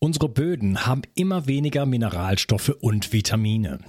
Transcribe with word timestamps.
Unsere 0.00 0.28
Böden 0.28 0.86
haben 0.86 1.02
immer 1.16 1.48
weniger 1.48 1.84
Mineralstoffe 1.84 2.68
und 2.80 3.12
Vitamine. 3.12 3.80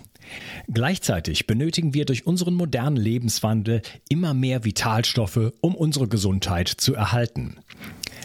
Gleichzeitig 0.67 1.45
benötigen 1.45 1.93
wir 1.93 2.05
durch 2.05 2.25
unseren 2.25 2.55
modernen 2.55 2.97
Lebenswandel 2.97 3.83
immer 4.09 4.33
mehr 4.33 4.65
Vitalstoffe, 4.65 5.53
um 5.61 5.75
unsere 5.75 6.07
Gesundheit 6.07 6.67
zu 6.67 6.95
erhalten. 6.95 7.59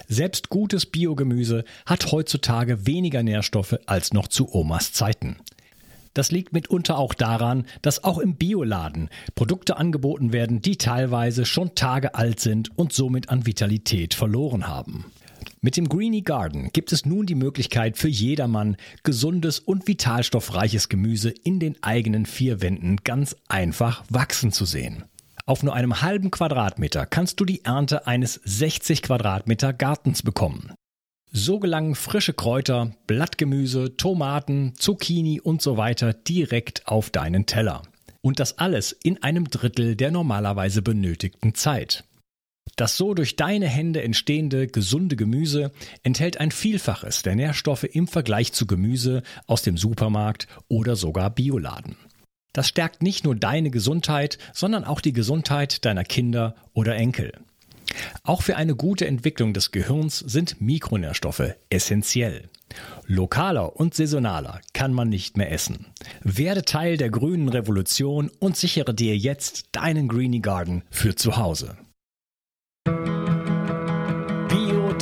Selbst 0.09 0.49
gutes 0.49 0.87
Biogemüse 0.87 1.65
hat 1.85 2.11
heutzutage 2.11 2.87
weniger 2.87 3.23
Nährstoffe 3.23 3.77
als 3.85 4.15
noch 4.15 4.29
zu 4.29 4.55
Omas 4.55 4.93
Zeiten. 4.93 5.37
Das 6.15 6.33
liegt 6.33 6.55
mitunter 6.55 6.97
auch 6.97 7.13
daran, 7.13 7.67
dass 7.83 8.03
auch 8.03 8.19
im 8.19 8.37
Bioladen 8.37 9.11
Produkte 9.35 9.77
angeboten 9.77 10.33
werden, 10.33 10.63
die 10.63 10.79
teilweise 10.79 11.45
schon 11.45 11.75
Tage 11.75 12.15
alt 12.15 12.41
sind 12.41 12.71
und 12.79 12.95
somit 12.95 13.29
an 13.29 13.45
Vitalität 13.45 14.15
verloren 14.15 14.69
haben. 14.69 15.05
Mit 15.61 15.77
dem 15.77 15.89
Greenie 15.89 16.23
Garden 16.23 16.71
gibt 16.73 16.93
es 16.93 17.07
nun 17.07 17.27
die 17.27 17.35
Möglichkeit 17.35 17.97
für 17.97 18.09
jedermann, 18.09 18.77
gesundes 19.03 19.59
und 19.59 19.87
vitalstoffreiches 19.87 20.89
Gemüse 20.89 21.31
in 21.31 21.61
den 21.61 21.83
eigenen 21.83 22.27
vier 22.27 22.61
Wänden 22.63 22.99
ganz 23.05 23.37
einfach 23.49 24.05
wachsen 24.09 24.53
zu 24.53 24.65
sehen. 24.65 25.05
Auf 25.47 25.63
nur 25.63 25.75
einem 25.75 26.01
halben 26.01 26.31
Quadratmeter 26.31 27.05
kannst 27.05 27.39
du 27.39 27.45
die 27.45 27.65
Ernte 27.65 28.07
eines 28.07 28.41
60 28.45 29.03
Quadratmeter 29.03 29.73
Gartens 29.73 30.23
bekommen. 30.23 30.73
So 31.31 31.59
gelangen 31.59 31.97
frische 31.97 32.33
Kräuter, 32.33 32.93
Blattgemüse, 33.07 33.97
Tomaten, 33.97 34.73
Zucchini 34.77 35.41
und 35.41 35.61
so 35.61 35.77
weiter 35.77 36.15
direkt 36.15 36.87
auf 36.87 37.11
deinen 37.11 37.45
Teller. 37.45 37.83
Und 38.23 38.41
das 38.41 38.59
alles 38.59 38.93
in 38.93 39.23
einem 39.23 39.51
Drittel 39.51 39.97
der 39.97 40.11
normalerweise 40.11 40.81
benötigten 40.81 41.55
Zeit. 41.55 42.05
Das 42.77 42.97
so 42.97 43.15
durch 43.15 43.37
deine 43.37 43.69
Hände 43.69 44.03
entstehende 44.03 44.67
gesunde 44.67 45.17
Gemüse 45.17 45.71
enthält 46.03 46.39
ein 46.39 46.51
Vielfaches 46.51 47.23
der 47.23 47.37
Nährstoffe 47.37 47.85
im 47.85 48.09
Vergleich 48.09 48.53
zu 48.53 48.67
Gemüse 48.67 49.23
aus 49.47 49.63
dem 49.63 49.77
Supermarkt 49.77 50.49
oder 50.69 50.97
sogar 50.97 51.31
Bioladen. 51.31 51.97
Das 52.53 52.69
stärkt 52.69 53.03
nicht 53.03 53.25
nur 53.25 53.35
deine 53.35 53.71
Gesundheit, 53.71 54.39
sondern 54.53 54.85
auch 54.85 55.01
die 55.01 55.13
Gesundheit 55.13 55.85
deiner 55.85 56.05
Kinder 56.05 56.55
oder 56.73 56.97
Enkel. 56.97 57.33
Auch 58.23 58.43
für 58.43 58.57
eine 58.57 58.75
gute 58.75 59.07
Entwicklung 59.07 59.53
des 59.53 59.71
Gehirns 59.71 60.19
sind 60.19 60.61
Mikronährstoffe 60.61 61.55
essentiell. 61.71 62.49
Lokaler 63.07 63.77
und 63.77 63.95
saisonaler 63.95 64.61
kann 64.73 64.93
man 64.93 65.09
nicht 65.09 65.37
mehr 65.37 65.53
essen. 65.53 65.87
Werde 66.23 66.65
Teil 66.65 66.97
der 66.97 67.11
grünen 67.11 67.49
Revolution 67.49 68.31
und 68.41 68.57
sichere 68.57 68.95
dir 68.95 69.17
jetzt 69.17 69.67
deinen 69.73 70.09
Greenie 70.09 70.41
Garden 70.41 70.83
für 70.91 71.15
zu 71.15 71.37
Hause. 71.37 71.77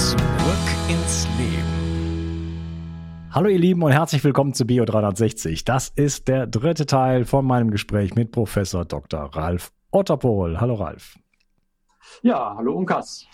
Zurück 0.00 0.16
ins 0.88 1.28
Leben. 1.36 2.56
Hallo 3.32 3.50
ihr 3.50 3.58
Lieben 3.58 3.82
und 3.82 3.92
herzlich 3.92 4.24
willkommen 4.24 4.54
zu 4.54 4.66
Bio 4.66 4.86
360. 4.86 5.66
Das 5.66 5.90
ist 5.90 6.26
der 6.26 6.46
dritte 6.46 6.86
Teil 6.86 7.26
von 7.26 7.44
meinem 7.44 7.70
Gespräch 7.70 8.14
mit 8.14 8.32
Professor 8.32 8.86
Dr. 8.86 9.24
Ralf 9.36 9.72
Otterpohl. 9.90 10.58
Hallo 10.58 10.76
Ralf. 10.76 11.18
Ja, 12.22 12.54
hallo 12.56 12.72
Unkas. 12.72 13.26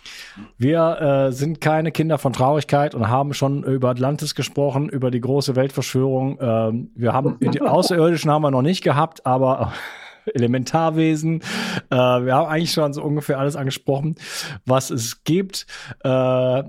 Wir 0.59 1.29
äh, 1.29 1.33
sind 1.33 1.61
keine 1.61 1.93
Kinder 1.93 2.19
von 2.19 2.33
Traurigkeit 2.33 2.97
und 2.97 3.09
haben 3.09 3.33
schon 3.33 3.63
über 3.63 3.91
Atlantis 3.91 4.35
gesprochen, 4.35 4.89
über 4.89 5.13
die 5.13 5.21
große 5.21 5.55
Weltverschwörung. 5.55 6.37
Ähm, 6.41 6.91
wir 6.97 7.13
haben 7.13 7.39
die 7.39 7.61
Außerirdischen 7.61 8.29
haben 8.29 8.43
wir 8.43 8.51
noch 8.51 8.63
nicht 8.63 8.83
gehabt, 8.83 9.25
aber 9.25 9.73
Elementarwesen. 10.35 11.43
Äh, 11.91 11.97
wir 11.97 12.35
haben 12.35 12.49
eigentlich 12.49 12.73
schon 12.73 12.93
so 12.93 13.03
ungefähr 13.03 13.39
alles 13.39 13.57
angesprochen, 13.57 14.17
was 14.65 14.91
es 14.91 15.25
gibt. 15.25 15.67
Äh, 16.05 16.63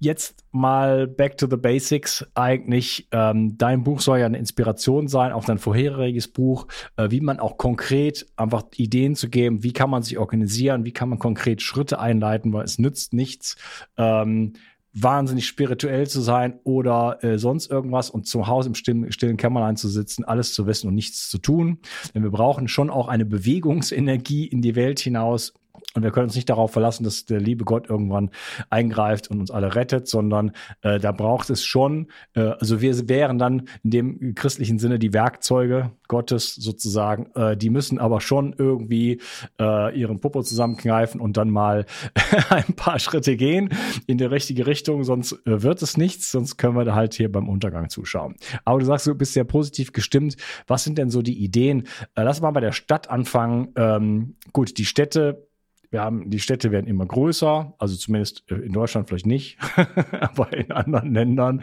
jetzt 0.00 0.44
mal 0.52 1.06
back 1.06 1.36
to 1.36 1.46
the 1.50 1.56
basics. 1.56 2.24
Eigentlich, 2.34 3.08
ähm, 3.12 3.58
dein 3.58 3.82
Buch 3.82 4.00
soll 4.00 4.18
ja 4.18 4.26
eine 4.26 4.38
Inspiration 4.38 5.08
sein, 5.08 5.32
auch 5.32 5.44
dein 5.44 5.58
vorheriges 5.58 6.28
Buch, 6.28 6.66
äh, 6.96 7.10
wie 7.10 7.20
man 7.20 7.40
auch 7.40 7.58
konkret 7.58 8.26
einfach 8.36 8.64
Ideen 8.76 9.16
zu 9.16 9.28
geben, 9.28 9.62
wie 9.62 9.72
kann 9.72 9.90
man 9.90 10.02
sich 10.02 10.18
organisieren, 10.18 10.84
wie 10.84 10.92
kann 10.92 11.08
man 11.08 11.18
konkret 11.18 11.62
Schritte 11.62 11.98
einleiten, 11.98 12.52
weil 12.52 12.64
es 12.64 12.78
nützt 12.78 13.12
nichts. 13.12 13.56
Ähm, 13.96 14.54
wahnsinnig 15.02 15.46
spirituell 15.46 16.06
zu 16.06 16.20
sein 16.20 16.58
oder 16.64 17.22
äh, 17.22 17.38
sonst 17.38 17.70
irgendwas 17.70 18.10
und 18.10 18.26
zu 18.26 18.46
Hause 18.46 18.68
im 18.68 18.74
stillen, 18.74 19.12
stillen 19.12 19.36
Kämmerlein 19.36 19.76
zu 19.76 19.88
sitzen, 19.88 20.24
alles 20.24 20.54
zu 20.54 20.66
wissen 20.66 20.88
und 20.88 20.94
nichts 20.94 21.28
zu 21.28 21.38
tun. 21.38 21.78
Denn 22.14 22.22
wir 22.22 22.30
brauchen 22.30 22.68
schon 22.68 22.90
auch 22.90 23.08
eine 23.08 23.24
Bewegungsenergie 23.24 24.46
in 24.46 24.62
die 24.62 24.76
Welt 24.76 25.00
hinaus, 25.00 25.54
und 25.98 26.04
wir 26.04 26.12
können 26.12 26.26
uns 26.26 26.36
nicht 26.36 26.48
darauf 26.48 26.72
verlassen, 26.72 27.04
dass 27.04 27.24
der 27.24 27.40
liebe 27.40 27.64
Gott 27.64 27.90
irgendwann 27.90 28.30
eingreift 28.70 29.28
und 29.30 29.40
uns 29.40 29.50
alle 29.50 29.74
rettet, 29.74 30.08
sondern 30.08 30.52
äh, 30.82 30.98
da 30.98 31.12
braucht 31.12 31.50
es 31.50 31.64
schon, 31.64 32.06
äh, 32.34 32.40
also 32.40 32.80
wir 32.80 33.08
wären 33.08 33.38
dann 33.38 33.68
in 33.82 33.90
dem 33.90 34.34
christlichen 34.34 34.78
Sinne 34.78 34.98
die 34.98 35.12
Werkzeuge 35.12 35.90
Gottes 36.06 36.54
sozusagen, 36.54 37.30
äh, 37.34 37.56
die 37.56 37.70
müssen 37.70 37.98
aber 37.98 38.20
schon 38.20 38.54
irgendwie 38.56 39.20
äh, 39.60 39.98
ihren 39.98 40.20
Popo 40.20 40.42
zusammenkneifen 40.42 41.20
und 41.20 41.36
dann 41.36 41.50
mal 41.50 41.84
ein 42.50 42.74
paar 42.74 42.98
Schritte 42.98 43.36
gehen 43.36 43.70
in 44.06 44.18
die 44.18 44.24
richtige 44.24 44.66
Richtung, 44.66 45.02
sonst 45.02 45.32
äh, 45.46 45.62
wird 45.62 45.82
es 45.82 45.96
nichts, 45.96 46.30
sonst 46.30 46.56
können 46.56 46.76
wir 46.76 46.84
da 46.84 46.94
halt 46.94 47.14
hier 47.14 47.30
beim 47.30 47.48
Untergang 47.48 47.88
zuschauen. 47.88 48.36
Aber 48.64 48.78
du 48.78 48.86
sagst, 48.86 49.06
du 49.06 49.14
bist 49.14 49.32
sehr 49.32 49.44
positiv 49.44 49.92
gestimmt. 49.92 50.36
Was 50.66 50.84
sind 50.84 50.96
denn 50.98 51.10
so 51.10 51.22
die 51.22 51.42
Ideen? 51.42 51.88
Äh, 52.14 52.22
lass 52.22 52.40
mal 52.40 52.52
bei 52.52 52.60
der 52.60 52.72
Stadt 52.72 53.10
anfangen. 53.10 53.72
Ähm, 53.76 54.36
gut, 54.52 54.78
die 54.78 54.84
Städte 54.84 55.47
wir 55.90 56.02
haben, 56.02 56.28
die 56.28 56.38
Städte 56.38 56.70
werden 56.70 56.86
immer 56.86 57.06
größer, 57.06 57.72
also 57.78 57.96
zumindest 57.96 58.44
äh, 58.50 58.56
in 58.56 58.72
Deutschland 58.72 59.08
vielleicht 59.08 59.26
nicht, 59.26 59.58
aber 60.20 60.52
in 60.52 60.70
anderen 60.70 61.14
Ländern. 61.14 61.62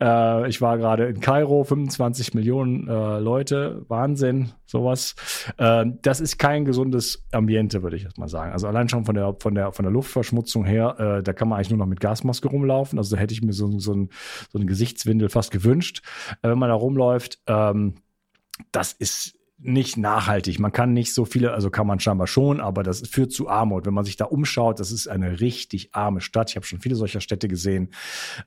Äh, 0.00 0.48
ich 0.48 0.60
war 0.60 0.76
gerade 0.76 1.06
in 1.06 1.20
Kairo, 1.20 1.64
25 1.64 2.34
Millionen 2.34 2.86
äh, 2.86 3.18
Leute, 3.18 3.84
Wahnsinn, 3.88 4.52
sowas. 4.66 5.14
Äh, 5.56 5.86
das 6.02 6.20
ist 6.20 6.38
kein 6.38 6.64
gesundes 6.64 7.24
Ambiente, 7.32 7.82
würde 7.82 7.96
ich 7.96 8.02
jetzt 8.02 8.18
mal 8.18 8.28
sagen. 8.28 8.52
Also 8.52 8.68
allein 8.68 8.90
schon 8.90 9.06
von 9.06 9.14
der, 9.14 9.36
von 9.40 9.54
der, 9.54 9.72
von 9.72 9.84
der 9.84 9.92
Luftverschmutzung 9.92 10.64
her, 10.66 10.96
äh, 10.98 11.22
da 11.22 11.32
kann 11.32 11.48
man 11.48 11.56
eigentlich 11.56 11.70
nur 11.70 11.78
noch 11.78 11.86
mit 11.86 12.00
Gasmaske 12.00 12.48
rumlaufen. 12.48 12.98
Also 12.98 13.16
da 13.16 13.22
hätte 13.22 13.32
ich 13.32 13.42
mir 13.42 13.54
so, 13.54 13.78
so, 13.78 13.94
ein, 13.94 14.10
so 14.50 14.58
eine 14.58 14.66
Gesichtswindel 14.66 15.30
fast 15.30 15.50
gewünscht, 15.50 16.02
äh, 16.42 16.50
wenn 16.50 16.58
man 16.58 16.68
da 16.68 16.74
rumläuft. 16.74 17.40
Ähm, 17.46 17.94
das 18.70 18.92
ist 18.92 19.38
nicht 19.64 19.96
nachhaltig. 19.96 20.58
Man 20.58 20.72
kann 20.72 20.92
nicht 20.92 21.14
so 21.14 21.24
viele, 21.24 21.52
also 21.52 21.70
kann 21.70 21.86
man 21.86 22.00
scheinbar 22.00 22.26
schon, 22.26 22.60
aber 22.60 22.82
das 22.82 23.06
führt 23.08 23.32
zu 23.32 23.48
Armut. 23.48 23.86
Wenn 23.86 23.94
man 23.94 24.04
sich 24.04 24.16
da 24.16 24.24
umschaut, 24.24 24.80
das 24.80 24.90
ist 24.90 25.06
eine 25.06 25.40
richtig 25.40 25.94
arme 25.94 26.20
Stadt. 26.20 26.50
Ich 26.50 26.56
habe 26.56 26.66
schon 26.66 26.80
viele 26.80 26.96
solcher 26.96 27.20
Städte 27.20 27.48
gesehen. 27.48 27.92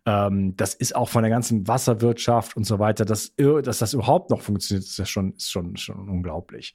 Ähm, 0.05 0.55
das 0.57 0.73
ist 0.73 0.95
auch 0.95 1.09
von 1.09 1.23
der 1.23 1.29
ganzen 1.29 1.67
Wasserwirtschaft 1.67 2.57
und 2.57 2.65
so 2.65 2.79
weiter, 2.79 3.05
dass, 3.05 3.33
dass 3.35 3.79
das 3.79 3.93
überhaupt 3.93 4.29
noch 4.29 4.41
funktioniert, 4.41 4.85
ist 4.85 4.97
ja 4.97 5.05
schon, 5.05 5.33
ist 5.33 5.51
schon, 5.51 5.77
schon 5.77 6.09
unglaublich. 6.09 6.73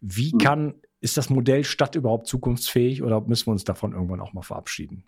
Wie 0.00 0.32
hm. 0.32 0.38
kann, 0.38 0.74
ist 1.00 1.16
das 1.16 1.30
Modell 1.30 1.62
Stadt 1.64 1.94
überhaupt 1.94 2.26
zukunftsfähig 2.26 3.02
oder 3.02 3.20
müssen 3.20 3.46
wir 3.46 3.52
uns 3.52 3.64
davon 3.64 3.92
irgendwann 3.92 4.20
auch 4.20 4.32
mal 4.32 4.42
verabschieden? 4.42 5.04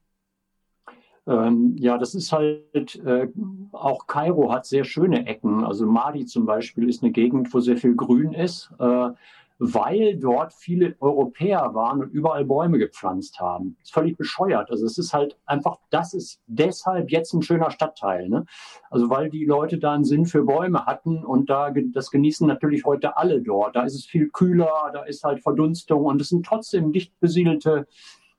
Ähm, 1.28 1.76
ja, 1.78 1.98
das 1.98 2.14
ist 2.14 2.32
halt, 2.32 2.96
äh, 3.04 3.28
auch 3.72 4.06
Kairo 4.06 4.50
hat 4.50 4.64
sehr 4.64 4.84
schöne 4.84 5.26
Ecken. 5.26 5.62
Also 5.62 5.86
Madi 5.86 6.24
zum 6.24 6.46
Beispiel 6.46 6.88
ist 6.88 7.02
eine 7.02 7.12
Gegend, 7.12 7.52
wo 7.52 7.60
sehr 7.60 7.76
viel 7.76 7.94
Grün 7.94 8.32
ist, 8.32 8.70
äh, 8.78 9.10
weil 9.58 10.16
dort 10.16 10.54
viele 10.54 10.96
Europäer 11.00 11.74
waren 11.74 12.00
und 12.00 12.10
überall 12.12 12.44
Bäume 12.44 12.78
gepflanzt 12.78 13.40
haben. 13.40 13.76
Das 13.80 13.88
ist 13.88 13.94
völlig 13.94 14.16
bescheuert. 14.16 14.70
Also 14.70 14.86
es 14.86 14.96
ist 14.96 15.12
halt 15.12 15.36
einfach, 15.44 15.76
das 15.90 16.14
ist 16.14 16.40
deshalb 16.46 17.10
jetzt 17.10 17.34
ein 17.34 17.42
schöner 17.42 17.70
Stadtteil. 17.70 18.28
Ne? 18.28 18.46
Also 18.88 19.10
weil 19.10 19.28
die 19.28 19.44
Leute 19.44 19.78
da 19.78 19.92
einen 19.92 20.04
Sinn 20.04 20.24
für 20.24 20.44
Bäume 20.44 20.86
hatten 20.86 21.24
und 21.24 21.50
da 21.50 21.72
das 21.92 22.10
genießen 22.10 22.46
natürlich 22.46 22.86
heute 22.86 23.18
alle 23.18 23.42
dort. 23.42 23.76
Da 23.76 23.82
ist 23.82 23.96
es 23.96 24.06
viel 24.06 24.30
kühler, 24.30 24.90
da 24.94 25.02
ist 25.02 25.24
halt 25.24 25.42
Verdunstung 25.42 26.04
und 26.06 26.20
es 26.22 26.28
sind 26.28 26.46
trotzdem 26.46 26.92
dicht 26.92 27.18
besiedelte 27.20 27.86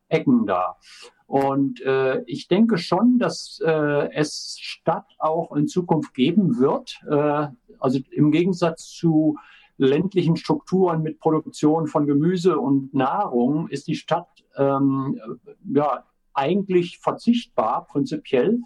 Ecken 0.08 0.48
da. 0.48 0.78
Und 1.30 1.80
äh, 1.82 2.24
ich 2.26 2.48
denke 2.48 2.80
schon, 2.80 3.20
dass 3.20 3.62
äh, 3.64 4.12
es 4.14 4.58
Stadt 4.60 5.06
auch 5.20 5.56
in 5.56 5.68
Zukunft 5.68 6.16
geben 6.16 6.58
wird. 6.58 7.00
Äh, 7.08 7.50
also 7.80 8.00
im 8.10 8.32
Gegensatz 8.32 8.90
zu 8.90 9.38
ländlichen 9.78 10.38
Strukturen 10.38 11.04
mit 11.04 11.20
Produktion 11.20 11.86
von 11.86 12.08
Gemüse 12.08 12.58
und 12.58 12.96
Nahrung 12.96 13.68
ist 13.68 13.88
die 13.88 13.94
Stadt 13.94 14.44
ähm, 14.58 15.22
ja 15.72 16.04
eigentlich 16.34 16.98
verzichtbar 16.98 17.86
prinzipiell. 17.86 18.62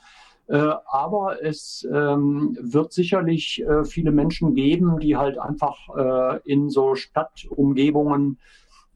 Äh, 0.48 0.74
aber 0.86 1.44
es 1.44 1.86
ähm, 1.94 2.58
wird 2.62 2.94
sicherlich 2.94 3.62
äh, 3.62 3.84
viele 3.84 4.14
Menschen 4.14 4.56
geben, 4.56 5.00
die 5.02 5.18
halt 5.18 5.38
einfach 5.38 5.90
äh, 5.98 6.40
in 6.50 6.70
so 6.70 6.96
Stadtumgebungen 6.96 8.40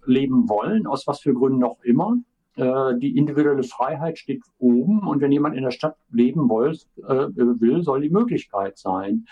leben 0.05 0.47
wollen, 0.47 0.87
aus 0.87 1.05
was 1.05 1.19
für 1.19 1.33
Gründen 1.33 1.65
auch 1.65 1.83
immer. 1.83 2.15
Äh, 2.57 2.98
die 2.98 3.15
individuelle 3.15 3.63
Freiheit 3.63 4.18
steht 4.18 4.42
oben 4.57 5.07
und 5.07 5.21
wenn 5.21 5.31
jemand 5.31 5.56
in 5.56 5.63
der 5.63 5.71
Stadt 5.71 5.95
leben 6.12 6.50
will, 6.50 6.77
äh, 6.98 7.27
will 7.36 7.83
soll 7.83 8.01
die 8.01 8.09
Möglichkeit 8.09 8.77
sein. 8.80 9.27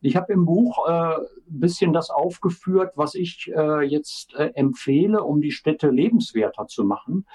Ich 0.00 0.16
habe 0.16 0.32
im 0.32 0.46
Buch 0.46 0.88
äh, 0.88 1.16
ein 1.16 1.20
bisschen 1.46 1.92
das 1.92 2.08
aufgeführt, 2.08 2.92
was 2.96 3.14
ich 3.14 3.52
äh, 3.54 3.82
jetzt 3.82 4.34
äh, 4.34 4.50
empfehle, 4.54 5.22
um 5.22 5.42
die 5.42 5.50
Städte 5.50 5.90
lebenswerter 5.90 6.66
zu 6.68 6.84
machen. 6.84 7.26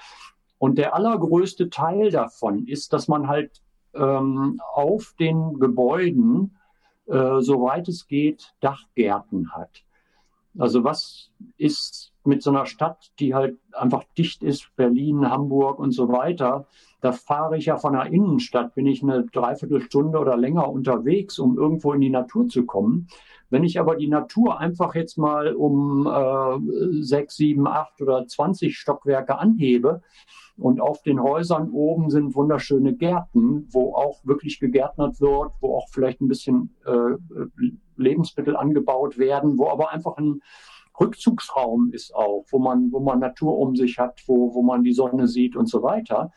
Und 0.58 0.78
der 0.78 0.94
allergrößte 0.94 1.70
Teil 1.70 2.10
davon 2.10 2.66
ist, 2.66 2.92
dass 2.92 3.06
man 3.06 3.28
halt 3.28 3.62
ähm, 3.94 4.60
auf 4.74 5.14
den 5.20 5.60
Gebäuden, 5.60 6.56
äh, 7.06 7.40
soweit 7.40 7.86
es 7.86 8.08
geht, 8.08 8.52
Dachgärten 8.58 9.52
hat. 9.52 9.84
Also 10.58 10.82
was 10.82 11.30
ist 11.56 12.12
mit 12.26 12.42
so 12.42 12.50
einer 12.50 12.66
Stadt, 12.66 13.12
die 13.18 13.34
halt 13.34 13.58
einfach 13.72 14.04
dicht 14.16 14.42
ist, 14.42 14.70
Berlin, 14.76 15.30
Hamburg 15.30 15.78
und 15.78 15.92
so 15.92 16.08
weiter, 16.08 16.66
da 17.00 17.12
fahre 17.12 17.56
ich 17.56 17.66
ja 17.66 17.76
von 17.76 17.92
der 17.92 18.06
Innenstadt, 18.06 18.74
bin 18.74 18.86
ich 18.86 19.02
eine 19.02 19.24
Dreiviertelstunde 19.24 20.18
oder 20.18 20.36
länger 20.36 20.70
unterwegs, 20.70 21.38
um 21.38 21.56
irgendwo 21.58 21.92
in 21.92 22.00
die 22.00 22.10
Natur 22.10 22.48
zu 22.48 22.64
kommen. 22.64 23.08
Wenn 23.48 23.62
ich 23.62 23.78
aber 23.78 23.94
die 23.94 24.08
Natur 24.08 24.58
einfach 24.58 24.96
jetzt 24.96 25.18
mal 25.18 25.54
um 25.54 26.06
äh, 26.06 27.02
sechs, 27.02 27.36
sieben, 27.36 27.68
acht 27.68 28.00
oder 28.02 28.26
zwanzig 28.26 28.76
Stockwerke 28.76 29.38
anhebe 29.38 30.02
und 30.56 30.80
auf 30.80 31.02
den 31.02 31.22
Häusern 31.22 31.70
oben 31.70 32.10
sind 32.10 32.34
wunderschöne 32.34 32.94
Gärten, 32.94 33.68
wo 33.70 33.94
auch 33.94 34.24
wirklich 34.24 34.58
gegärtnert 34.58 35.20
wird, 35.20 35.52
wo 35.60 35.76
auch 35.76 35.88
vielleicht 35.90 36.20
ein 36.20 36.28
bisschen 36.28 36.74
äh, 36.86 37.16
Lebensmittel 37.96 38.56
angebaut 38.56 39.16
werden, 39.16 39.58
wo 39.58 39.68
aber 39.68 39.92
einfach 39.92 40.16
ein 40.16 40.40
Rückzugsraum 40.98 41.92
ist 41.92 42.14
auch, 42.14 42.44
wo 42.50 42.58
man, 42.58 42.92
wo 42.92 43.00
man 43.00 43.20
Natur 43.20 43.58
um 43.58 43.76
sich 43.76 43.98
hat, 43.98 44.22
wo, 44.26 44.54
wo 44.54 44.62
man 44.62 44.82
die 44.82 44.92
Sonne 44.92 45.28
sieht 45.28 45.56
und 45.56 45.68
so 45.68 45.82
weiter. 45.82 46.32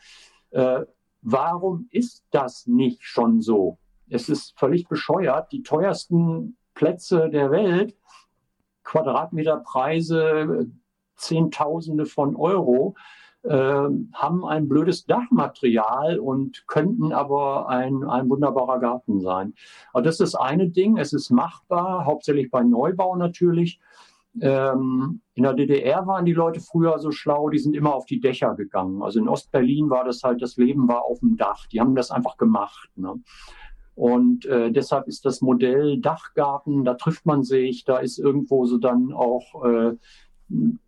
Äh, 0.50 0.82
warum 1.22 1.88
ist 1.90 2.24
das 2.30 2.66
nicht 2.66 3.02
schon 3.02 3.40
so? 3.40 3.78
Es 4.08 4.28
ist 4.28 4.58
völlig 4.58 4.88
bescheuert. 4.88 5.52
Die 5.52 5.62
teuersten 5.62 6.56
Plätze 6.74 7.30
der 7.30 7.50
Welt, 7.50 7.96
Quadratmeterpreise, 8.84 10.70
Zehntausende 11.16 12.06
von 12.06 12.34
Euro, 12.36 12.94
äh, 13.42 13.52
haben 13.52 14.44
ein 14.44 14.68
blödes 14.68 15.06
Dachmaterial 15.06 16.18
und 16.18 16.66
könnten 16.66 17.12
aber 17.12 17.68
ein, 17.68 18.04
ein 18.04 18.28
wunderbarer 18.28 18.80
Garten 18.80 19.20
sein. 19.20 19.54
Aber 19.92 20.02
das 20.02 20.20
ist 20.20 20.34
das 20.34 20.34
eine 20.34 20.68
Ding. 20.68 20.98
Es 20.98 21.12
ist 21.12 21.30
machbar, 21.30 22.04
hauptsächlich 22.04 22.50
bei 22.50 22.62
Neubau 22.62 23.16
natürlich. 23.16 23.80
Ähm, 24.40 25.22
in 25.34 25.42
der 25.42 25.54
DDR 25.54 26.06
waren 26.06 26.24
die 26.24 26.32
Leute 26.32 26.60
früher 26.60 26.98
so 26.98 27.10
schlau, 27.10 27.48
die 27.48 27.58
sind 27.58 27.74
immer 27.74 27.94
auf 27.94 28.06
die 28.06 28.20
Dächer 28.20 28.54
gegangen. 28.54 29.02
Also 29.02 29.18
in 29.18 29.28
Ostberlin 29.28 29.90
war 29.90 30.04
das 30.04 30.22
halt, 30.22 30.40
das 30.42 30.56
Leben 30.56 30.86
war 30.88 31.04
auf 31.04 31.20
dem 31.20 31.36
Dach. 31.36 31.66
Die 31.66 31.80
haben 31.80 31.94
das 31.96 32.10
einfach 32.10 32.36
gemacht. 32.36 32.90
Ne? 32.96 33.20
Und 33.94 34.46
äh, 34.46 34.70
deshalb 34.70 35.08
ist 35.08 35.24
das 35.24 35.40
Modell 35.40 36.00
Dachgarten, 36.00 36.84
da 36.84 36.94
trifft 36.94 37.26
man 37.26 37.42
sich, 37.42 37.84
da 37.84 37.98
ist 37.98 38.18
irgendwo 38.18 38.64
so 38.66 38.78
dann 38.78 39.12
auch, 39.12 39.64
äh, 39.64 39.96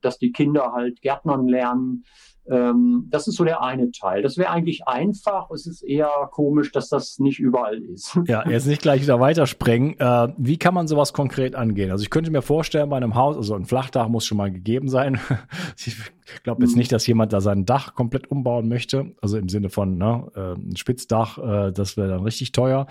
dass 0.00 0.18
die 0.18 0.32
Kinder 0.32 0.72
halt 0.72 1.02
Gärtnern 1.02 1.46
lernen. 1.48 2.04
Ähm, 2.48 3.06
das 3.08 3.28
ist 3.28 3.36
so 3.36 3.44
der 3.44 3.62
eine 3.62 3.92
Teil. 3.92 4.22
Das 4.22 4.36
wäre 4.36 4.50
eigentlich 4.50 4.86
einfach. 4.86 5.50
Es 5.50 5.66
ist 5.66 5.82
eher 5.82 6.10
komisch, 6.32 6.72
dass 6.72 6.88
das 6.88 7.18
nicht 7.18 7.38
überall 7.38 7.78
ist. 7.82 8.18
Ja, 8.32 8.48
jetzt 8.48 8.66
nicht 8.66 8.80
gleich 8.80 9.02
wieder 9.02 9.20
weitersprengen. 9.20 9.98
Äh, 9.98 10.28
wie 10.38 10.56
kann 10.56 10.72
man 10.72 10.86
sowas 10.86 11.12
konkret 11.12 11.54
angehen? 11.54 11.90
Also 11.90 12.02
ich 12.02 12.08
könnte 12.08 12.30
mir 12.30 12.40
vorstellen, 12.40 12.88
bei 12.88 12.96
einem 12.96 13.14
Haus, 13.14 13.36
also 13.36 13.54
ein 13.54 13.66
Flachdach 13.66 14.08
muss 14.08 14.24
schon 14.24 14.38
mal 14.38 14.50
gegeben 14.50 14.88
sein. 14.88 15.20
ich 15.76 15.96
glaube 16.42 16.62
jetzt 16.62 16.72
mhm. 16.72 16.78
nicht, 16.78 16.92
dass 16.92 17.06
jemand 17.06 17.32
da 17.32 17.40
sein 17.40 17.66
Dach 17.66 17.94
komplett 17.94 18.30
umbauen 18.30 18.68
möchte. 18.68 19.14
Also 19.20 19.36
im 19.36 19.48
Sinne 19.48 19.68
von 19.68 19.98
ne, 19.98 20.30
äh, 20.34 20.52
ein 20.54 20.76
Spitzdach, 20.76 21.38
äh, 21.38 21.72
das 21.72 21.96
wäre 21.96 22.08
dann 22.08 22.22
richtig 22.22 22.52
teuer. 22.52 22.86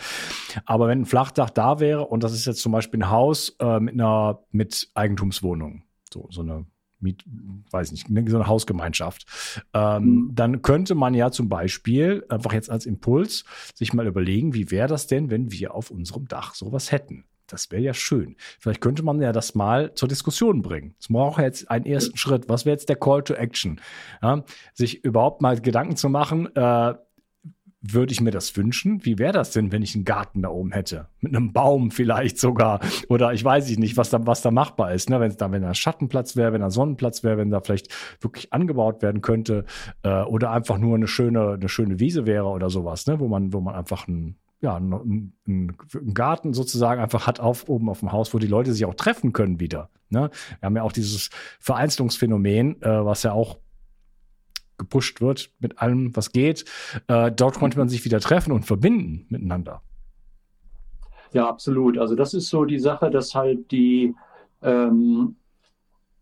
Aber 0.65 0.88
wenn 0.88 1.01
ein 1.01 1.06
Flachdach 1.06 1.50
da 1.50 1.80
wäre 1.80 2.06
und 2.06 2.24
das 2.24 2.33
ist 2.33 2.45
jetzt 2.45 2.62
zum 2.62 2.71
Beispiel 2.71 3.00
ein 3.00 3.09
Haus 3.09 3.56
äh, 3.59 3.80
mit 3.80 3.95
einer 3.95 4.39
mit 4.51 4.89
Eigentumswohnung, 4.94 5.83
so, 6.13 6.27
so 6.30 6.42
eine 6.42 6.65
Miet, 7.01 7.24
weiß 7.71 7.92
nicht, 7.92 8.07
so 8.07 8.38
eine 8.38 8.48
Hausgemeinschaft, 8.48 9.25
ähm, 9.74 10.03
mhm. 10.03 10.31
dann 10.33 10.62
könnte 10.62 10.95
man 10.95 11.13
ja 11.13 11.31
zum 11.31 11.50
Beispiel 11.50 12.25
einfach 12.30 12.53
jetzt 12.53 12.69
als 12.69 12.86
Impuls 12.86 13.45
sich 13.74 13.94
mal 13.94 14.07
überlegen, 14.07 14.53
wie 14.53 14.71
wäre 14.71 14.88
das 14.88 15.07
denn, 15.07 15.30
wenn 15.30 15.51
wir 15.51 15.74
auf 15.75 15.92
unserem 15.92 16.27
Dach 16.27 16.53
sowas 16.53 16.92
hätten? 16.92 17.25
Das 17.51 17.69
wäre 17.69 17.81
ja 17.81 17.94
schön. 17.94 18.38
Vielleicht 18.59 18.80
könnte 18.80 19.03
man 19.03 19.21
ja 19.21 19.33
das 19.33 19.56
mal 19.56 19.94
zur 19.94 20.07
Diskussion 20.07 20.62
bringen. 20.62 20.95
Es 21.00 21.09
braucht 21.09 21.42
jetzt 21.42 21.69
einen 21.69 21.86
ersten 21.86 22.18
Schritt. 22.18 22.48
Was 22.48 22.65
wäre 22.65 22.75
jetzt 22.75 22.88
der 22.88 22.95
Call 22.95 23.24
to 23.24 23.33
Action? 23.33 23.81
Ja, 24.21 24.44
sich 24.74 25.03
überhaupt 25.03 25.42
mal 25.42 25.59
Gedanken 25.59 25.98
zu 25.98 26.07
machen, 26.07 26.56
äh, 26.56 26.94
würde 27.81 28.13
ich 28.13 28.22
mir 28.22 28.31
das 28.31 28.56
wünschen? 28.56 29.04
Wie 29.06 29.18
wäre 29.18 29.33
das 29.33 29.51
denn, 29.51 29.72
wenn 29.72 29.81
ich 29.81 29.95
einen 29.95 30.06
Garten 30.06 30.44
da 30.44 30.50
oben 30.50 30.72
hätte? 30.72 31.07
Mit 31.19 31.36
einem 31.36 31.51
Baum 31.51 31.89
vielleicht 31.89 32.38
sogar. 32.39 32.80
Oder 33.10 33.33
ich 33.33 33.44
weiß 33.44 33.75
nicht, 33.78 33.98
was 33.98 34.12
da, 34.12 34.25
was 34.28 34.42
da 34.42 34.51
machbar 34.51 34.94
ist. 34.94 35.10
Ne? 35.10 35.19
Wenn 35.19 35.31
es 35.31 35.38
da, 35.38 35.51
wenn 35.51 35.63
da 35.63 35.74
Schattenplatz 35.74 36.36
wäre, 36.36 36.54
wenn 36.54 36.62
da 36.62 36.69
Sonnenplatz 36.69 37.24
wäre, 37.24 37.38
wenn 37.38 37.50
da 37.50 37.60
vielleicht 37.60 37.89
wirklich 38.22 38.54
angebaut 38.54 39.01
werden 39.01 39.22
könnte. 39.22 39.66
Äh, 40.04 40.22
oder 40.24 40.51
einfach 40.51 40.78
nur 40.78 40.95
eine 40.95 41.07
schöne, 41.07 41.54
eine 41.54 41.69
schöne 41.69 42.00
Wiese 42.00 42.28
wäre 42.28 42.45
oder 42.45 42.69
sowas, 42.69 43.07
ne? 43.07 43.19
wo 43.19 43.28
man, 43.28 43.51
wo 43.51 43.62
man 43.62 43.74
einfach 43.74 44.07
ein, 44.07 44.36
ja, 44.62 44.75
einen, 44.75 45.34
einen 45.48 45.75
Garten 46.13 46.54
sozusagen 46.54 47.01
einfach 47.01 47.25
hat 47.25 47.39
auf, 47.39 47.68
oben 47.68 47.89
auf 47.89 48.01
dem 48.01 48.12
Haus, 48.12 48.31
wo 48.34 48.38
die 48.38 48.48
Leute 48.48 48.74
sich 48.74 48.86
auch 48.86 48.94
treffen 48.94 49.34
können 49.34 49.60
wieder. 49.60 49.89
Ne? 50.10 50.30
Wir 50.60 50.66
haben 50.68 50.75
ja 50.75 50.84
auch 50.84 50.92
dieses 50.92 51.31
Vereinzelungsphänomen, 51.60 52.80
äh, 52.84 53.06
was 53.06 53.24
ja 53.24 53.31
auch 53.31 53.57
gepusht 54.81 55.22
wird 55.22 55.51
mit 55.60 55.80
allem, 55.80 56.16
was 56.16 56.31
geht. 56.31 56.66
Äh, 57.07 57.31
dort 57.31 57.60
konnte 57.60 57.78
man 57.78 57.88
sich 57.88 58.04
wieder 58.04 58.19
treffen 58.19 58.51
und 58.51 58.66
verbinden 58.66 59.25
miteinander. 59.30 59.81
Ja, 61.33 61.48
absolut. 61.48 61.98
Also 61.98 62.16
das 62.16 62.33
ist 62.33 62.50
so 62.50 62.66
die 62.66 62.80
Sache, 62.80 63.10
dass 63.10 63.36
halt 63.36 63.72
die 63.72 64.16
ähm, 64.62 65.36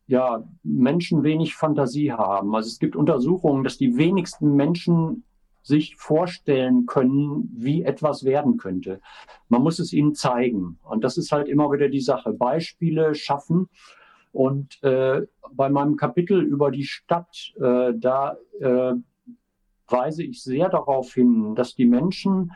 ja, 0.08 0.44
Menschen 0.64 1.24
wenig 1.24 1.56
Fantasie 1.56 2.12
haben. 2.12 2.54
Also 2.54 2.68
es 2.68 2.80
gibt 2.80 2.96
Untersuchungen, 2.96 3.64
dass 3.64 3.78
die 3.78 3.96
wenigsten 3.98 4.56
Menschen 4.56 5.24
sich 5.62 5.96
vorstellen 5.96 6.86
können, 6.86 7.50
wie 7.56 7.84
etwas 7.84 8.24
werden 8.24 8.58
könnte. 8.58 9.02
Man 9.50 9.62
muss 9.62 9.80
es 9.80 9.94
ihnen 9.94 10.16
zeigen. 10.16 10.80
Und 10.84 11.04
das 11.04 11.18
ist 11.18 11.32
halt 11.32 11.48
immer 11.48 11.72
wieder 11.72 11.90
die 11.90 12.02
Sache. 12.02 12.34
Beispiele 12.34 13.16
schaffen. 13.16 13.70
Und 14.32 14.82
äh, 14.84 15.22
bei 15.52 15.70
meinem 15.70 15.96
Kapitel 15.96 16.42
über 16.42 16.72
die 16.72 16.84
Stadt, 16.84 17.54
äh, 17.60 17.94
da 17.96 18.38
äh, 18.60 18.94
weise 19.88 20.24
ich 20.24 20.44
sehr 20.44 20.70
darauf 20.70 21.14
hin, 21.14 21.56
dass 21.56 21.76
die 21.76 21.88
Menschen 21.88 22.52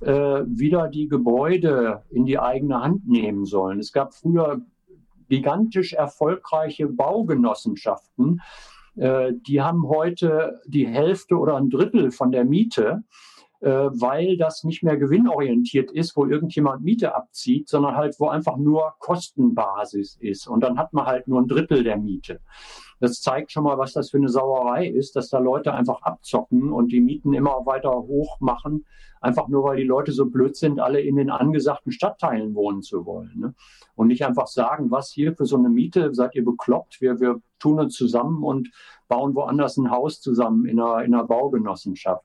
äh, 0.00 0.10
wieder 0.46 0.88
die 0.88 1.08
Gebäude 1.08 2.04
in 2.10 2.26
die 2.26 2.38
eigene 2.38 2.80
Hand 2.80 3.08
nehmen 3.08 3.44
sollen. 3.44 3.80
Es 3.80 3.92
gab 3.92 4.14
früher 4.14 4.60
gigantisch 5.28 5.94
erfolgreiche 5.94 6.86
Baugenossenschaften, 6.86 8.40
äh, 8.96 9.32
die 9.34 9.60
haben 9.60 9.88
heute 9.88 10.60
die 10.66 10.86
Hälfte 10.86 11.36
oder 11.36 11.56
ein 11.56 11.70
Drittel 11.70 12.10
von 12.10 12.32
der 12.32 12.44
Miete 12.44 13.04
weil 13.70 14.36
das 14.36 14.62
nicht 14.62 14.82
mehr 14.82 14.96
gewinnorientiert 14.96 15.90
ist, 15.90 16.16
wo 16.16 16.26
irgendjemand 16.26 16.84
Miete 16.84 17.14
abzieht, 17.14 17.68
sondern 17.68 17.96
halt, 17.96 18.14
wo 18.20 18.28
einfach 18.28 18.56
nur 18.56 18.94
Kostenbasis 19.00 20.16
ist. 20.20 20.46
Und 20.46 20.60
dann 20.60 20.78
hat 20.78 20.92
man 20.92 21.06
halt 21.06 21.26
nur 21.26 21.40
ein 21.40 21.48
Drittel 21.48 21.82
der 21.82 21.96
Miete. 21.96 22.40
Das 23.00 23.20
zeigt 23.20 23.52
schon 23.52 23.64
mal, 23.64 23.76
was 23.76 23.92
das 23.92 24.10
für 24.10 24.18
eine 24.18 24.28
Sauerei 24.28 24.86
ist, 24.86 25.16
dass 25.16 25.28
da 25.28 25.38
Leute 25.38 25.74
einfach 25.74 26.02
abzocken 26.02 26.72
und 26.72 26.92
die 26.92 27.00
Mieten 27.00 27.34
immer 27.34 27.66
weiter 27.66 27.90
hoch 27.90 28.40
machen, 28.40 28.86
einfach 29.20 29.48
nur 29.48 29.64
weil 29.64 29.76
die 29.76 29.84
Leute 29.84 30.12
so 30.12 30.26
blöd 30.26 30.56
sind, 30.56 30.78
alle 30.80 31.00
in 31.00 31.16
den 31.16 31.30
angesagten 31.30 31.92
Stadtteilen 31.92 32.54
wohnen 32.54 32.82
zu 32.82 33.04
wollen. 33.04 33.32
Ne? 33.36 33.54
Und 33.96 34.06
nicht 34.06 34.24
einfach 34.24 34.46
sagen, 34.46 34.90
was 34.90 35.10
hier 35.10 35.34
für 35.34 35.44
so 35.44 35.56
eine 35.56 35.68
Miete, 35.68 36.14
seid 36.14 36.34
ihr 36.36 36.44
bekloppt, 36.44 37.00
wir, 37.00 37.20
wir 37.20 37.40
tun 37.58 37.80
uns 37.80 37.94
zusammen 37.94 38.44
und 38.44 38.70
bauen 39.08 39.34
woanders 39.34 39.76
ein 39.76 39.90
Haus 39.90 40.20
zusammen 40.20 40.66
in 40.66 40.80
einer, 40.80 41.04
in 41.04 41.14
einer 41.14 41.24
Baugenossenschaft. 41.24 42.24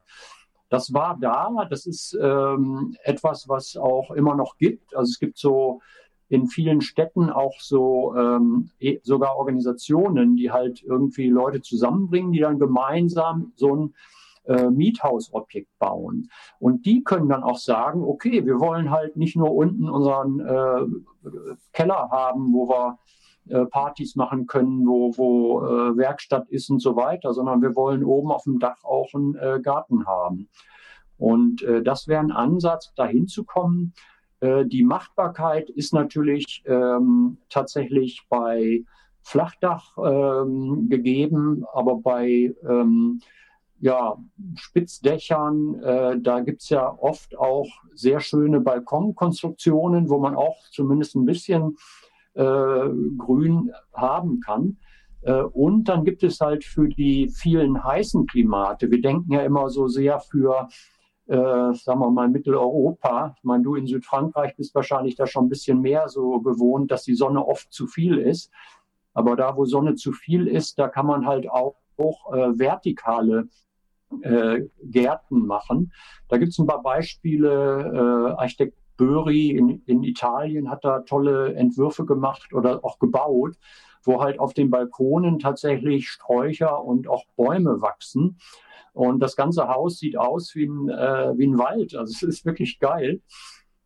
Das 0.71 0.93
war 0.93 1.17
da, 1.19 1.67
das 1.69 1.85
ist 1.85 2.17
ähm, 2.19 2.95
etwas, 3.03 3.49
was 3.49 3.75
auch 3.75 4.09
immer 4.11 4.35
noch 4.35 4.57
gibt. 4.57 4.95
Also 4.95 5.09
es 5.09 5.19
gibt 5.19 5.37
so 5.37 5.81
in 6.29 6.47
vielen 6.47 6.79
Städten 6.79 7.29
auch 7.29 7.59
so 7.59 8.15
ähm, 8.15 8.69
e, 8.79 8.99
sogar 9.03 9.35
Organisationen, 9.35 10.37
die 10.37 10.49
halt 10.49 10.81
irgendwie 10.81 11.27
Leute 11.27 11.61
zusammenbringen, 11.61 12.31
die 12.31 12.39
dann 12.39 12.57
gemeinsam 12.57 13.51
so 13.57 13.75
ein 13.75 13.93
äh, 14.45 14.69
Miethausobjekt 14.69 15.77
bauen. 15.77 16.29
Und 16.57 16.85
die 16.85 17.03
können 17.03 17.27
dann 17.27 17.43
auch 17.43 17.57
sagen, 17.57 18.01
okay, 18.01 18.45
wir 18.45 18.61
wollen 18.61 18.91
halt 18.91 19.17
nicht 19.17 19.35
nur 19.35 19.53
unten 19.53 19.89
unseren 19.89 20.39
äh, 20.39 21.29
Keller 21.73 22.11
haben, 22.11 22.53
wo 22.53 22.69
wir 22.69 22.97
äh, 23.51 23.65
Partys 23.65 24.15
machen 24.15 24.47
können, 24.47 24.85
wo, 24.87 25.15
wo 25.17 25.65
äh, 25.65 25.97
Werkstatt 25.97 26.49
ist 26.49 26.69
und 26.69 26.79
so 26.79 26.95
weiter, 26.95 27.33
sondern 27.33 27.61
wir 27.61 27.75
wollen 27.75 28.03
oben 28.03 28.31
auf 28.31 28.43
dem 28.43 28.59
Dach 28.59 28.83
auch 28.83 29.13
einen 29.13 29.35
äh, 29.35 29.59
Garten 29.61 30.05
haben. 30.05 30.49
Und 31.17 31.61
äh, 31.61 31.83
das 31.83 32.07
wäre 32.07 32.21
ein 32.21 32.31
Ansatz, 32.31 32.93
dahin 32.95 33.27
zu 33.27 33.43
kommen. 33.43 33.93
Äh, 34.39 34.65
die 34.65 34.83
Machbarkeit 34.83 35.69
ist 35.69 35.93
natürlich 35.93 36.63
ähm, 36.65 37.37
tatsächlich 37.49 38.25
bei 38.29 38.83
Flachdach 39.23 39.97
ähm, 39.97 40.89
gegeben, 40.89 41.63
aber 41.73 41.97
bei 41.97 42.53
ähm, 42.67 43.21
ja, 43.81 44.15
Spitzdächern, 44.55 45.75
äh, 45.83 46.19
da 46.19 46.41
gibt's 46.41 46.69
ja 46.69 46.95
oft 46.99 47.37
auch 47.37 47.67
sehr 47.93 48.19
schöne 48.19 48.61
Balkonkonstruktionen, 48.61 50.09
wo 50.09 50.19
man 50.19 50.35
auch 50.35 50.57
zumindest 50.71 51.15
ein 51.15 51.25
bisschen 51.25 51.77
äh, 52.33 52.89
Grün 53.17 53.71
haben 53.93 54.39
kann. 54.39 54.77
Äh, 55.21 55.41
und 55.41 55.85
dann 55.85 56.03
gibt 56.03 56.23
es 56.23 56.39
halt 56.39 56.63
für 56.63 56.87
die 56.87 57.29
vielen 57.29 57.83
heißen 57.83 58.25
Klimate, 58.27 58.89
wir 58.89 59.01
denken 59.01 59.33
ja 59.33 59.41
immer 59.41 59.69
so 59.69 59.87
sehr 59.87 60.19
für 60.19 60.67
äh, 61.27 61.73
sagen 61.73 61.99
wir 61.99 62.11
mal, 62.11 62.27
Mitteleuropa. 62.27 63.35
Ich 63.37 63.43
meine, 63.43 63.63
du 63.63 63.75
in 63.75 63.87
Südfrankreich 63.87 64.55
bist 64.57 64.75
wahrscheinlich 64.75 65.15
da 65.15 65.25
schon 65.25 65.45
ein 65.45 65.49
bisschen 65.49 65.79
mehr 65.79 66.09
so 66.09 66.41
gewohnt, 66.41 66.91
dass 66.91 67.03
die 67.03 67.15
Sonne 67.15 67.45
oft 67.45 67.71
zu 67.71 67.87
viel 67.87 68.17
ist. 68.17 68.51
Aber 69.13 69.37
da, 69.37 69.55
wo 69.55 69.63
Sonne 69.63 69.95
zu 69.95 70.11
viel 70.11 70.47
ist, 70.47 70.77
da 70.77 70.89
kann 70.89 71.05
man 71.05 71.25
halt 71.25 71.49
auch, 71.49 71.75
auch 71.97 72.33
äh, 72.33 72.59
vertikale 72.59 73.47
äh, 74.21 74.63
Gärten 74.83 75.45
machen. 75.45 75.93
Da 76.27 76.37
gibt 76.37 76.51
es 76.51 76.59
ein 76.59 76.67
paar 76.67 76.81
Beispiele. 76.81 78.33
Äh, 78.35 78.41
Architekt 78.41 78.77
Böri 79.01 79.49
in, 79.49 79.81
in 79.87 80.03
Italien 80.03 80.69
hat 80.69 80.85
da 80.85 80.99
tolle 80.99 81.55
Entwürfe 81.55 82.05
gemacht 82.05 82.53
oder 82.53 82.85
auch 82.85 82.99
gebaut, 82.99 83.55
wo 84.03 84.21
halt 84.21 84.39
auf 84.39 84.53
den 84.53 84.69
Balkonen 84.69 85.39
tatsächlich 85.39 86.07
Sträucher 86.07 86.83
und 86.83 87.07
auch 87.07 87.25
Bäume 87.35 87.81
wachsen. 87.81 88.37
Und 88.93 89.19
das 89.19 89.35
ganze 89.35 89.67
Haus 89.67 89.97
sieht 89.97 90.19
aus 90.19 90.53
wie 90.53 90.67
ein, 90.67 90.89
äh, 90.89 91.35
wie 91.35 91.47
ein 91.47 91.57
Wald. 91.57 91.95
Also 91.95 92.13
es 92.13 92.21
ist 92.21 92.45
wirklich 92.45 92.77
geil. 92.77 93.21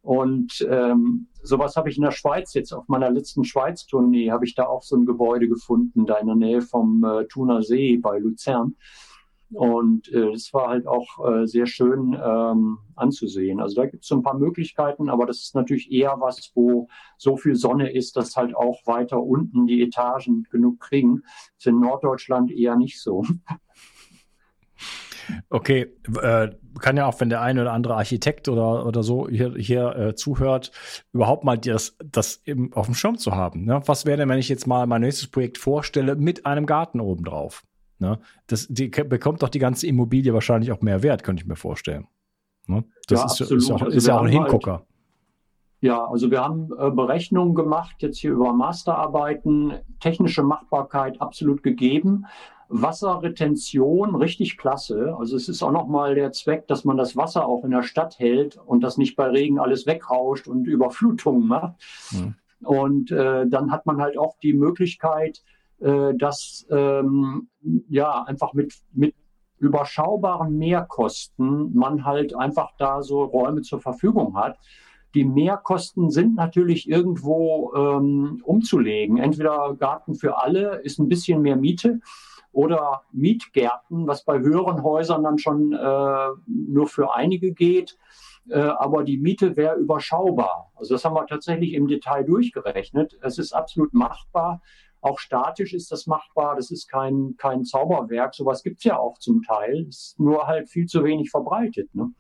Und 0.02 0.68
ähm, 0.70 1.28
sowas 1.42 1.78
habe 1.78 1.90
ich 1.90 1.96
in 1.96 2.04
der 2.04 2.12
Schweiz 2.12 2.54
jetzt 2.54 2.74
auf 2.74 2.90
meiner 2.90 3.10
letzten 3.10 3.46
Schweiz-Tournee, 3.46 4.32
habe 4.32 4.44
ich 4.44 4.54
da 4.54 4.66
auch 4.66 4.84
so 4.84 4.98
ein 4.98 5.06
Gebäude 5.06 5.48
gefunden, 5.48 6.06
da 6.06 6.18
in 6.18 6.28
der 6.28 6.36
Nähe 6.36 6.62
vom 6.62 7.06
äh, 7.06 7.26
Thuner 7.26 7.64
See 7.64 7.96
bei 7.96 8.20
Luzern. 8.20 8.76
Und 9.56 10.12
äh, 10.12 10.32
das 10.34 10.54
war 10.54 10.68
halt 10.68 10.86
auch 10.86 11.26
äh, 11.26 11.48
sehr 11.48 11.66
schön 11.66 12.18
ähm, 12.22 12.80
anzusehen. 12.96 13.62
Also 13.62 13.82
da 13.82 13.88
gibt 13.88 14.04
es 14.04 14.10
so 14.10 14.16
ein 14.16 14.22
paar 14.22 14.38
Möglichkeiten, 14.38 15.10
aber 15.10 15.26
das 15.26 15.38
ist 15.38 15.56
natürlich 15.56 15.92
eher 15.92 16.18
was, 16.20 16.52
wo 16.56 16.90
so 17.18 17.38
viel 17.38 17.56
Sonne 17.56 17.92
ist, 17.92 18.18
dass 18.18 18.36
halt 18.36 18.54
auch 18.54 18.86
weiter 18.86 19.22
unten 19.24 19.66
die 19.66 19.82
Etagen 19.82 20.46
genug 20.52 20.82
kriegen. 20.82 21.22
Das 21.24 21.60
ist 21.60 21.68
in 21.68 21.80
Norddeutschland 21.80 22.52
eher 22.52 22.76
nicht 22.76 23.02
so. 23.02 23.24
Okay, 25.50 25.94
äh, 26.22 26.50
kann 26.80 26.98
ja 26.98 27.08
auch, 27.08 27.20
wenn 27.20 27.30
der 27.30 27.42
eine 27.42 27.62
oder 27.62 27.74
andere 27.74 27.96
Architekt 27.96 28.48
oder, 28.48 28.86
oder 28.86 29.02
so 29.02 29.28
hier, 29.28 29.56
hier 29.58 29.96
äh, 29.96 30.16
zuhört, 30.16 30.72
überhaupt 31.14 31.44
mal 31.44 31.58
das, 31.58 31.98
das 32.04 32.42
eben 32.46 32.74
auf 32.74 32.86
dem 32.86 32.96
Schirm 32.96 33.18
zu 33.18 33.32
haben. 33.32 33.66
Ne? 33.66 33.82
Was 33.86 34.06
wäre 34.06 34.18
denn, 34.18 34.30
wenn 34.30 34.38
ich 34.38 34.50
jetzt 34.50 34.68
mal 34.68 34.86
mein 34.86 35.02
nächstes 35.02 35.28
Projekt 35.28 35.58
vorstelle 35.58 36.16
mit 36.16 36.46
einem 36.46 36.66
Garten 36.66 37.00
obendrauf? 37.00 37.64
Ne? 38.00 38.20
Das 38.48 38.68
die, 38.70 38.90
bekommt 38.90 39.42
doch 39.42 39.50
die 39.50 39.60
ganze 39.60 39.88
Immobilie 39.88 40.34
wahrscheinlich 40.34 40.72
auch 40.72 40.82
mehr 40.82 41.04
Wert, 41.04 41.24
könnte 41.24 41.42
ich 41.42 41.48
mir 41.48 41.56
vorstellen. 41.56 42.08
Ne? 42.68 42.84
Das 43.08 43.20
ja, 43.20 43.26
ist, 43.26 43.42
absolut. 43.42 43.64
ist, 43.64 43.72
auch, 43.72 43.82
also 43.82 43.98
ist 43.98 44.08
ja 44.08 44.18
auch 44.18 44.24
ein 44.24 44.32
Hingucker. 44.32 44.72
Halt, 44.72 44.86
ja, 45.82 46.04
also 46.04 46.32
wir 46.32 46.44
haben 46.44 46.72
äh, 46.80 46.90
Berechnungen 46.90 47.54
gemacht, 47.54 47.98
jetzt 48.00 48.18
hier 48.18 48.32
über 48.32 48.54
Masterarbeiten, 48.54 49.74
technische 50.00 50.42
Machbarkeit 50.42 51.22
absolut 51.22 51.64
gegeben. 51.64 52.26
Wasserretention 52.70 54.16
richtig 54.16 54.58
klasse. 54.58 55.16
Also 55.20 55.36
es 55.36 55.48
ist 55.48 55.62
auch 55.62 55.72
nochmal 55.72 56.16
der 56.16 56.32
Zweck, 56.32 56.68
dass 56.68 56.86
man 56.86 56.98
das 56.98 57.16
Wasser 57.16 57.46
auch 57.46 57.64
in 57.64 57.72
der 57.72 57.84
Stadt 57.84 58.18
hält 58.18 58.58
und 58.58 58.82
das 58.82 58.98
nicht 58.98 59.16
bei 59.16 59.28
Regen 59.28 59.60
alles 59.60 59.86
wegrauscht 59.86 60.48
und 60.48 60.66
Überflutungen 60.66 61.48
macht. 61.48 61.76
Mhm. 62.12 62.36
Und 62.64 63.12
äh, 63.12 63.46
dann 63.48 63.72
hat 63.72 63.86
man 63.86 64.02
halt 64.02 64.18
auch 64.18 64.38
die 64.42 64.54
Möglichkeit, 64.54 65.44
äh, 65.80 66.14
dass 66.16 66.66
ähm, 66.70 67.50
ja 67.90 68.24
einfach 68.24 68.54
mit, 68.54 68.74
mit 68.94 69.16
überschaubaren 69.60 70.58
Mehrkosten 70.58 71.74
man 71.74 72.06
halt 72.06 72.36
einfach 72.36 72.72
da 72.78 73.02
so 73.02 73.24
Räume 73.24 73.62
zur 73.62 73.80
Verfügung 73.80 74.38
hat. 74.38 74.58
Die 75.14 75.24
Mehrkosten 75.24 76.10
sind 76.10 76.36
natürlich 76.36 76.90
irgendwo 76.90 77.74
ähm, 77.74 78.42
umzulegen. 78.44 79.18
Entweder 79.18 79.76
Garten 79.80 80.16
für 80.16 80.42
alle 80.42 80.82
ist 80.82 81.00
ein 81.00 81.08
bisschen 81.08 81.42
mehr 81.42 81.56
Miete 81.56 82.00
oder 82.52 83.04
Mietgärten, 83.12 84.08
was 84.08 84.26
bei 84.26 84.40
höheren 84.40 84.84
Häusern 84.84 85.24
dann 85.24 85.38
schon 85.38 85.74
äh, 85.74 86.28
nur 86.48 86.88
für 86.88 87.14
einige 87.14 87.54
geht. 87.54 87.98
Äh, 88.50 88.60
aber 88.60 89.04
die 89.04 89.18
Miete 89.18 89.56
wäre 89.56 89.76
überschaubar. 89.76 90.72
Also 90.76 90.96
das 90.96 91.06
haben 91.06 91.16
wir 91.16 91.26
tatsächlich 91.26 91.74
im 91.74 91.88
Detail 91.88 92.24
durchgerechnet. 92.24 93.18
Es 93.22 93.38
ist 93.38 93.54
absolut 93.54 93.94
machbar. 93.94 94.62
Auch 95.06 95.20
statisch 95.20 95.74
ist 95.74 95.92
das 95.92 96.08
machbar. 96.08 96.56
Das 96.56 96.72
ist 96.72 96.90
kein, 96.90 97.36
kein 97.38 97.64
Zauberwerk. 97.64 98.34
Sowas 98.34 98.64
gibt 98.64 98.80
es 98.80 98.86
ja 98.86 98.98
auch 98.98 99.20
zum 99.20 99.44
Teil. 99.44 99.86
Ist 99.88 100.20
nur 100.20 100.48
halt 100.48 100.68
viel 100.68 100.88
zu 100.88 101.04
wenig 101.04 101.30
verbreitet. 101.30 101.94
Ne? 101.94 102.12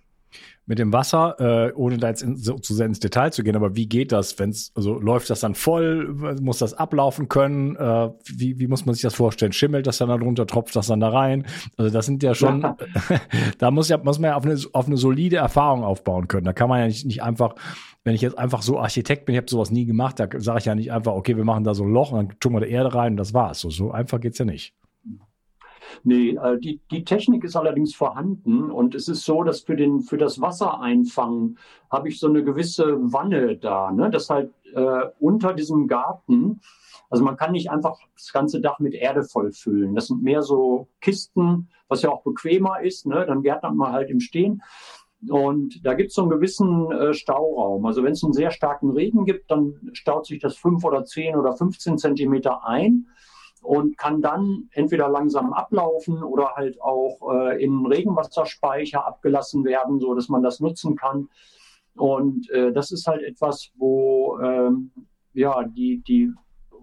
mit 0.68 0.80
dem 0.80 0.92
Wasser, 0.92 1.36
äh, 1.40 1.74
ohne 1.74 1.98
da 1.98 2.10
jetzt 2.10 2.24
in, 2.24 2.38
so, 2.38 2.58
zu 2.58 2.74
sehr 2.74 2.88
ins 2.88 3.00
Detail 3.00 3.32
zu 3.32 3.44
gehen, 3.44 3.56
aber 3.56 3.76
wie 3.76 3.88
geht 3.88 4.12
das, 4.12 4.40
wenn 4.40 4.50
es, 4.50 4.72
also 4.76 5.00
läuft 5.00 5.30
das 5.30 5.40
dann 5.40 5.54
voll, 5.54 6.38
muss 6.42 6.58
das 6.58 6.74
ablaufen 6.74 7.30
können, 7.30 7.76
äh, 7.76 8.10
wie, 8.26 8.60
wie 8.60 8.68
muss 8.68 8.86
man 8.86 8.96
sich 8.96 9.04
das 9.04 9.14
vorstellen? 9.14 9.52
Schimmelt 9.52 9.86
das 9.86 10.00
dann 10.00 10.10
da 10.10 10.18
drunter, 10.18 10.48
tropft 10.48 10.76
das 10.76 10.88
dann 10.88 11.00
da 11.00 11.10
rein? 11.10 11.46
Also 11.78 11.92
das 11.92 12.08
sind 12.08 12.24
ja 12.24 12.34
schon, 12.34 12.62
ja. 12.62 12.76
da 13.60 13.72
muss 13.72 13.90
ja, 13.90 13.98
muss 13.98 14.20
man 14.20 14.32
ja 14.32 14.36
auf 14.36 14.46
eine, 14.46 14.60
auf 14.74 14.88
eine 14.88 14.98
solide 14.98 15.38
Erfahrung 15.38 15.84
aufbauen 15.84 16.28
können. 16.28 16.46
Da 16.46 16.54
kann 16.54 16.70
man 16.70 16.80
ja 16.80 16.88
nicht, 16.88 17.06
nicht 17.06 17.22
einfach, 17.22 17.56
wenn 18.06 18.14
ich 18.14 18.22
jetzt 18.22 18.38
einfach 18.38 18.62
so 18.62 18.80
Architekt 18.80 19.26
bin, 19.26 19.34
ich 19.34 19.38
habe 19.38 19.50
sowas 19.50 19.72
nie 19.72 19.86
gemacht, 19.86 20.20
da 20.20 20.30
sage 20.38 20.60
ich 20.60 20.66
ja 20.66 20.76
nicht 20.76 20.92
einfach, 20.92 21.14
okay, 21.14 21.36
wir 21.36 21.44
machen 21.44 21.64
da 21.64 21.74
so 21.74 21.84
ein 21.84 21.92
Loch 21.92 22.12
und 22.12 22.18
dann 22.18 22.40
tun 22.40 22.54
wir 22.54 22.60
da 22.62 22.68
Erde 22.68 22.94
rein 22.94 23.14
und 23.14 23.18
das 23.18 23.34
war's. 23.34 23.60
So, 23.60 23.72
so 23.72 23.92
einfach 23.92 24.22
geht's 24.22 24.38
ja 24.38 24.46
nicht. 24.46 24.76
Nee, 26.04 26.36
äh, 26.36 26.60
die, 26.60 26.80
die 26.92 27.04
Technik 27.04 27.44
ist 27.44 27.56
allerdings 27.56 27.96
vorhanden 27.96 28.70
und 28.70 28.94
es 28.94 29.08
ist 29.08 29.26
so, 29.26 29.44
dass 29.44 29.62
für, 29.62 29.76
den, 29.76 30.02
für 30.02 30.18
das 30.18 30.40
Wassereinfangen 30.40 31.58
habe 31.90 32.10
ich 32.10 32.20
so 32.20 32.28
eine 32.28 32.44
gewisse 32.44 32.98
Wanne 33.12 33.58
da, 33.58 33.92
ne? 33.92 34.12
das 34.12 34.30
halt 34.30 34.54
äh, 34.76 35.06
unter 35.20 35.54
diesem 35.54 35.88
Garten, 35.88 36.62
also 37.10 37.24
man 37.24 37.38
kann 37.38 37.54
nicht 37.54 37.72
einfach 37.72 37.98
das 38.16 38.32
ganze 38.34 38.62
Dach 38.62 38.80
mit 38.80 38.94
Erde 38.94 39.24
vollfüllen. 39.24 39.96
Das 39.96 40.08
sind 40.08 40.22
mehr 40.22 40.42
so 40.42 40.90
Kisten, 41.02 41.70
was 41.88 42.02
ja 42.02 42.10
auch 42.10 42.24
bequemer 42.24 42.82
ist, 42.82 43.08
ne? 43.08 43.26
dann 43.26 43.42
gärtnet 43.42 43.74
man 43.74 43.94
halt 43.94 44.10
im 44.10 44.20
Stehen. 44.20 44.62
Und 45.28 45.86
da 45.86 45.94
gibt 45.94 46.10
es 46.10 46.16
so 46.16 46.22
einen 46.22 46.32
gewissen 46.32 46.92
äh, 46.92 47.14
Stauraum. 47.14 47.86
Also 47.86 48.04
wenn 48.04 48.14
es 48.14 48.24
einen 48.24 48.34
sehr 48.34 48.52
starken 48.52 48.92
Regen 48.92 49.26
gibt, 49.26 49.50
dann 49.50 49.90
staut 49.94 50.26
sich 50.26 50.40
das 50.40 50.56
fünf 50.56 50.84
oder 50.84 51.04
zehn 51.06 51.36
oder 51.36 51.54
15 51.54 51.98
Zentimeter 51.98 52.66
ein 52.66 53.08
und 53.62 53.98
kann 53.98 54.22
dann 54.22 54.70
entweder 54.72 55.10
langsam 55.10 55.54
ablaufen 55.54 56.24
oder 56.24 56.56
halt 56.56 56.80
auch 56.82 57.34
äh, 57.34 57.64
in 57.64 57.86
Regenwasserspeicher 57.86 59.06
abgelassen 59.06 59.66
werden, 59.66 60.00
so 60.00 60.14
dass 60.14 60.30
man 60.30 60.44
das 60.44 60.60
nutzen 60.60 60.96
kann. 60.96 61.30
Und 61.96 62.50
äh, 62.52 62.72
das 62.72 62.92
ist 62.92 63.08
halt 63.08 63.24
etwas, 63.24 63.72
wo 63.78 64.38
ähm, 64.40 64.92
ja 65.34 65.64
die 65.64 66.04
die 66.08 66.32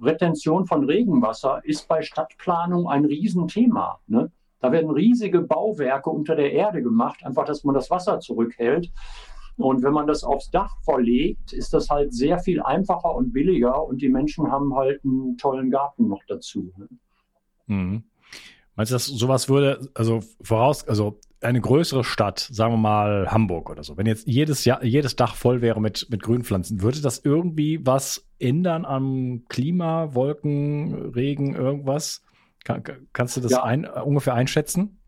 Retention 0.00 0.66
von 0.66 0.84
Regenwasser 0.84 1.60
ist 1.64 1.86
bei 1.86 2.02
Stadtplanung 2.02 2.88
ein 2.88 3.04
Riesenthema. 3.04 4.00
Ne? 4.08 4.32
Da 4.62 4.70
werden 4.70 4.90
riesige 4.90 5.40
Bauwerke 5.40 6.08
unter 6.08 6.36
der 6.36 6.52
Erde 6.52 6.82
gemacht, 6.82 7.24
einfach, 7.24 7.44
dass 7.44 7.64
man 7.64 7.74
das 7.74 7.90
Wasser 7.90 8.20
zurückhält. 8.20 8.90
Und 9.56 9.82
wenn 9.82 9.92
man 9.92 10.06
das 10.06 10.22
aufs 10.22 10.50
Dach 10.50 10.76
verlegt, 10.84 11.52
ist 11.52 11.74
das 11.74 11.90
halt 11.90 12.14
sehr 12.14 12.38
viel 12.38 12.62
einfacher 12.62 13.14
und 13.14 13.32
billiger 13.32 13.84
und 13.84 14.00
die 14.00 14.08
Menschen 14.08 14.50
haben 14.50 14.74
halt 14.74 15.04
einen 15.04 15.36
tollen 15.36 15.70
Garten 15.70 16.08
noch 16.08 16.22
dazu. 16.28 16.72
Ne? 16.78 16.88
Mhm. 17.66 18.04
Meinst 18.76 18.92
du, 18.92 18.94
dass 18.94 19.06
sowas 19.06 19.48
würde, 19.48 19.90
also 19.94 20.20
voraus, 20.40 20.86
also 20.86 21.18
eine 21.42 21.60
größere 21.60 22.04
Stadt, 22.04 22.38
sagen 22.38 22.72
wir 22.72 22.78
mal 22.78 23.30
Hamburg 23.30 23.68
oder 23.68 23.82
so, 23.82 23.96
wenn 23.96 24.06
jetzt 24.06 24.26
jedes 24.28 24.64
Jahr, 24.64 24.82
jedes 24.84 25.16
Dach 25.16 25.34
voll 25.34 25.60
wäre 25.60 25.80
mit, 25.80 26.06
mit 26.08 26.22
Grünpflanzen, 26.22 26.82
würde 26.82 27.02
das 27.02 27.18
irgendwie 27.18 27.84
was 27.84 28.26
ändern 28.38 28.84
am 28.84 29.42
Klima, 29.48 30.14
Wolken, 30.14 31.10
Regen, 31.10 31.54
irgendwas? 31.54 32.22
Kann, 32.64 32.82
kannst 33.12 33.36
du 33.36 33.40
das 33.40 33.52
ja. 33.52 33.62
ein, 33.62 33.86
ungefähr 33.86 34.34
einschätzen? 34.34 34.98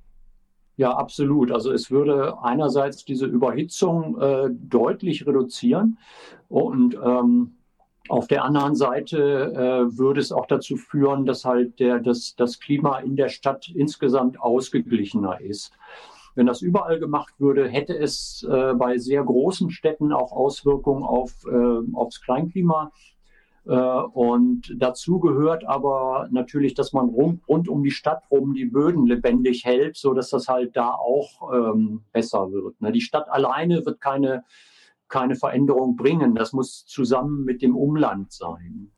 Ja, 0.76 0.92
absolut. 0.92 1.52
Also 1.52 1.70
es 1.70 1.90
würde 1.90 2.42
einerseits 2.42 3.04
diese 3.04 3.26
Überhitzung 3.26 4.20
äh, 4.20 4.50
deutlich 4.50 5.26
reduzieren 5.26 5.98
und 6.48 6.94
ähm, 6.94 7.56
auf 8.08 8.26
der 8.26 8.44
anderen 8.44 8.74
Seite 8.74 9.52
äh, 9.54 9.98
würde 9.98 10.20
es 10.20 10.30
auch 10.30 10.46
dazu 10.46 10.76
führen, 10.76 11.24
dass 11.24 11.44
halt 11.44 11.78
der, 11.80 12.00
das, 12.00 12.34
das 12.36 12.60
Klima 12.60 12.98
in 12.98 13.16
der 13.16 13.28
Stadt 13.28 13.70
insgesamt 13.74 14.40
ausgeglichener 14.40 15.40
ist. 15.40 15.72
Wenn 16.34 16.46
das 16.46 16.60
überall 16.60 16.98
gemacht 16.98 17.34
würde, 17.38 17.68
hätte 17.68 17.96
es 17.96 18.46
äh, 18.50 18.74
bei 18.74 18.98
sehr 18.98 19.22
großen 19.22 19.70
Städten 19.70 20.12
auch 20.12 20.32
Auswirkungen 20.32 21.04
auf, 21.04 21.32
äh, 21.46 21.96
aufs 21.96 22.20
Kleinklima. 22.20 22.90
Äh, 23.66 23.72
und 23.74 24.74
dazu 24.76 25.20
gehört 25.20 25.66
aber 25.66 26.28
natürlich, 26.30 26.74
dass 26.74 26.92
man 26.92 27.08
rund, 27.08 27.46
rund 27.48 27.68
um 27.68 27.82
die 27.82 27.90
Stadt 27.90 28.22
rum 28.30 28.54
die 28.54 28.66
Böden 28.66 29.06
lebendig 29.06 29.64
hält, 29.64 29.96
so 29.96 30.12
dass 30.12 30.30
das 30.30 30.48
halt 30.48 30.76
da 30.76 30.90
auch 30.90 31.52
ähm, 31.52 32.02
besser 32.12 32.52
wird. 32.52 32.80
Ne? 32.80 32.92
Die 32.92 33.00
Stadt 33.00 33.28
alleine 33.28 33.84
wird 33.86 34.00
keine, 34.00 34.44
keine 35.08 35.34
Veränderung 35.34 35.96
bringen. 35.96 36.34
Das 36.34 36.52
muss 36.52 36.84
zusammen 36.86 37.44
mit 37.44 37.62
dem 37.62 37.76
Umland 37.76 38.32
sein. 38.32 38.90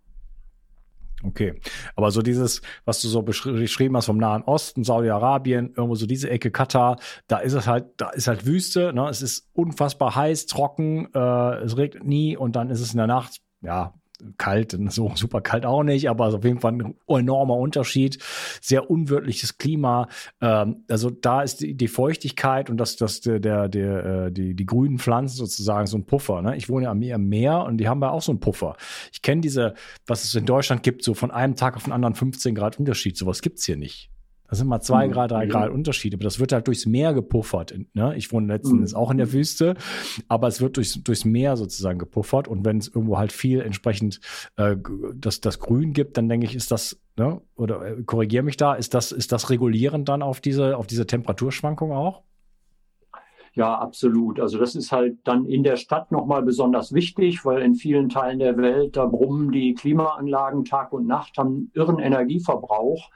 Okay, 1.23 1.59
aber 1.95 2.11
so 2.11 2.21
dieses, 2.21 2.61
was 2.85 3.01
du 3.01 3.09
so 3.09 3.23
beschrieben 3.23 3.97
hast 3.97 4.07
vom 4.07 4.19
Nahen 4.19 4.43
Osten, 4.43 4.85
Saudi-Arabien, 4.85 5.73
irgendwo 5.75 5.95
so 5.95 6.07
diese 6.07 6.29
Ecke 6.29 6.51
Katar, 6.51 6.99
da 7.27 7.39
ist 7.39 7.55
es 7.55 7.67
halt, 7.67 7.87
da 7.97 8.11
ist 8.11 8.29
halt 8.29 8.45
Wüste, 8.45 8.93
ne? 8.93 9.09
es 9.09 9.23
ist 9.23 9.49
unfassbar 9.55 10.15
heiß, 10.15 10.45
trocken, 10.45 11.09
äh, 11.15 11.57
es 11.65 11.77
regnet 11.79 12.05
nie 12.05 12.37
und 12.37 12.55
dann 12.55 12.69
ist 12.69 12.81
es 12.81 12.93
in 12.93 12.99
der 12.99 13.07
Nacht, 13.07 13.41
ja, 13.63 13.95
kalt, 14.39 14.77
so 14.91 15.13
super 15.15 15.41
kalt 15.41 15.67
auch 15.67 15.83
nicht, 15.83 16.09
aber 16.09 16.27
auf 16.27 16.45
jeden 16.45 16.61
Fall 16.61 16.73
ein 16.73 16.95
enormer 17.07 17.57
Unterschied. 17.57 18.19
Sehr 18.61 18.91
unwirtliches 18.91 19.59
Klima. 19.59 20.09
Ähm, 20.41 20.85
also 20.89 21.11
da 21.11 21.43
ist 21.43 21.61
die, 21.61 21.75
die 21.75 21.89
Feuchtigkeit 21.89 22.71
und 22.71 22.79
das, 22.79 22.97
das 22.97 23.21
der, 23.21 23.41
der, 23.41 23.69
der, 23.69 24.05
äh, 24.05 24.33
die, 24.33 24.55
die 24.55 24.67
grünen 24.67 24.99
Pflanzen 24.99 25.37
sozusagen 25.37 25.87
so 25.87 25.99
ein 25.99 26.07
Puffer. 26.07 26.43
Ne? 26.43 26.57
Ich 26.57 26.69
wohne 26.69 26.85
ja 26.87 26.91
am 26.91 27.29
Meer 27.29 27.65
und 27.65 27.79
die 27.79 27.89
haben 27.89 28.01
ja 28.03 28.11
auch 28.11 28.23
so 28.23 28.33
einen 28.33 28.41
Puffer. 28.41 28.77
Ich 29.13 29.23
kenne 29.23 29.41
diese, 29.41 29.75
was 30.07 30.25
es 30.25 30.35
in 30.35 30.47
Deutschland 30.47 30.83
gibt, 30.83 31.03
so 31.03 31.15
von 31.15 31.31
einem 31.31 31.57
Tag 31.57 31.77
auf 31.77 31.85
den 31.85 31.93
anderen 31.93 32.15
15 32.15 32.55
Grad 32.55 32.79
Unterschied. 32.79 33.17
Sowas 33.17 33.43
gibt's 33.43 33.65
hier 33.65 33.77
nicht. 33.77 34.11
Das 34.49 34.59
sind 34.59 34.69
mal 34.69 34.81
zwei 34.81 35.07
mhm. 35.07 35.13
Grad, 35.13 35.31
drei 35.31 35.47
Grad 35.47 35.71
Unterschied, 35.71 36.15
aber 36.15 36.25
das 36.25 36.39
wird 36.39 36.53
halt 36.53 36.67
durchs 36.67 36.87
Meer 36.87 37.15
gepuffert. 37.15 37.75
Ne? 37.95 38.15
Ich 38.17 38.33
wohne 38.33 38.53
letztens 38.53 38.93
mhm. 38.93 38.99
auch 38.99 39.11
in 39.11 39.19
der 39.19 39.33
Wüste, 39.33 39.75
aber 40.29 40.49
es 40.49 40.61
wird 40.61 40.77
durchs, 40.77 41.03
durchs 41.03 41.25
Meer 41.25 41.57
sozusagen 41.57 41.99
gepuffert 41.99 42.49
und 42.49 42.65
wenn 42.65 42.79
es 42.79 42.89
irgendwo 42.89 43.19
halt 43.19 43.33
viel 43.33 43.61
entsprechend 43.61 44.21
äh, 44.57 44.77
das, 45.15 45.41
das 45.41 45.59
Grün 45.59 45.93
gibt, 45.93 46.17
dann 46.17 46.29
denke 46.29 46.47
ich, 46.47 46.55
ist 46.55 46.71
das, 46.71 47.01
ne? 47.17 47.41
oder 47.57 47.87
äh, 47.87 48.03
korrigiere 48.03 48.43
mich 48.43 48.57
da, 48.57 48.75
ist 48.75 48.95
das, 48.95 49.13
ist 49.13 49.33
das 49.33 49.51
regulierend 49.51 50.09
dann 50.09 50.23
auf 50.23 50.41
diese, 50.41 50.77
auf 50.77 50.87
diese 50.87 51.07
Temperaturschwankung 51.07 51.93
auch? 51.93 52.23
Ja, 53.57 53.75
absolut. 53.79 54.39
Also 54.39 54.59
das 54.59 54.75
ist 54.75 54.93
halt 54.93 55.17
dann 55.25 55.47
in 55.47 55.63
der 55.63 55.77
Stadt 55.77 56.13
nochmal 56.13 56.43
besonders 56.43 56.93
wichtig, 56.93 57.43
weil 57.47 57.63
in 57.63 57.75
vielen 57.75 58.11
Teilen 58.11 58.39
der 58.39 58.59
Welt, 58.59 58.99
da 58.99 59.07
brummen 59.07 59.51
die 59.51 59.73
Klimaanlagen 59.73 60.67
Tag 60.67 60.93
und 60.93 61.07
Nacht, 61.07 61.39
haben 61.39 61.71
irren 61.73 61.99
Energieverbrauch. 61.99 63.09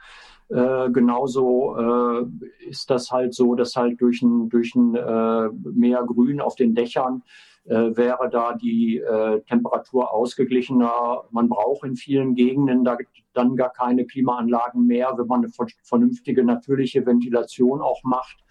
Äh, 0.51 0.89
genauso 0.91 1.77
äh, 1.77 2.25
ist 2.67 2.89
das 2.89 3.09
halt 3.09 3.33
so, 3.33 3.55
dass 3.55 3.75
halt 3.77 4.01
durch 4.01 4.21
ein, 4.21 4.49
durch 4.49 4.75
ein 4.75 4.95
äh, 4.95 5.49
mehr 5.63 6.03
Grün 6.03 6.41
auf 6.41 6.55
den 6.55 6.75
Dächern 6.75 7.23
äh, 7.65 7.95
wäre 7.95 8.29
da 8.29 8.53
die 8.53 8.97
äh, 8.97 9.39
Temperatur 9.43 10.11
ausgeglichener. 10.11 11.23
Man 11.31 11.47
braucht 11.47 11.85
in 11.85 11.95
vielen 11.95 12.35
Gegenden 12.35 12.83
da, 12.83 12.97
dann 13.33 13.55
gar 13.55 13.71
keine 13.71 14.05
Klimaanlagen 14.05 14.85
mehr, 14.85 15.13
wenn 15.15 15.27
man 15.27 15.45
eine 15.45 15.53
vernünftige 15.83 16.43
natürliche 16.43 17.05
Ventilation 17.05 17.81
auch 17.81 18.03
macht. 18.03 18.43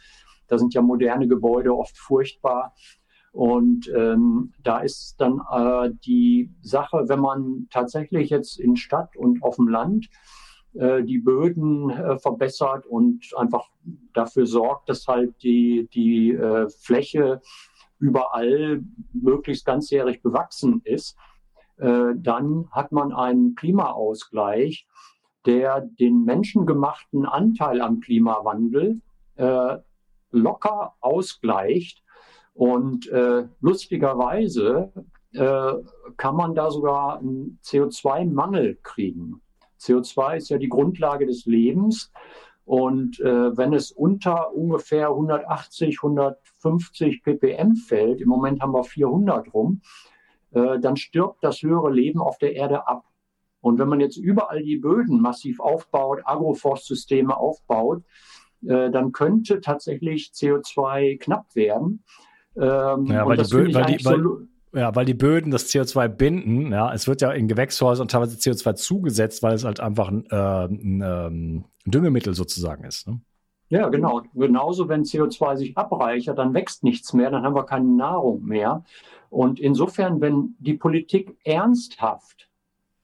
Da 0.48 0.56
sind 0.56 0.72
ja 0.72 0.80
moderne 0.80 1.28
Gebäude 1.28 1.76
oft 1.76 1.98
furchtbar. 1.98 2.72
Und 3.32 3.92
ähm, 3.94 4.54
da 4.62 4.78
ist 4.78 5.16
dann 5.18 5.40
äh, 5.52 5.90
die 6.04 6.50
Sache, 6.62 7.04
wenn 7.08 7.20
man 7.20 7.68
tatsächlich 7.70 8.30
jetzt 8.30 8.58
in 8.58 8.76
Stadt 8.76 9.16
und 9.16 9.42
auf 9.42 9.56
dem 9.56 9.68
Land 9.68 10.08
die 10.72 11.18
Böden 11.18 11.90
äh, 11.90 12.18
verbessert 12.18 12.86
und 12.86 13.26
einfach 13.36 13.68
dafür 14.14 14.46
sorgt, 14.46 14.88
dass 14.88 15.06
halt 15.08 15.34
die, 15.42 15.88
die 15.92 16.32
äh, 16.32 16.68
Fläche 16.68 17.40
überall 17.98 18.82
möglichst 19.12 19.66
ganzjährig 19.66 20.22
bewachsen 20.22 20.80
ist, 20.84 21.18
dann 21.76 22.68
hat 22.70 22.92
man 22.92 23.12
einen 23.12 23.54
Klimaausgleich, 23.54 24.86
der 25.44 25.82
den 25.82 26.24
menschengemachten 26.24 27.26
Anteil 27.26 27.82
am 27.82 28.00
Klimawandel 28.00 29.02
locker 30.30 30.94
ausgleicht. 31.00 32.02
Und 32.54 33.08
äh, 33.08 33.48
lustigerweise 33.60 34.92
äh, 35.32 35.72
kann 36.16 36.36
man 36.36 36.54
da 36.54 36.70
sogar 36.70 37.18
einen 37.18 37.58
CO2-Mangel 37.62 38.78
kriegen. 38.82 39.40
CO2 39.80 40.36
ist 40.36 40.50
ja 40.50 40.58
die 40.58 40.68
Grundlage 40.68 41.26
des 41.26 41.46
Lebens. 41.46 42.12
Und 42.64 43.18
äh, 43.20 43.56
wenn 43.56 43.72
es 43.72 43.90
unter 43.90 44.54
ungefähr 44.54 45.08
180, 45.08 45.98
150 46.02 47.22
ppm 47.22 47.74
fällt, 47.74 48.20
im 48.20 48.28
Moment 48.28 48.60
haben 48.60 48.72
wir 48.72 48.84
400 48.84 49.52
rum, 49.52 49.80
äh, 50.52 50.78
dann 50.78 50.96
stirbt 50.96 51.42
das 51.42 51.62
höhere 51.62 51.90
Leben 51.90 52.20
auf 52.20 52.38
der 52.38 52.54
Erde 52.54 52.86
ab. 52.86 53.04
Und 53.60 53.78
wenn 53.78 53.88
man 53.88 54.00
jetzt 54.00 54.16
überall 54.16 54.62
die 54.62 54.76
Böden 54.76 55.20
massiv 55.20 55.60
aufbaut, 55.60 56.20
Agroforstsysteme 56.24 57.36
aufbaut, 57.36 58.04
äh, 58.66 58.90
dann 58.90 59.12
könnte 59.12 59.60
tatsächlich 59.60 60.30
CO2 60.34 61.18
knapp 61.18 61.54
werden. 61.54 62.04
Ähm, 62.56 63.06
ja, 63.06 63.26
weil 63.26 63.36
die, 63.36 63.50
Bö 63.50 63.74
weil, 63.74 63.84
die, 63.86 64.04
weil, 64.04 64.48
ja, 64.72 64.94
weil 64.94 65.04
die 65.04 65.14
Böden 65.14 65.50
das 65.50 65.68
CO2 65.68 66.08
binden. 66.08 66.72
Ja, 66.72 66.92
es 66.92 67.08
wird 67.08 67.20
ja 67.20 67.32
in 67.32 67.48
Gewächshäusern 67.48 68.08
teilweise 68.08 68.36
CO2 68.36 68.74
zugesetzt, 68.74 69.42
weil 69.42 69.54
es 69.54 69.64
halt 69.64 69.80
einfach 69.80 70.08
ein, 70.08 70.26
äh, 70.30 70.64
ein, 70.64 71.02
ähm, 71.04 71.64
Düngemittel 71.86 72.34
sozusagen 72.34 72.84
ist. 72.84 73.08
Ne? 73.08 73.20
Ja, 73.68 73.88
genau. 73.88 74.22
Genauso, 74.34 74.88
wenn 74.88 75.04
CO2 75.04 75.56
sich 75.56 75.76
abreichert, 75.76 76.38
dann 76.38 76.54
wächst 76.54 76.84
nichts 76.84 77.12
mehr, 77.12 77.30
dann 77.30 77.42
haben 77.42 77.54
wir 77.54 77.64
keine 77.64 77.88
Nahrung 77.88 78.44
mehr. 78.44 78.84
Und 79.28 79.60
insofern, 79.60 80.20
wenn 80.20 80.56
die 80.58 80.74
Politik 80.74 81.36
ernsthaft 81.44 82.48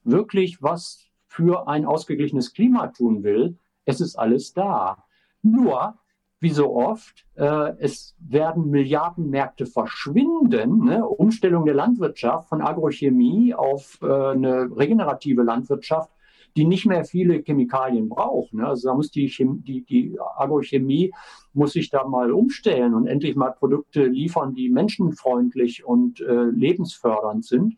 wirklich 0.02 0.62
was 0.62 1.04
für 1.26 1.68
ein 1.68 1.84
ausgeglichenes 1.84 2.52
Klima 2.52 2.88
tun 2.88 3.22
will, 3.22 3.58
es 3.84 4.00
ist 4.00 4.16
alles 4.16 4.52
da. 4.52 5.04
Nur 5.42 5.96
wie 6.40 6.50
so 6.50 6.74
oft, 6.74 7.24
äh, 7.36 7.72
es 7.78 8.14
werden 8.18 8.70
Milliardenmärkte 8.70 9.66
verschwinden. 9.66 10.84
Ne? 10.84 11.04
Umstellung 11.04 11.64
der 11.64 11.74
Landwirtschaft 11.74 12.48
von 12.48 12.60
Agrochemie 12.60 13.54
auf 13.54 13.98
äh, 14.02 14.06
eine 14.06 14.68
regenerative 14.76 15.42
Landwirtschaft, 15.42 16.10
die 16.56 16.66
nicht 16.66 16.86
mehr 16.86 17.04
viele 17.04 17.42
Chemikalien 17.42 18.08
braucht. 18.08 18.52
Ne? 18.52 18.66
Also 18.66 18.88
da 18.88 18.94
muss 18.94 19.10
die, 19.10 19.28
Chem 19.28 19.62
die, 19.64 19.84
die 19.84 20.18
Agrochemie 20.36 21.12
muss 21.54 21.72
sich 21.72 21.88
da 21.88 22.06
mal 22.06 22.32
umstellen 22.32 22.94
und 22.94 23.06
endlich 23.06 23.34
mal 23.34 23.52
Produkte 23.52 24.04
liefern, 24.04 24.54
die 24.54 24.68
menschenfreundlich 24.68 25.84
und 25.84 26.20
äh, 26.20 26.44
lebensfördernd 26.44 27.44
sind. 27.46 27.76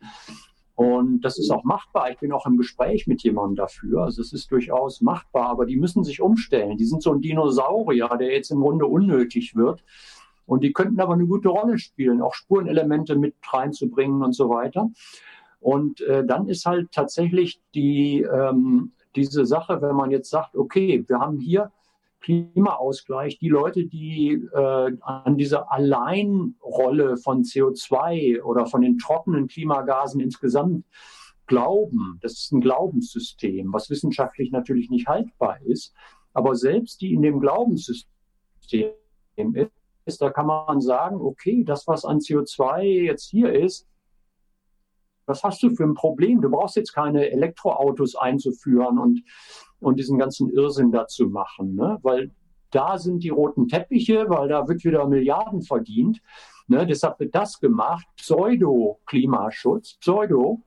Und 0.79 1.25
das 1.25 1.37
ist 1.37 1.51
auch 1.51 1.65
machbar. 1.65 2.09
Ich 2.09 2.19
bin 2.19 2.31
auch 2.31 2.45
im 2.45 2.55
Gespräch 2.55 3.05
mit 3.05 3.21
jemandem 3.21 3.57
dafür. 3.57 4.03
Also 4.03 4.21
es 4.21 4.31
ist 4.31 4.49
durchaus 4.49 5.01
machbar, 5.01 5.49
aber 5.49 5.65
die 5.65 5.75
müssen 5.75 6.05
sich 6.05 6.21
umstellen. 6.21 6.77
Die 6.77 6.85
sind 6.85 7.03
so 7.03 7.11
ein 7.11 7.19
Dinosaurier, 7.19 8.07
der 8.17 8.31
jetzt 8.31 8.49
im 8.49 8.61
Grunde 8.61 8.85
unnötig 8.85 9.57
wird. 9.57 9.83
Und 10.45 10.63
die 10.63 10.71
könnten 10.71 11.01
aber 11.01 11.15
eine 11.15 11.25
gute 11.25 11.49
Rolle 11.49 11.79
spielen, 11.79 12.21
auch 12.21 12.33
Spurenelemente 12.33 13.17
mit 13.17 13.35
reinzubringen 13.51 14.23
und 14.23 14.31
so 14.31 14.49
weiter. 14.49 14.89
Und 15.59 15.99
äh, 15.99 16.25
dann 16.25 16.47
ist 16.47 16.65
halt 16.65 16.93
tatsächlich 16.93 17.59
die, 17.75 18.21
ähm, 18.21 18.93
diese 19.17 19.45
Sache, 19.45 19.81
wenn 19.81 19.97
man 19.97 20.11
jetzt 20.11 20.29
sagt, 20.29 20.55
okay, 20.55 21.03
wir 21.05 21.19
haben 21.19 21.39
hier 21.39 21.73
Klimaausgleich, 22.21 23.39
die 23.39 23.49
Leute, 23.49 23.85
die 23.85 24.33
äh, 24.53 24.97
an 25.01 25.37
diese 25.37 25.71
Alleinrolle 25.71 27.17
von 27.17 27.43
CO2 27.43 28.41
oder 28.41 28.65
von 28.65 28.81
den 28.81 28.97
trockenen 28.97 29.47
Klimagasen 29.47 30.19
insgesamt 30.19 30.85
glauben, 31.47 32.19
das 32.21 32.33
ist 32.33 32.51
ein 32.51 32.61
Glaubenssystem, 32.61 33.73
was 33.73 33.89
wissenschaftlich 33.89 34.51
natürlich 34.51 34.89
nicht 34.89 35.07
haltbar 35.07 35.59
ist, 35.65 35.93
aber 36.33 36.55
selbst 36.55 37.01
die 37.01 37.13
in 37.13 37.21
dem 37.21 37.39
Glaubenssystem 37.39 38.93
ist, 40.05 40.21
da 40.21 40.29
kann 40.29 40.45
man 40.45 40.79
sagen, 40.79 41.17
okay, 41.19 41.63
das, 41.63 41.87
was 41.87 42.05
an 42.05 42.19
CO2 42.19 42.81
jetzt 42.83 43.29
hier 43.29 43.51
ist, 43.51 43.88
was 45.29 45.43
hast 45.43 45.63
du 45.63 45.69
für 45.69 45.83
ein 45.83 45.93
Problem? 45.93 46.41
Du 46.41 46.49
brauchst 46.49 46.75
jetzt 46.75 46.93
keine 46.93 47.29
Elektroautos 47.31 48.15
einzuführen 48.15 48.99
und 48.99 49.21
und 49.79 49.99
diesen 49.99 50.17
ganzen 50.17 50.49
Irrsinn 50.49 50.91
dazu 50.91 51.27
machen, 51.27 51.75
ne? 51.75 51.99
weil 52.01 52.31
da 52.71 52.97
sind 52.97 53.23
die 53.23 53.29
roten 53.29 53.67
Teppiche, 53.67 54.25
weil 54.29 54.47
da 54.47 54.67
wird 54.67 54.83
wieder 54.83 55.07
Milliarden 55.07 55.61
verdient. 55.61 56.21
Ne? 56.67 56.85
Deshalb 56.85 57.19
wird 57.19 57.33
das 57.33 57.59
gemacht. 57.59 58.05
Pseudo-Klimaschutz, 58.17 59.95
Pseudo. 59.95 60.61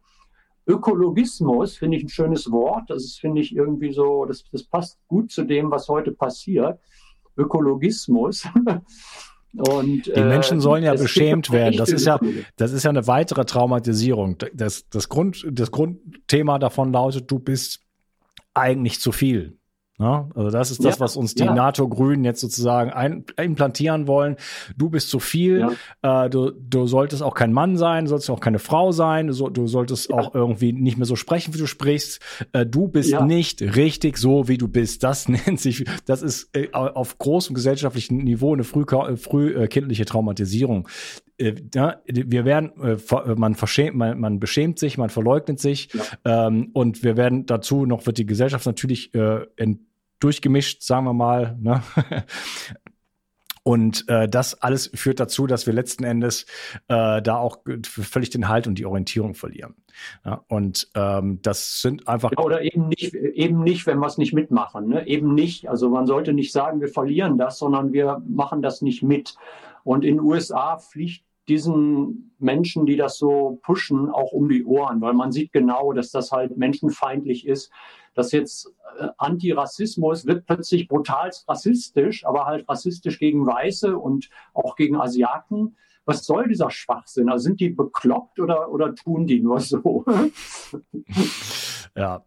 Ökologismus 0.67 1.77
finde 1.77 1.99
ich 1.99 2.05
ein 2.05 2.09
schönes 2.09 2.51
Wort. 2.51 2.91
Das 2.91 3.19
finde 3.21 3.41
ich 3.41 3.55
irgendwie 3.55 3.93
so, 3.93 4.25
das, 4.25 4.45
das 4.51 4.65
passt 4.65 4.99
gut 5.07 5.31
zu 5.31 5.45
dem, 5.45 5.71
was 5.71 5.89
heute 5.89 6.13
passiert. 6.13 6.81
Ökologismus. 7.37 8.49
Und, 9.55 10.07
die 10.07 10.25
Menschen 10.25 10.59
äh, 10.59 10.61
sollen 10.61 10.83
ja 10.83 10.95
beschämt 10.95 11.51
werden. 11.51 11.77
Das 11.77 11.91
ist 11.91 12.07
ja, 12.07 12.19
das 12.57 12.73
ist 12.73 12.85
ja 12.85 12.91
eine 12.91 13.07
weitere 13.07 13.45
Traumatisierung. 13.45 14.39
Das, 14.55 14.89
das, 14.89 15.09
Grund, 15.09 15.47
das 15.51 15.71
Grundthema 15.71 16.59
davon 16.59 16.93
lautet, 16.93 17.31
du 17.31 17.39
bist 17.39 17.81
eigentlich 18.55 19.01
zu 19.01 19.13
viel. 19.13 19.59
Ja, 19.99 20.29
also 20.35 20.51
das 20.51 20.71
ist 20.71 20.85
das, 20.85 20.97
ja, 20.97 21.01
was 21.01 21.17
uns 21.17 21.35
die 21.35 21.45
ja. 21.45 21.55
NATO-Grünen 21.55 22.25
jetzt 22.25 22.41
sozusagen 22.41 22.91
ein, 22.91 23.25
implantieren 23.37 24.07
wollen. 24.07 24.37
Du 24.77 24.89
bist 24.89 25.11
zu 25.11 25.21
viel, 25.21 25.69
ja. 26.03 26.25
äh, 26.25 26.31
du, 26.31 26.51
du 26.51 26.87
solltest 26.87 27.23
auch 27.23 27.35
kein 27.35 27.53
Mann 27.53 27.77
sein, 27.77 28.07
du 28.07 28.09
solltest 28.09 28.31
auch 28.31 28.41
keine 28.41 28.59
Frau 28.59 28.91
sein, 28.93 29.27
du, 29.29 29.51
du 29.51 29.67
solltest 29.67 30.13
auch 30.13 30.35
irgendwie 30.35 30.73
nicht 30.73 30.97
mehr 30.97 31.07
so 31.07 31.15
sprechen, 31.15 31.53
wie 31.55 31.59
du 31.59 31.67
sprichst. 31.67 32.21
Äh, 32.53 32.65
du 32.65 32.89
bist 32.89 33.21
nicht 33.21 33.61
richtig 33.61 34.17
so, 34.17 34.49
wie 34.49 34.57
du 34.57 34.67
bist. 34.67 35.05
Das 35.05 35.29
nennt 35.29 35.61
sich, 35.61 35.85
das 36.07 36.23
ist 36.23 36.49
äh, 36.57 36.69
auf 36.73 37.19
großem 37.19 37.55
gesellschaftlichen 37.55 38.17
Niveau 38.17 38.55
eine 38.55 38.65
früh, 38.65 38.85
frühkindliche 39.17 40.07
Traumatisierung 40.07 40.89
äh, 41.43 41.55
ja, 41.75 42.01
wir 42.07 42.45
werden, 42.45 42.73
äh, 42.81 43.35
man, 43.35 43.55
verschämt, 43.55 43.97
man, 43.97 44.19
man 44.21 44.41
beschämt 44.41 44.79
sich, 44.79 44.99
man 44.99 45.11
verleugnet 45.11 45.61
sich 45.61 45.89
ja. 45.93 46.47
ähm, 46.47 46.71
und 46.73 47.03
wir 47.03 47.17
werden 47.17 47.47
dazu 47.47 47.87
noch, 47.87 48.07
wird 48.07 48.19
die 48.19 48.27
Gesellschaft 48.27 48.67
natürlich 48.67 49.15
äh, 49.15 49.47
ent, 49.57 49.81
durchgemischt, 50.21 50.83
sagen 50.83 51.05
wir 51.07 51.15
mal. 51.15 51.57
Ne? 51.61 51.83
Und 53.65 54.09
äh, 54.09 54.29
das 54.29 54.61
alles 54.61 54.91
führt 54.93 55.21
dazu, 55.21 55.47
dass 55.47 55.67
wir 55.67 55.73
letzten 55.73 56.03
Endes 56.03 56.47
äh, 56.89 57.23
da 57.23 57.37
auch 57.37 57.59
völlig 57.85 58.31
den 58.31 58.49
Halt 58.49 58.67
und 58.67 58.77
die 58.77 58.87
Orientierung 58.87 59.35
verlieren. 59.35 59.77
Ja, 60.25 60.45
und 60.49 60.89
ähm, 60.97 61.41
das 61.43 61.81
sind 61.81 62.09
einfach. 62.09 62.33
Ja, 62.33 62.43
oder 62.43 62.63
eben 62.63 62.89
nicht, 62.89 63.15
eben 63.15 63.63
nicht, 63.63 63.87
wenn 63.87 64.01
wir 64.01 64.07
es 64.09 64.19
nicht 64.19 64.33
mitmachen. 64.33 64.89
Ne? 64.89 65.07
Eben 65.07 65.35
nicht. 65.35 65.69
Also 65.69 65.89
man 65.91 66.07
sollte 66.07 66.33
nicht 66.33 66.51
sagen, 66.51 66.81
wir 66.81 66.89
verlieren 66.89 67.39
das, 67.39 67.59
sondern 67.59 67.93
wir 67.93 68.21
machen 68.27 68.63
das 68.63 68.83
nicht 68.83 69.05
mit. 69.05 69.37
Und 69.85 70.05
in 70.05 70.17
den 70.17 70.25
USA 70.25 70.79
fliegt 70.79 71.25
diesen 71.49 72.35
Menschen, 72.39 72.87
die 72.87 72.97
das 72.97 73.19
so 73.19 73.59
pushen, 73.63 74.09
auch 74.11 74.33
um 74.33 74.49
die 74.49 74.65
Ohren, 74.65 75.01
weil 75.01 75.15
man 75.15 75.33
sieht 75.33 75.53
genau, 75.53 75.93
dass 75.93 76.11
das 76.11 76.33
halt 76.33 76.57
menschenfeindlich 76.57 77.47
ist. 77.47 77.71
Dass 78.15 78.33
jetzt 78.33 78.71
äh, 78.99 79.09
Antirassismus 79.17 80.27
wird 80.27 80.47
plötzlich 80.47 80.87
brutal 80.87 81.31
rassistisch, 81.49 82.27
aber 82.27 82.47
halt 82.47 82.69
rassistisch 82.69 83.19
gegen 83.19 83.47
Weiße 83.47 83.97
und 83.97 84.29
auch 84.55 84.77
gegen 84.77 84.97
Asiaten. 84.97 85.77
Was 86.05 86.25
soll 86.25 86.49
dieser 86.49 86.71
Schwachsinn? 86.71 87.31
Also 87.31 87.45
sind 87.45 87.61
die 87.61 87.71
bekloppt 87.71 88.41
oder, 88.41 88.71
oder 88.71 88.95
tun 88.95 89.27
die 89.27 89.41
nur 89.41 89.61
so? 89.61 90.05
ja, 91.97 92.25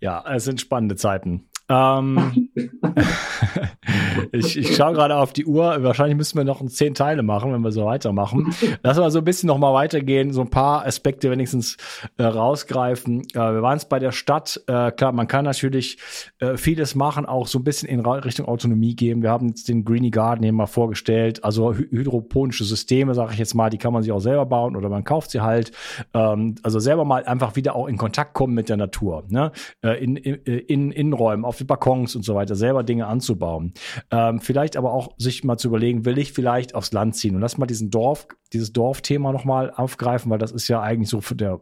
ja, 0.00 0.24
es 0.34 0.44
sind 0.44 0.60
spannende 0.60 0.96
Zeiten. 0.96 1.48
Ähm, 1.68 2.50
ich, 4.32 4.56
ich 4.56 4.76
schaue 4.76 4.92
gerade 4.94 5.16
auf 5.16 5.32
die 5.32 5.46
Uhr. 5.46 5.82
Wahrscheinlich 5.82 6.16
müssen 6.16 6.36
wir 6.36 6.44
noch 6.44 6.64
zehn 6.66 6.94
Teile 6.94 7.22
machen, 7.22 7.52
wenn 7.52 7.62
wir 7.62 7.72
so 7.72 7.84
weitermachen. 7.84 8.54
Lass 8.82 8.98
mal 8.98 9.10
so 9.10 9.18
ein 9.18 9.24
bisschen 9.24 9.46
noch 9.46 9.58
mal 9.58 9.74
weitergehen, 9.74 10.32
so 10.32 10.40
ein 10.40 10.50
paar 10.50 10.86
Aspekte 10.86 11.30
wenigstens 11.30 11.76
äh, 12.18 12.24
rausgreifen. 12.24 13.22
Äh, 13.32 13.34
wir 13.34 13.62
waren 13.62 13.76
es 13.76 13.84
bei 13.84 13.98
der 13.98 14.12
Stadt. 14.12 14.60
Äh, 14.66 14.92
klar, 14.92 15.12
man 15.12 15.28
kann 15.28 15.44
natürlich 15.44 15.98
äh, 16.38 16.56
vieles 16.56 16.94
machen, 16.94 17.26
auch 17.26 17.46
so 17.46 17.58
ein 17.58 17.64
bisschen 17.64 17.88
in 17.88 18.00
Richtung 18.00 18.46
Autonomie 18.46 18.94
gehen. 18.94 19.22
Wir 19.22 19.30
haben 19.30 19.48
jetzt 19.48 19.68
den 19.68 19.84
Greeny 19.84 20.10
Garden 20.10 20.42
hier 20.42 20.52
mal 20.52 20.66
vorgestellt. 20.66 21.42
Also 21.44 21.74
hydroponische 21.74 22.64
Systeme, 22.64 23.14
sage 23.14 23.32
ich 23.32 23.38
jetzt 23.38 23.54
mal, 23.54 23.70
die 23.70 23.78
kann 23.78 23.92
man 23.92 24.02
sich 24.02 24.12
auch 24.12 24.20
selber 24.20 24.46
bauen 24.46 24.76
oder 24.76 24.88
man 24.88 25.04
kauft 25.04 25.30
sie 25.30 25.40
halt. 25.40 25.72
Ähm, 26.14 26.56
also 26.62 26.78
selber 26.78 27.04
mal 27.04 27.24
einfach 27.24 27.56
wieder 27.56 27.74
auch 27.74 27.86
in 27.86 27.96
Kontakt 27.96 28.34
kommen 28.34 28.54
mit 28.54 28.68
der 28.68 28.76
Natur. 28.76 29.24
Ne? 29.28 29.52
Äh, 29.82 30.02
in, 30.02 30.16
in, 30.16 30.34
in 30.44 30.92
Innenräumen, 30.92 31.44
auf 31.44 31.62
Balkons 31.66 32.16
und 32.16 32.24
so 32.24 32.34
weiter, 32.34 32.54
selber 32.54 32.82
Dinge 32.82 33.06
anzubauen. 33.06 33.72
Ähm, 34.10 34.40
vielleicht 34.40 34.76
aber 34.76 34.92
auch 34.92 35.14
sich 35.18 35.44
mal 35.44 35.56
zu 35.56 35.68
überlegen, 35.68 36.04
will 36.04 36.18
ich 36.18 36.32
vielleicht 36.32 36.74
aufs 36.74 36.92
Land 36.92 37.16
ziehen? 37.16 37.34
Und 37.34 37.40
lass 37.40 37.58
mal 37.58 37.66
diesen 37.66 37.90
Dorf, 37.90 38.26
dieses 38.52 38.72
Dorfthema 38.72 39.32
nochmal 39.32 39.72
aufgreifen, 39.74 40.30
weil 40.30 40.38
das 40.38 40.52
ist 40.52 40.68
ja 40.68 40.80
eigentlich 40.80 41.08
so 41.08 41.20
für 41.20 41.36
der 41.36 41.60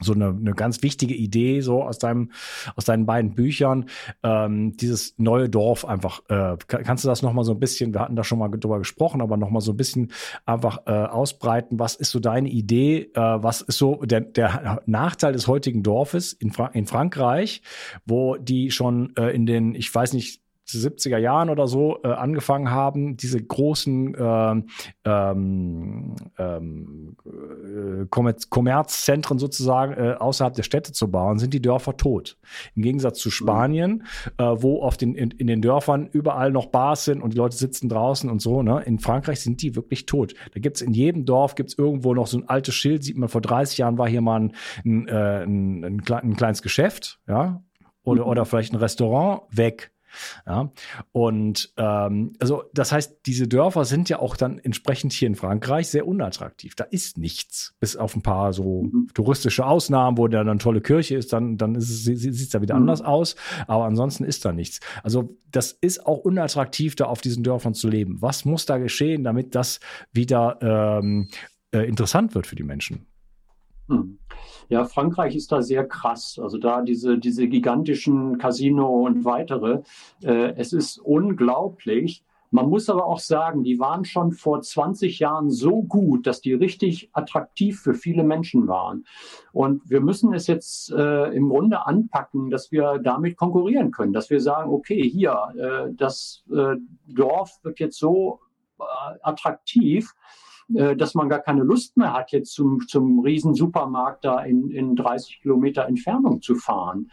so 0.00 0.12
eine, 0.12 0.28
eine 0.28 0.52
ganz 0.54 0.82
wichtige 0.82 1.14
Idee 1.14 1.60
so 1.60 1.82
aus 1.82 1.98
deinem 1.98 2.30
aus 2.76 2.84
deinen 2.84 3.06
beiden 3.06 3.34
Büchern. 3.34 3.86
Ähm, 4.22 4.76
dieses 4.76 5.18
neue 5.18 5.48
Dorf 5.48 5.84
einfach 5.84 6.22
äh, 6.28 6.56
kannst 6.66 7.04
du 7.04 7.08
das 7.08 7.22
noch 7.22 7.32
mal 7.32 7.44
so 7.44 7.52
ein 7.52 7.60
bisschen 7.60 7.92
wir 7.94 8.00
hatten 8.00 8.16
da 8.16 8.24
schon 8.24 8.38
mal 8.38 8.48
drüber 8.48 8.78
gesprochen 8.78 9.20
aber 9.20 9.36
noch 9.36 9.50
mal 9.50 9.60
so 9.60 9.72
ein 9.72 9.76
bisschen 9.76 10.12
einfach 10.46 10.86
äh, 10.86 10.90
ausbreiten. 10.90 11.78
Was 11.78 11.96
ist 11.96 12.10
so 12.10 12.20
deine 12.20 12.48
Idee? 12.48 13.10
Äh, 13.14 13.20
was 13.20 13.60
ist 13.60 13.78
so 13.78 13.96
der, 13.96 14.20
der 14.20 14.82
Nachteil 14.86 15.32
des 15.32 15.46
heutigen 15.46 15.82
Dorfes 15.82 16.32
in, 16.32 16.52
Fra 16.52 16.68
in 16.68 16.86
Frankreich 16.86 17.62
wo 18.06 18.36
die 18.36 18.70
schon 18.70 19.14
äh, 19.16 19.30
in 19.30 19.46
den 19.46 19.74
ich 19.74 19.92
weiß 19.92 20.12
nicht 20.12 20.42
70er 20.76 21.16
Jahren 21.16 21.48
oder 21.48 21.66
so 21.66 21.98
äh, 22.04 22.08
angefangen 22.08 22.70
haben, 22.70 23.16
diese 23.16 23.42
großen 23.42 24.14
äh, 24.14 24.62
ähm, 25.04 26.14
ähm, 26.38 27.16
äh, 27.24 28.06
Kommerzzentren 28.50 29.38
sozusagen 29.38 29.94
äh, 29.94 30.14
außerhalb 30.18 30.54
der 30.54 30.62
Städte 30.62 30.92
zu 30.92 31.10
bauen, 31.10 31.38
sind 31.38 31.54
die 31.54 31.62
Dörfer 31.62 31.96
tot. 31.96 32.36
Im 32.74 32.82
Gegensatz 32.82 33.18
zu 33.18 33.30
Spanien, 33.30 34.04
mhm. 34.38 34.44
äh, 34.44 34.62
wo 34.62 34.82
auf 34.82 34.96
den, 34.96 35.14
in, 35.14 35.30
in, 35.30 35.46
den 35.46 35.62
Dörfern 35.62 36.08
überall 36.12 36.50
noch 36.52 36.66
Bars 36.66 37.04
sind 37.04 37.22
und 37.22 37.32
die 37.32 37.38
Leute 37.38 37.56
sitzen 37.56 37.88
draußen 37.88 38.28
und 38.28 38.42
so. 38.42 38.62
Ne? 38.62 38.82
In 38.84 38.98
Frankreich 38.98 39.40
sind 39.40 39.62
die 39.62 39.74
wirklich 39.74 40.04
tot. 40.06 40.34
Da 40.52 40.60
gibt's 40.60 40.82
in 40.82 40.92
jedem 40.92 41.24
Dorf 41.24 41.54
gibt's 41.54 41.74
irgendwo 41.78 42.14
noch 42.14 42.26
so 42.26 42.38
ein 42.38 42.48
altes 42.48 42.74
Schild, 42.74 43.04
sieht 43.04 43.16
man 43.16 43.28
vor 43.28 43.40
30 43.40 43.78
Jahren 43.78 43.98
war 43.98 44.08
hier 44.08 44.20
mal 44.20 44.40
ein, 44.40 44.52
ein, 44.84 45.08
äh, 45.08 45.44
ein, 45.44 45.84
ein, 45.84 46.02
ein 46.08 46.36
kleines 46.36 46.62
Geschäft, 46.62 47.20
ja, 47.26 47.62
oder, 48.02 48.24
mhm. 48.24 48.30
oder 48.30 48.44
vielleicht 48.44 48.72
ein 48.72 48.76
Restaurant 48.76 49.42
weg. 49.50 49.92
Ja, 50.46 50.72
und 51.12 51.72
ähm, 51.76 52.32
also 52.38 52.64
das 52.72 52.92
heißt, 52.92 53.20
diese 53.26 53.48
Dörfer 53.48 53.84
sind 53.84 54.08
ja 54.08 54.18
auch 54.18 54.36
dann 54.36 54.58
entsprechend 54.58 55.12
hier 55.12 55.28
in 55.28 55.34
Frankreich 55.34 55.88
sehr 55.88 56.06
unattraktiv. 56.06 56.74
Da 56.74 56.84
ist 56.84 57.18
nichts, 57.18 57.74
bis 57.80 57.96
auf 57.96 58.16
ein 58.16 58.22
paar 58.22 58.52
so 58.52 58.84
mhm. 58.84 59.08
touristische 59.14 59.66
Ausnahmen, 59.66 60.18
wo 60.18 60.28
da 60.28 60.38
dann 60.38 60.48
eine 60.48 60.58
tolle 60.58 60.80
Kirche 60.80 61.16
ist, 61.16 61.32
dann 61.32 61.56
dann 61.56 61.74
ist 61.74 61.90
es, 61.90 62.04
sieht 62.04 62.34
es 62.34 62.48
da 62.48 62.60
wieder 62.60 62.74
mhm. 62.74 62.82
anders 62.82 63.02
aus. 63.02 63.36
Aber 63.66 63.84
ansonsten 63.84 64.24
ist 64.24 64.44
da 64.44 64.52
nichts. 64.52 64.80
Also 65.02 65.36
das 65.50 65.72
ist 65.72 66.06
auch 66.06 66.18
unattraktiv, 66.18 66.96
da 66.96 67.06
auf 67.06 67.20
diesen 67.20 67.42
Dörfern 67.42 67.74
zu 67.74 67.88
leben. 67.88 68.20
Was 68.20 68.44
muss 68.44 68.66
da 68.66 68.78
geschehen, 68.78 69.24
damit 69.24 69.54
das 69.54 69.80
wieder 70.12 70.58
ähm, 70.60 71.28
äh, 71.72 71.86
interessant 71.88 72.34
wird 72.34 72.46
für 72.46 72.56
die 72.56 72.64
Menschen? 72.64 73.06
Mhm. 73.88 74.17
Ja, 74.68 74.84
Frankreich 74.84 75.34
ist 75.34 75.50
da 75.50 75.62
sehr 75.62 75.86
krass. 75.86 76.38
Also 76.42 76.58
da 76.58 76.82
diese, 76.82 77.18
diese 77.18 77.48
gigantischen 77.48 78.38
Casino 78.38 79.06
und 79.06 79.24
weitere. 79.24 79.80
Äh, 80.22 80.54
es 80.56 80.72
ist 80.72 80.98
unglaublich. 80.98 82.22
Man 82.50 82.70
muss 82.70 82.88
aber 82.88 83.06
auch 83.06 83.18
sagen, 83.18 83.62
die 83.62 83.78
waren 83.78 84.04
schon 84.04 84.32
vor 84.32 84.62
20 84.62 85.18
Jahren 85.18 85.50
so 85.50 85.82
gut, 85.82 86.26
dass 86.26 86.40
die 86.40 86.54
richtig 86.54 87.10
attraktiv 87.12 87.80
für 87.80 87.94
viele 87.94 88.24
Menschen 88.24 88.68
waren. 88.68 89.04
Und 89.52 89.88
wir 89.88 90.00
müssen 90.00 90.32
es 90.32 90.46
jetzt 90.46 90.90
äh, 90.90 91.30
im 91.32 91.50
Grunde 91.50 91.86
anpacken, 91.86 92.50
dass 92.50 92.72
wir 92.72 92.98
damit 92.98 93.36
konkurrieren 93.36 93.90
können, 93.90 94.14
dass 94.14 94.30
wir 94.30 94.40
sagen, 94.40 94.70
okay, 94.70 95.02
hier, 95.08 95.36
äh, 95.58 95.94
das 95.94 96.42
äh, 96.50 96.76
Dorf 97.06 97.58
wird 97.62 97.80
jetzt 97.80 97.98
so 97.98 98.40
äh, 98.78 98.84
attraktiv, 99.22 100.14
äh, 100.74 100.96
dass 100.96 101.14
man 101.14 101.28
gar 101.28 101.40
keine 101.40 101.62
Lust 101.62 101.96
mehr 101.96 102.12
hat, 102.12 102.32
jetzt 102.32 102.52
zum, 102.52 102.86
zum 102.86 103.20
Riesensupermarkt 103.20 104.24
da 104.24 104.40
in, 104.40 104.70
in 104.70 104.96
30 104.96 105.40
Kilometer 105.42 105.86
Entfernung 105.86 106.42
zu 106.42 106.56
fahren. 106.56 107.10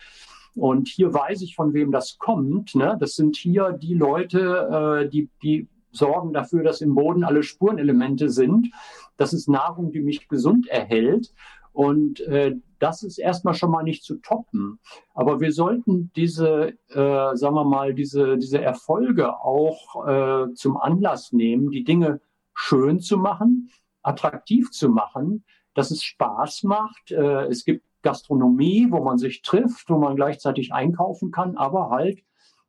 Und 0.55 0.87
hier 0.87 1.13
weiß 1.13 1.41
ich, 1.41 1.55
von 1.55 1.73
wem 1.73 1.91
das 1.91 2.17
kommt. 2.17 2.75
Ne? 2.75 2.97
Das 2.99 3.15
sind 3.15 3.35
hier 3.35 3.71
die 3.71 3.93
Leute, 3.93 5.03
äh, 5.03 5.09
die, 5.09 5.29
die 5.43 5.67
sorgen 5.91 6.33
dafür, 6.33 6.63
dass 6.63 6.81
im 6.81 6.95
Boden 6.95 7.23
alle 7.23 7.43
Spurenelemente 7.43 8.29
sind. 8.29 8.71
Das 9.17 9.33
ist 9.33 9.49
Nahrung, 9.49 9.91
die 9.91 10.01
mich 10.01 10.27
gesund 10.27 10.67
erhält. 10.67 11.33
Und 11.73 12.21
äh, 12.21 12.55
das 12.79 13.03
ist 13.03 13.17
erstmal 13.17 13.53
schon 13.53 13.71
mal 13.71 13.83
nicht 13.83 14.03
zu 14.03 14.15
toppen. 14.15 14.79
Aber 15.13 15.41
wir 15.41 15.51
sollten 15.51 16.11
diese, 16.15 16.73
äh, 16.89 17.35
sagen 17.35 17.55
wir 17.55 17.65
mal, 17.65 17.93
diese, 17.93 18.37
diese 18.37 18.61
Erfolge 18.61 19.37
auch 19.39 20.07
äh, 20.07 20.53
zum 20.53 20.77
Anlass 20.77 21.33
nehmen, 21.33 21.71
die 21.71 21.83
Dinge 21.83 22.21
schön 22.55 22.99
zu 22.99 23.17
machen, 23.17 23.69
attraktiv 24.01 24.71
zu 24.71 24.89
machen, 24.89 25.43
dass 25.75 25.91
es 25.91 26.03
Spaß 26.03 26.63
macht. 26.63 27.11
Äh, 27.11 27.45
es 27.47 27.65
gibt 27.65 27.85
Gastronomie, 28.01 28.87
wo 28.89 29.03
man 29.03 29.17
sich 29.17 29.41
trifft, 29.41 29.89
wo 29.89 29.97
man 29.97 30.15
gleichzeitig 30.15 30.73
einkaufen 30.73 31.31
kann, 31.31 31.57
aber 31.57 31.89
halt 31.89 32.23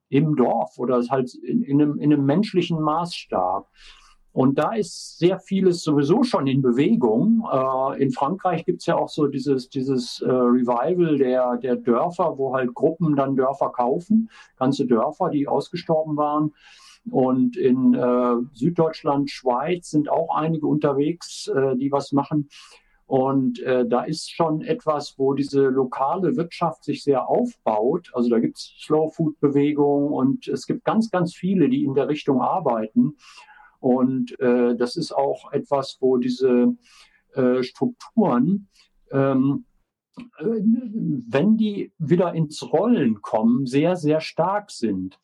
im 0.09 0.37
Dorf 0.37 0.79
oder 0.79 1.03
halt 1.11 1.35
in, 1.35 1.63
in, 1.63 1.81
einem, 1.81 1.99
in 1.99 2.13
einem 2.13 2.25
menschlichen 2.25 2.81
Maßstab. 2.81 3.69
Und 4.33 4.59
da 4.59 4.75
ist 4.75 5.19
sehr 5.19 5.39
vieles 5.39 5.83
sowieso 5.83 6.23
schon 6.23 6.47
in 6.47 6.61
Bewegung. 6.61 7.49
Äh, 7.51 8.03
in 8.03 8.11
Frankreich 8.11 8.67
gibt 8.67 8.81
es 8.81 8.87
ja 8.87 8.97
auch 8.97 9.09
so 9.09 9.29
dieses, 9.29 9.71
dieses 9.71 10.21
äh, 10.21 10.31
Revival 10.31 11.17
der, 11.17 11.57
der 11.57 11.77
Dörfer, 11.77 12.37
wo 12.37 12.55
halt 12.55 12.75
Gruppen 12.75 13.17
dann 13.17 13.35
Dörfer 13.35 13.71
kaufen, 13.71 14.29
ganze 14.59 14.87
Dörfer, 14.87 15.31
die 15.31 15.49
ausgestorben 15.49 16.19
waren. 16.19 16.53
Und 17.11 17.57
in 17.57 17.95
äh, 17.95 18.37
Süddeutschland, 18.53 19.31
Schweiz 19.31 19.91
sind 19.91 20.09
auch 20.09 20.35
einige 20.35 20.67
unterwegs, 20.67 21.49
äh, 21.49 21.77
die 21.77 21.93
was 21.93 22.13
machen. 22.13 22.49
Und 23.07 23.61
äh, 23.61 23.87
da 23.87 24.03
ist 24.03 24.33
schon 24.33 24.63
etwas, 24.63 25.15
wo 25.17 25.35
diese 25.35 25.69
lokale 25.69 26.37
Wirtschaft 26.37 26.83
sich 26.83 27.05
sehr 27.05 27.29
aufbaut. 27.29 28.11
Also 28.15 28.29
da 28.31 28.41
gibt 28.41 28.59
es 28.59 28.75
Slow-Food-Bewegung 28.81 30.13
und 30.13 30.49
es 30.49 30.67
gibt 30.67 30.85
ganz, 30.85 31.11
ganz 31.11 31.35
viele, 31.35 31.69
die 31.69 31.85
in 31.85 31.95
der 31.95 32.09
Richtung 32.09 32.41
arbeiten. 32.43 33.17
Und 33.79 34.39
äh, 34.41 34.75
das 34.75 34.97
ist 34.97 35.13
auch 35.13 35.53
etwas, 35.53 35.99
wo 36.01 36.17
diese 36.17 36.75
äh, 37.35 37.63
Strukturen 37.63 38.69
ähm, 39.13 39.65
wenn 40.39 41.57
die 41.57 41.93
wieder 41.99 42.35
ins 42.35 42.63
Rollen 42.63 43.21
kommen, 43.23 43.67
sehr, 43.67 43.97
sehr 43.97 44.21
stark 44.21 44.71
sind. 44.71 45.19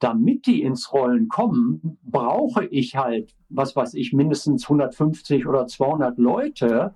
Damit 0.00 0.46
die 0.46 0.62
ins 0.62 0.92
Rollen 0.92 1.28
kommen, 1.28 1.98
brauche 2.02 2.64
ich 2.66 2.96
halt, 2.96 3.36
was 3.48 3.76
weiß 3.76 3.94
ich, 3.94 4.12
mindestens 4.12 4.64
150 4.64 5.46
oder 5.46 5.66
200 5.66 6.18
Leute, 6.18 6.94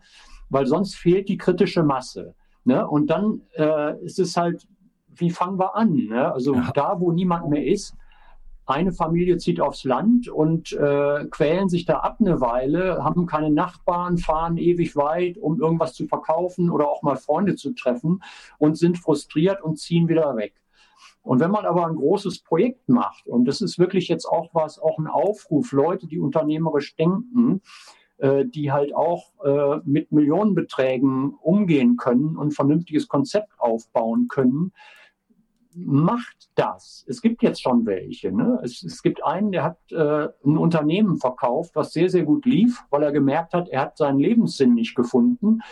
weil 0.51 0.67
sonst 0.67 0.97
fehlt 0.97 1.29
die 1.29 1.37
kritische 1.37 1.83
Masse. 1.83 2.35
Ne? 2.65 2.87
Und 2.87 3.09
dann 3.09 3.43
äh, 3.57 4.03
ist 4.05 4.19
es 4.19 4.37
halt, 4.37 4.67
wie 5.15 5.31
fangen 5.31 5.59
wir 5.59 5.77
an? 5.77 5.95
Ne? 5.95 6.33
Also 6.33 6.55
ja. 6.55 6.73
da, 6.75 6.99
wo 6.99 7.13
niemand 7.13 7.49
mehr 7.49 7.67
ist, 7.67 7.95
eine 8.67 8.93
Familie 8.93 9.37
zieht 9.37 9.61
aufs 9.61 9.85
Land 9.85 10.29
und 10.29 10.73
äh, 10.73 11.27
quälen 11.27 11.69
sich 11.69 11.85
da 11.85 11.99
ab 11.99 12.17
eine 12.21 12.41
Weile, 12.41 13.05
haben 13.05 13.27
keine 13.27 13.51
Nachbarn, 13.51 14.17
fahren 14.17 14.57
ewig 14.57 14.97
weit, 14.97 15.37
um 15.37 15.61
irgendwas 15.61 15.93
zu 15.93 16.07
verkaufen 16.07 16.71
oder 16.71 16.89
auch 16.89 17.03
mal 17.03 17.17
Freunde 17.17 17.57
zu 17.57 17.75
treffen 17.75 18.23
und 18.59 18.79
sind 18.79 18.99
frustriert 18.99 19.63
und 19.63 19.79
ziehen 19.79 20.09
wieder 20.09 20.35
weg. 20.37 20.55
Und 21.25 21.41
wenn 21.41 21.51
man 21.51 21.65
aber 21.65 21.87
ein 21.87 21.97
großes 21.97 22.41
Projekt 22.41 22.89
macht, 22.89 23.27
und 23.27 23.47
das 23.47 23.63
ist 23.63 23.79
wirklich 23.79 24.09
jetzt 24.09 24.27
auch 24.27 24.51
was, 24.53 24.79
auch 24.79 24.99
ein 24.99 25.07
Aufruf, 25.07 25.73
Leute, 25.73 26.07
die 26.07 26.21
unternehmerisch 26.21 26.95
denken, 26.97 27.63
äh, 28.19 28.45
die 28.45 28.71
halt 28.71 28.95
auch 28.95 29.33
äh, 29.43 29.81
mit 29.85 30.13
Millionenbeträgen 30.13 31.35
umgehen 31.41 31.97
können 31.97 32.37
und 32.37 32.53
vernünftiges 32.53 33.09
Konzept 33.09 33.59
aufbauen 33.59 34.29
können, 34.29 34.73
macht 35.75 36.51
das. 36.55 37.05
Es 37.09 37.23
gibt 37.23 37.43
jetzt 37.43 37.63
schon 37.63 37.87
welche. 37.87 38.31
Ne? 38.31 38.61
Es, 38.63 38.83
es 38.83 39.03
gibt 39.03 39.25
einen, 39.25 39.51
der 39.51 39.65
hat 39.65 39.79
äh, 39.93 40.29
ein 40.45 40.59
Unternehmen 40.59 41.17
verkauft, 41.17 41.75
was 41.75 41.93
sehr, 41.93 42.11
sehr 42.11 42.25
gut 42.25 42.45
lief, 42.45 42.85
weil 42.91 43.03
er 43.03 43.13
gemerkt 43.13 43.55
hat, 43.55 43.69
er 43.71 43.81
hat 43.81 43.97
seinen 43.97 44.19
Lebenssinn 44.19 44.75
nicht 44.75 44.95
gefunden 44.95 45.63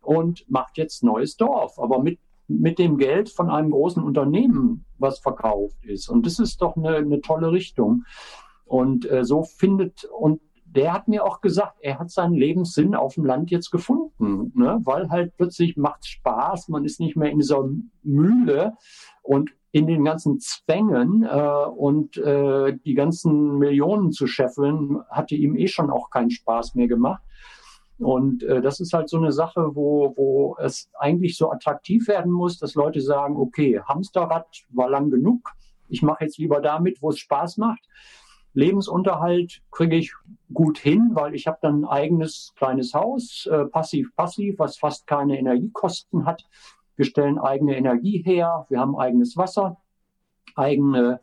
und 0.00 0.50
macht 0.50 0.78
jetzt 0.78 1.04
neues 1.04 1.36
Dorf, 1.36 1.78
aber 1.78 2.02
mit, 2.02 2.18
mit 2.48 2.78
dem 2.78 2.98
Geld 2.98 3.30
von 3.30 3.50
einem 3.50 3.70
großen 3.70 4.02
Unternehmen, 4.02 4.84
was 4.98 5.18
verkauft 5.18 5.84
ist. 5.84 6.08
Und 6.08 6.26
das 6.26 6.38
ist 6.38 6.60
doch 6.62 6.76
eine, 6.76 6.96
eine 6.96 7.20
tolle 7.20 7.52
Richtung. 7.52 8.04
Und 8.64 9.10
äh, 9.10 9.24
so 9.24 9.42
findet, 9.42 10.04
und 10.04 10.40
der 10.64 10.92
hat 10.92 11.08
mir 11.08 11.24
auch 11.24 11.40
gesagt, 11.40 11.76
er 11.80 11.98
hat 11.98 12.10
seinen 12.10 12.34
Lebenssinn 12.34 12.94
auf 12.94 13.14
dem 13.14 13.24
Land 13.24 13.50
jetzt 13.50 13.70
gefunden, 13.70 14.52
ne? 14.54 14.80
weil 14.82 15.08
halt 15.08 15.36
plötzlich 15.36 15.76
macht 15.76 16.06
Spaß, 16.06 16.68
man 16.68 16.84
ist 16.84 17.00
nicht 17.00 17.16
mehr 17.16 17.30
in 17.30 17.38
dieser 17.38 17.68
Mühle 18.02 18.74
und 19.22 19.52
in 19.70 19.86
den 19.86 20.04
ganzen 20.04 20.40
Zwängen 20.40 21.24
äh, 21.24 21.66
und 21.76 22.16
äh, 22.16 22.76
die 22.84 22.94
ganzen 22.94 23.58
Millionen 23.58 24.12
zu 24.12 24.26
scheffeln, 24.26 25.00
hatte 25.10 25.34
ihm 25.34 25.56
eh 25.56 25.68
schon 25.68 25.90
auch 25.90 26.10
keinen 26.10 26.30
Spaß 26.30 26.74
mehr 26.74 26.88
gemacht. 26.88 27.22
Und 27.98 28.42
äh, 28.42 28.60
das 28.60 28.80
ist 28.80 28.92
halt 28.92 29.08
so 29.08 29.18
eine 29.18 29.32
Sache, 29.32 29.74
wo, 29.74 30.14
wo 30.16 30.56
es 30.60 30.90
eigentlich 30.98 31.36
so 31.36 31.50
attraktiv 31.50 32.08
werden 32.08 32.32
muss, 32.32 32.58
dass 32.58 32.74
Leute 32.74 33.00
sagen, 33.00 33.36
okay, 33.36 33.80
Hamsterrad 33.80 34.64
war 34.70 34.90
lang 34.90 35.10
genug, 35.10 35.52
ich 35.88 36.02
mache 36.02 36.24
jetzt 36.24 36.38
lieber 36.38 36.60
damit, 36.60 37.02
wo 37.02 37.10
es 37.10 37.18
Spaß 37.18 37.58
macht. 37.58 37.86
Lebensunterhalt 38.54 39.62
kriege 39.70 39.96
ich 39.96 40.14
gut 40.52 40.78
hin, 40.78 41.10
weil 41.12 41.34
ich 41.34 41.46
habe 41.46 41.58
dann 41.60 41.80
ein 41.80 41.84
eigenes 41.84 42.52
kleines 42.56 42.94
Haus, 42.94 43.46
äh, 43.46 43.64
passiv, 43.66 44.14
passiv, 44.14 44.58
was 44.58 44.78
fast 44.78 45.06
keine 45.06 45.38
Energiekosten 45.38 46.24
hat. 46.24 46.44
Wir 46.96 47.04
stellen 47.04 47.38
eigene 47.38 47.76
Energie 47.76 48.22
her, 48.22 48.66
wir 48.68 48.78
haben 48.78 48.96
eigenes 48.96 49.36
Wasser, 49.36 49.78
eigene 50.54 51.20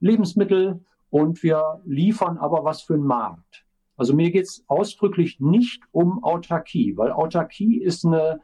Lebensmittel 0.00 0.84
und 1.08 1.42
wir 1.42 1.80
liefern 1.86 2.36
aber 2.36 2.64
was 2.64 2.82
für 2.82 2.94
den 2.94 3.06
Markt. 3.06 3.64
Also 3.96 4.14
mir 4.14 4.30
geht 4.30 4.44
es 4.44 4.64
ausdrücklich 4.66 5.40
nicht 5.40 5.82
um 5.92 6.22
Autarkie, 6.24 6.96
weil 6.96 7.12
Autarkie 7.12 7.80
ist 7.80 8.04
eine 8.04 8.40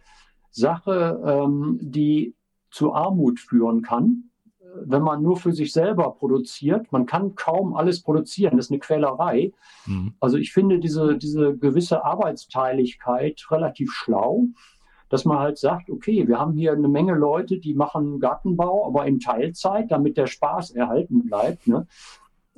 Sache, 0.50 1.20
ähm, 1.24 1.78
die 1.80 2.34
zu 2.70 2.92
Armut 2.92 3.40
führen 3.40 3.82
kann 3.82 4.30
wenn 4.74 5.02
man 5.02 5.22
nur 5.22 5.36
für 5.36 5.52
sich 5.52 5.72
selber 5.72 6.12
produziert. 6.12 6.92
Man 6.92 7.06
kann 7.06 7.34
kaum 7.34 7.74
alles 7.74 8.02
produzieren. 8.02 8.56
Das 8.56 8.66
ist 8.66 8.70
eine 8.70 8.80
Quälerei. 8.80 9.52
Mhm. 9.86 10.14
Also 10.20 10.36
ich 10.36 10.52
finde 10.52 10.78
diese, 10.78 11.16
diese 11.16 11.56
gewisse 11.56 12.04
Arbeitsteiligkeit 12.04 13.46
relativ 13.50 13.92
schlau, 13.92 14.46
dass 15.08 15.24
man 15.24 15.38
halt 15.38 15.58
sagt, 15.58 15.90
okay, 15.90 16.28
wir 16.28 16.38
haben 16.38 16.52
hier 16.52 16.72
eine 16.72 16.88
Menge 16.88 17.14
Leute, 17.14 17.58
die 17.58 17.74
machen 17.74 18.20
Gartenbau, 18.20 18.86
aber 18.86 19.06
in 19.06 19.18
Teilzeit, 19.18 19.90
damit 19.90 20.16
der 20.16 20.26
Spaß 20.26 20.70
erhalten 20.70 21.26
bleibt. 21.26 21.66
Ne? 21.66 21.86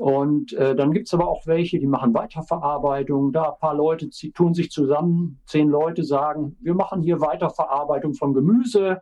Und 0.02 0.52
äh, 0.54 0.74
dann 0.74 0.90
gibt's 0.90 1.14
aber 1.14 1.28
auch 1.28 1.46
welche, 1.46 1.78
die 1.78 1.86
machen 1.86 2.12
Weiterverarbeitung. 2.12 3.30
Da 3.30 3.52
ein 3.52 3.58
paar 3.60 3.76
Leute 3.76 4.10
tun 4.34 4.52
sich 4.52 4.72
zusammen, 4.72 5.40
zehn 5.46 5.68
Leute 5.68 6.02
sagen, 6.02 6.56
wir 6.60 6.74
machen 6.74 7.02
hier 7.02 7.20
Weiterverarbeitung 7.20 8.14
von 8.14 8.34
Gemüse 8.34 9.00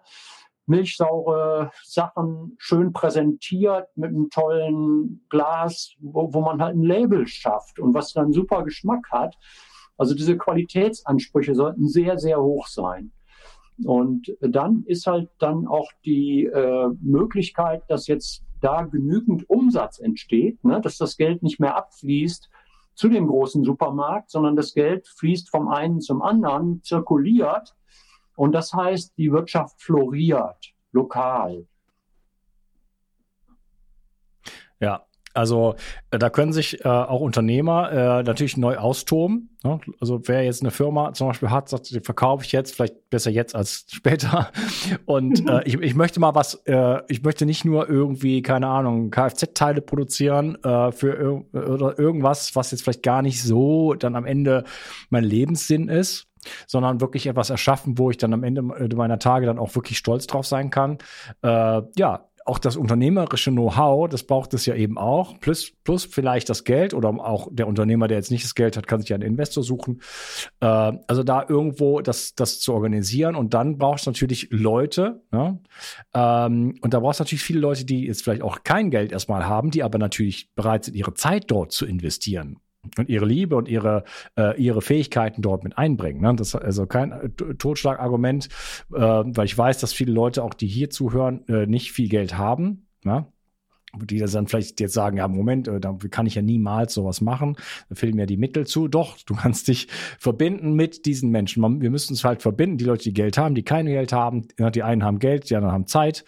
milchsaure 0.66 1.70
Sachen 1.84 2.54
schön 2.58 2.92
präsentiert 2.92 3.88
mit 3.96 4.10
einem 4.10 4.28
tollen 4.28 5.24
Glas, 5.30 5.94
wo, 6.00 6.34
wo 6.34 6.42
man 6.42 6.60
halt 6.62 6.76
ein 6.76 6.82
Label 6.82 7.26
schafft 7.26 7.80
und 7.80 7.94
was 7.94 8.12
dann 8.12 8.34
super 8.34 8.62
Geschmack 8.62 9.06
hat. 9.10 9.36
Also 9.96 10.14
diese 10.14 10.36
Qualitätsansprüche 10.36 11.54
sollten 11.54 11.88
sehr, 11.88 12.18
sehr 12.18 12.42
hoch 12.42 12.66
sein. 12.66 13.10
Und 13.86 14.36
dann 14.42 14.84
ist 14.86 15.06
halt 15.06 15.30
dann 15.38 15.66
auch 15.66 15.90
die 16.04 16.44
äh, 16.44 16.88
Möglichkeit, 17.00 17.84
dass 17.88 18.06
jetzt 18.06 18.44
da 18.60 18.82
genügend 18.82 19.48
Umsatz 19.48 19.98
entsteht, 19.98 20.64
ne, 20.64 20.80
dass 20.80 20.98
das 20.98 21.16
Geld 21.16 21.42
nicht 21.42 21.60
mehr 21.60 21.76
abfließt 21.76 22.50
zu 22.94 23.08
dem 23.08 23.26
großen 23.26 23.64
Supermarkt, 23.64 24.30
sondern 24.30 24.56
das 24.56 24.74
Geld 24.74 25.08
fließt 25.08 25.50
vom 25.50 25.68
einen 25.68 26.00
zum 26.00 26.22
anderen, 26.22 26.82
zirkuliert 26.82 27.74
und 28.36 28.52
das 28.52 28.72
heißt, 28.72 29.16
die 29.18 29.32
Wirtschaft 29.32 29.82
floriert 29.82 30.72
lokal. 30.92 31.66
Ja, 34.80 35.04
also 35.34 35.76
äh, 36.10 36.18
da 36.18 36.30
können 36.30 36.52
sich 36.52 36.84
äh, 36.84 36.88
auch 36.88 37.20
Unternehmer 37.20 37.90
äh, 37.92 38.22
natürlich 38.22 38.56
neu 38.56 38.76
austoben. 38.76 39.56
Ne? 39.62 39.80
Also 40.00 40.20
wer 40.24 40.44
jetzt 40.44 40.62
eine 40.62 40.70
Firma 40.70 41.12
zum 41.12 41.28
Beispiel 41.28 41.50
hat, 41.50 41.68
sagt, 41.68 41.90
die 41.90 42.00
verkaufe 42.00 42.44
ich 42.44 42.52
jetzt, 42.52 42.74
vielleicht 42.74 43.10
besser 43.10 43.30
jetzt 43.30 43.54
als 43.54 43.86
später. 43.90 44.50
Und 45.04 45.48
äh, 45.48 45.62
ich, 45.66 45.74
ich 45.74 45.94
möchte 45.94 46.20
mal 46.20 46.34
was, 46.34 46.54
äh, 46.66 47.00
ich 47.08 47.22
möchte 47.22 47.46
nicht 47.46 47.64
nur 47.64 47.88
irgendwie, 47.88 48.42
keine 48.42 48.68
Ahnung, 48.68 49.10
Kfz-Teile 49.10 49.82
produzieren 49.82 50.56
äh, 50.64 50.90
für 50.92 51.44
oder 51.52 51.98
irgendwas, 51.98 52.56
was 52.56 52.70
jetzt 52.72 52.82
vielleicht 52.82 53.02
gar 53.02 53.22
nicht 53.22 53.42
so 53.42 53.94
dann 53.94 54.16
am 54.16 54.26
Ende 54.26 54.64
mein 55.10 55.24
Lebenssinn 55.24 55.88
ist 55.88 56.26
sondern 56.66 57.00
wirklich 57.00 57.26
etwas 57.26 57.50
erschaffen, 57.50 57.98
wo 57.98 58.10
ich 58.10 58.16
dann 58.16 58.32
am 58.32 58.44
Ende 58.44 58.62
meiner 58.62 59.18
Tage 59.18 59.46
dann 59.46 59.58
auch 59.58 59.74
wirklich 59.74 59.98
stolz 59.98 60.26
drauf 60.26 60.46
sein 60.46 60.70
kann. 60.70 60.98
Äh, 61.42 61.82
ja, 61.96 62.29
auch 62.44 62.58
das 62.58 62.76
unternehmerische 62.76 63.50
Know-how, 63.50 64.08
das 64.08 64.22
braucht 64.22 64.54
es 64.54 64.66
ja 64.66 64.74
eben 64.74 64.98
auch, 64.98 65.38
plus, 65.40 65.72
plus 65.84 66.04
vielleicht 66.04 66.48
das 66.48 66.64
Geld 66.64 66.94
oder 66.94 67.08
auch 67.08 67.48
der 67.50 67.66
Unternehmer, 67.66 68.08
der 68.08 68.16
jetzt 68.18 68.30
nicht 68.30 68.44
das 68.44 68.54
Geld 68.54 68.76
hat, 68.76 68.86
kann 68.86 69.00
sich 69.00 69.10
ja 69.10 69.14
einen 69.14 69.26
Investor 69.26 69.62
suchen. 69.62 70.00
Äh, 70.60 70.66
also 70.66 71.22
da 71.22 71.44
irgendwo 71.48 72.00
das, 72.00 72.34
das 72.34 72.60
zu 72.60 72.72
organisieren 72.72 73.36
und 73.36 73.54
dann 73.54 73.78
brauchst 73.78 74.06
du 74.06 74.10
natürlich 74.10 74.48
Leute, 74.50 75.22
ne? 75.30 75.60
ähm, 76.14 76.76
und 76.80 76.94
da 76.94 77.00
brauchst 77.00 77.20
du 77.20 77.24
natürlich 77.24 77.42
viele 77.42 77.60
Leute, 77.60 77.84
die 77.84 78.06
jetzt 78.06 78.22
vielleicht 78.22 78.42
auch 78.42 78.62
kein 78.64 78.90
Geld 78.90 79.12
erstmal 79.12 79.46
haben, 79.46 79.70
die 79.70 79.82
aber 79.82 79.98
natürlich 79.98 80.52
bereit 80.54 80.84
sind, 80.84 80.96
ihre 80.96 81.14
Zeit 81.14 81.50
dort 81.50 81.72
zu 81.72 81.86
investieren 81.86 82.58
und 82.98 83.08
ihre 83.08 83.26
Liebe 83.26 83.56
und 83.56 83.68
ihre, 83.68 84.04
äh, 84.36 84.60
ihre 84.60 84.82
Fähigkeiten 84.82 85.42
dort 85.42 85.64
mit 85.64 85.76
einbringen. 85.76 86.20
Ne? 86.20 86.34
Das 86.34 86.48
ist 86.48 86.54
also 86.54 86.86
kein 86.86 87.12
äh, 87.12 87.28
Totschlagargument, 87.30 88.48
äh, 88.92 88.98
weil 88.98 89.44
ich 89.44 89.56
weiß, 89.56 89.78
dass 89.78 89.92
viele 89.92 90.12
Leute, 90.12 90.42
auch 90.42 90.54
die 90.54 90.66
hier 90.66 90.90
zuhören, 90.90 91.46
äh, 91.48 91.66
nicht 91.66 91.92
viel 91.92 92.08
Geld 92.08 92.38
haben. 92.38 92.86
Ne? 93.02 93.26
die 93.98 94.18
dann 94.18 94.46
vielleicht 94.46 94.80
jetzt 94.80 94.94
sagen, 94.94 95.16
ja, 95.16 95.26
Moment, 95.26 95.68
äh, 95.68 95.80
da 95.80 95.96
kann 96.10 96.26
ich 96.26 96.36
ja 96.36 96.42
niemals 96.42 96.94
sowas 96.94 97.20
machen, 97.20 97.56
da 97.88 97.94
fehlen 97.94 98.14
mir 98.14 98.26
die 98.26 98.36
Mittel 98.36 98.66
zu. 98.66 98.88
Doch, 98.88 99.18
du 99.26 99.34
kannst 99.34 99.68
dich 99.68 99.88
verbinden 100.18 100.74
mit 100.74 101.06
diesen 101.06 101.30
Menschen. 101.30 101.80
Wir 101.80 101.90
müssen 101.90 102.12
uns 102.12 102.24
halt 102.24 102.42
verbinden, 102.42 102.78
die 102.78 102.84
Leute, 102.84 103.04
die 103.04 103.12
Geld 103.12 103.36
haben, 103.36 103.54
die 103.54 103.62
kein 103.62 103.86
Geld 103.86 104.12
haben. 104.12 104.46
Die 104.74 104.82
einen 104.82 105.04
haben 105.04 105.18
Geld, 105.18 105.50
die 105.50 105.56
anderen 105.56 105.74
haben 105.74 105.86
Zeit. 105.86 106.24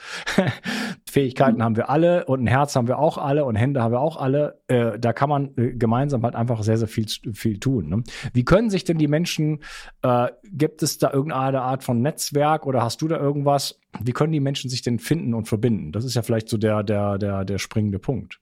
Fähigkeiten 1.12 1.58
mhm. 1.58 1.62
haben 1.62 1.76
wir 1.76 1.90
alle 1.90 2.24
und 2.24 2.42
ein 2.42 2.46
Herz 2.46 2.74
haben 2.74 2.88
wir 2.88 2.98
auch 2.98 3.18
alle 3.18 3.44
und 3.44 3.54
Hände 3.54 3.82
haben 3.82 3.92
wir 3.92 4.00
auch 4.00 4.16
alle. 4.16 4.62
Äh, 4.66 4.98
da 4.98 5.12
kann 5.12 5.28
man 5.28 5.50
äh, 5.58 5.72
gemeinsam 5.74 6.22
halt 6.22 6.34
einfach 6.34 6.62
sehr, 6.62 6.78
sehr 6.78 6.88
viel, 6.88 7.06
viel 7.34 7.60
tun. 7.60 7.90
Ne? 7.90 8.02
Wie 8.32 8.46
können 8.46 8.70
sich 8.70 8.84
denn 8.84 8.96
die 8.96 9.08
Menschen, 9.08 9.62
äh, 10.00 10.28
gibt 10.44 10.82
es 10.82 10.96
da 10.96 11.12
irgendeine 11.12 11.60
Art 11.60 11.84
von 11.84 12.00
Netzwerk 12.00 12.66
oder 12.66 12.82
hast 12.82 13.02
du 13.02 13.08
da 13.08 13.18
irgendwas, 13.18 13.78
wie 14.00 14.12
können 14.12 14.32
die 14.32 14.40
Menschen 14.40 14.70
sich 14.70 14.80
denn 14.80 14.98
finden 14.98 15.34
und 15.34 15.48
verbinden? 15.48 15.92
Das 15.92 16.06
ist 16.06 16.14
ja 16.14 16.22
vielleicht 16.22 16.48
so 16.48 16.56
der, 16.56 16.82
der, 16.82 17.18
der, 17.18 17.44
der 17.44 17.58
springende 17.58 17.98
Punkt. 17.98 18.40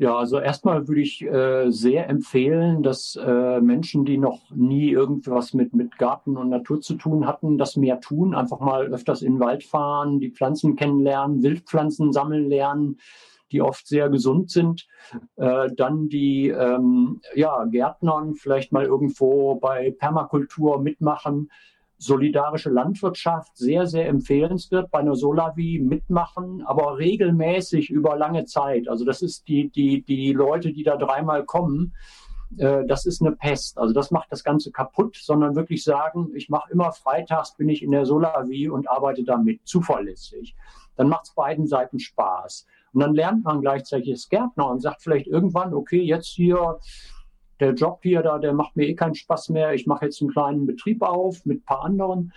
Ja, 0.00 0.16
also 0.16 0.38
erstmal 0.38 0.86
würde 0.86 1.00
ich 1.00 1.22
äh, 1.24 1.70
sehr 1.70 2.08
empfehlen, 2.08 2.84
dass 2.84 3.16
äh, 3.16 3.60
Menschen, 3.60 4.04
die 4.04 4.16
noch 4.16 4.48
nie 4.54 4.90
irgendwas 4.90 5.54
mit, 5.54 5.74
mit 5.74 5.98
Garten 5.98 6.36
und 6.36 6.50
Natur 6.50 6.80
zu 6.80 6.94
tun 6.94 7.26
hatten, 7.26 7.58
das 7.58 7.74
mehr 7.74 8.00
tun. 8.00 8.32
Einfach 8.32 8.60
mal 8.60 8.86
öfters 8.86 9.22
in 9.22 9.34
den 9.34 9.40
Wald 9.40 9.64
fahren, 9.64 10.20
die 10.20 10.30
Pflanzen 10.30 10.76
kennenlernen, 10.76 11.42
Wildpflanzen 11.42 12.12
sammeln 12.12 12.48
lernen, 12.48 12.98
die 13.50 13.60
oft 13.60 13.88
sehr 13.88 14.08
gesund 14.08 14.52
sind. 14.52 14.86
Äh, 15.34 15.70
dann 15.76 16.08
die 16.08 16.48
ähm, 16.48 17.20
ja, 17.34 17.64
Gärtnern 17.64 18.36
vielleicht 18.36 18.70
mal 18.70 18.84
irgendwo 18.84 19.56
bei 19.56 19.90
Permakultur 19.98 20.80
mitmachen 20.80 21.50
solidarische 21.98 22.70
Landwirtschaft 22.70 23.56
sehr, 23.56 23.86
sehr 23.86 24.08
empfehlenswert 24.08 24.90
bei 24.90 25.00
einer 25.00 25.16
Solavi 25.16 25.80
mitmachen, 25.80 26.62
aber 26.64 26.98
regelmäßig 26.98 27.90
über 27.90 28.16
lange 28.16 28.44
Zeit. 28.44 28.88
Also 28.88 29.04
das 29.04 29.20
ist 29.20 29.48
die, 29.48 29.68
die, 29.68 30.02
die 30.02 30.32
Leute, 30.32 30.72
die 30.72 30.84
da 30.84 30.96
dreimal 30.96 31.44
kommen, 31.44 31.92
äh, 32.56 32.84
das 32.86 33.04
ist 33.04 33.20
eine 33.20 33.32
Pest. 33.32 33.78
Also 33.78 33.92
das 33.92 34.10
macht 34.10 34.30
das 34.30 34.44
Ganze 34.44 34.70
kaputt, 34.70 35.16
sondern 35.16 35.56
wirklich 35.56 35.82
sagen, 35.84 36.30
ich 36.34 36.48
mache 36.48 36.72
immer 36.72 36.92
freitags 36.92 37.56
bin 37.56 37.68
ich 37.68 37.82
in 37.82 37.90
der 37.90 38.06
Solavi 38.06 38.68
und 38.68 38.88
arbeite 38.88 39.24
damit 39.24 39.66
zuverlässig. 39.66 40.54
Dann 40.96 41.08
macht 41.08 41.26
es 41.26 41.34
beiden 41.34 41.66
Seiten 41.66 41.98
Spaß. 41.98 42.66
Und 42.92 43.00
dann 43.00 43.14
lernt 43.14 43.44
man 43.44 43.60
gleichzeitig 43.60 44.12
das 44.12 44.28
Gärtner 44.28 44.70
und 44.70 44.80
sagt 44.80 45.02
vielleicht 45.02 45.26
irgendwann, 45.26 45.74
okay, 45.74 46.00
jetzt 46.00 46.28
hier 46.28 46.78
der 47.60 47.74
Job 47.74 48.00
hier 48.02 48.22
da, 48.22 48.38
der 48.38 48.52
macht 48.52 48.76
mir 48.76 48.86
eh 48.86 48.94
keinen 48.94 49.14
Spaß 49.14 49.50
mehr. 49.50 49.74
Ich 49.74 49.86
mache 49.86 50.06
jetzt 50.06 50.20
einen 50.20 50.30
kleinen 50.30 50.66
Betrieb 50.66 51.02
auf 51.02 51.44
mit 51.44 51.58
ein 51.60 51.64
paar 51.64 51.84
anderen. 51.84 52.32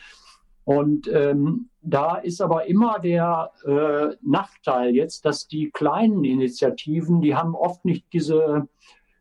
Und 0.64 1.08
ähm, 1.12 1.70
da 1.82 2.16
ist 2.18 2.42
aber 2.42 2.68
immer 2.68 3.00
der 3.00 3.52
äh, 3.66 4.16
Nachteil 4.22 4.96
jetzt, 4.96 5.26
dass 5.26 5.48
die 5.48 5.72
kleinen 5.72 6.24
Initiativen, 6.24 7.22
die 7.22 7.36
haben 7.36 7.56
oft 7.56 7.84
nicht 7.84 8.06
diese 8.14 8.68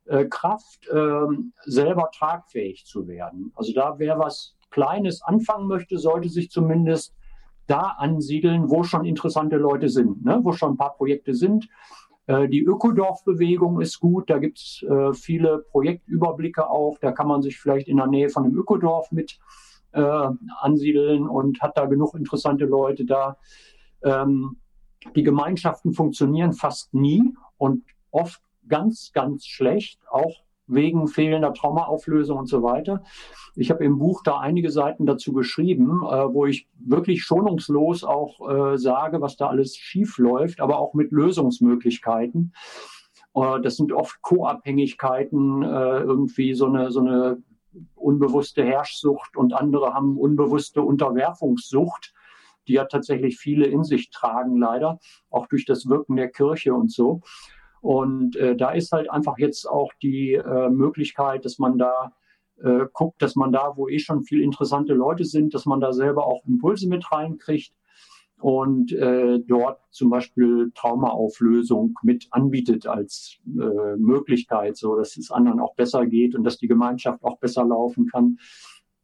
äh, 0.04 0.26
Kraft, 0.26 0.86
äh, 0.88 1.26
selber 1.64 2.10
tragfähig 2.12 2.84
zu 2.84 3.08
werden. 3.08 3.52
Also 3.54 3.72
da, 3.72 3.98
wer 3.98 4.18
was 4.18 4.56
Kleines 4.70 5.22
anfangen 5.22 5.66
möchte, 5.66 5.98
sollte 5.98 6.28
sich 6.28 6.50
zumindest 6.50 7.14
da 7.66 7.94
ansiedeln, 7.98 8.68
wo 8.70 8.82
schon 8.82 9.04
interessante 9.04 9.56
Leute 9.56 9.88
sind, 9.88 10.24
ne? 10.24 10.40
wo 10.42 10.52
schon 10.52 10.72
ein 10.72 10.76
paar 10.76 10.96
Projekte 10.96 11.34
sind. 11.34 11.68
Äh, 12.30 12.48
die 12.48 12.62
Ökodorf-Bewegung 12.62 13.80
ist 13.80 13.98
gut, 13.98 14.30
da 14.30 14.38
gibt 14.38 14.58
es 14.58 14.84
äh, 14.88 15.12
viele 15.14 15.64
Projektüberblicke 15.72 16.70
auch. 16.70 16.96
Da 17.00 17.10
kann 17.10 17.26
man 17.26 17.42
sich 17.42 17.58
vielleicht 17.58 17.88
in 17.88 17.96
der 17.96 18.06
Nähe 18.06 18.28
von 18.28 18.44
einem 18.44 18.56
Ökodorf 18.56 19.10
mit 19.10 19.40
äh, 19.90 20.28
ansiedeln 20.60 21.28
und 21.28 21.60
hat 21.60 21.76
da 21.76 21.86
genug 21.86 22.14
interessante 22.14 22.66
Leute 22.66 23.04
da. 23.04 23.36
Ähm, 24.04 24.58
die 25.16 25.24
Gemeinschaften 25.24 25.92
funktionieren 25.92 26.52
fast 26.52 26.94
nie 26.94 27.34
und 27.56 27.82
oft 28.12 28.40
ganz, 28.68 29.10
ganz 29.12 29.46
schlecht, 29.46 29.98
auch 30.08 30.36
wegen 30.70 31.08
fehlender 31.08 31.52
Traumaauflösung 31.52 32.38
und 32.38 32.48
so 32.48 32.62
weiter. 32.62 33.02
Ich 33.56 33.70
habe 33.70 33.84
im 33.84 33.98
Buch 33.98 34.22
da 34.22 34.38
einige 34.38 34.70
Seiten 34.70 35.06
dazu 35.06 35.32
geschrieben, 35.32 36.02
äh, 36.04 36.32
wo 36.32 36.46
ich 36.46 36.68
wirklich 36.78 37.22
schonungslos 37.22 38.04
auch 38.04 38.48
äh, 38.48 38.78
sage, 38.78 39.20
was 39.20 39.36
da 39.36 39.48
alles 39.48 39.76
schief 39.76 40.18
läuft, 40.18 40.60
aber 40.60 40.78
auch 40.78 40.94
mit 40.94 41.10
Lösungsmöglichkeiten. 41.12 42.52
Äh, 43.34 43.60
das 43.60 43.76
sind 43.76 43.92
oft 43.92 44.22
Co-Abhängigkeiten, 44.22 45.62
äh, 45.62 46.00
irgendwie 46.00 46.54
so 46.54 46.66
eine, 46.66 46.90
so 46.90 47.00
eine 47.00 47.42
unbewusste 47.94 48.64
Herrschsucht 48.64 49.36
und 49.36 49.52
andere 49.54 49.94
haben 49.94 50.16
unbewusste 50.16 50.82
Unterwerfungssucht, 50.82 52.12
die 52.66 52.74
ja 52.74 52.84
tatsächlich 52.84 53.38
viele 53.38 53.66
in 53.66 53.84
sich 53.84 54.10
tragen, 54.10 54.56
leider, 54.56 54.98
auch 55.30 55.46
durch 55.46 55.64
das 55.64 55.88
Wirken 55.88 56.16
der 56.16 56.30
Kirche 56.30 56.74
und 56.74 56.90
so. 56.90 57.20
Und 57.80 58.36
äh, 58.36 58.56
da 58.56 58.70
ist 58.72 58.92
halt 58.92 59.10
einfach 59.10 59.38
jetzt 59.38 59.68
auch 59.68 59.92
die 60.02 60.34
äh, 60.34 60.68
Möglichkeit, 60.68 61.44
dass 61.44 61.58
man 61.58 61.78
da 61.78 62.12
äh, 62.62 62.86
guckt, 62.92 63.22
dass 63.22 63.36
man 63.36 63.52
da, 63.52 63.72
wo 63.76 63.88
eh 63.88 63.98
schon 63.98 64.22
viel 64.22 64.42
interessante 64.42 64.92
Leute 64.92 65.24
sind, 65.24 65.54
dass 65.54 65.64
man 65.64 65.80
da 65.80 65.92
selber 65.92 66.26
auch 66.26 66.44
Impulse 66.46 66.88
mit 66.88 67.10
reinkriegt 67.10 67.72
und 68.38 68.92
äh, 68.92 69.38
dort 69.40 69.80
zum 69.90 70.10
Beispiel 70.10 70.70
Traumaauflösung 70.74 71.98
mit 72.02 72.28
anbietet 72.30 72.86
als 72.86 73.38
äh, 73.46 73.96
Möglichkeit, 73.96 74.76
so 74.76 74.96
dass 74.96 75.16
es 75.16 75.30
anderen 75.30 75.60
auch 75.60 75.74
besser 75.74 76.06
geht 76.06 76.34
und 76.34 76.44
dass 76.44 76.58
die 76.58 76.68
Gemeinschaft 76.68 77.22
auch 77.24 77.38
besser 77.38 77.64
laufen 77.64 78.06
kann. 78.08 78.38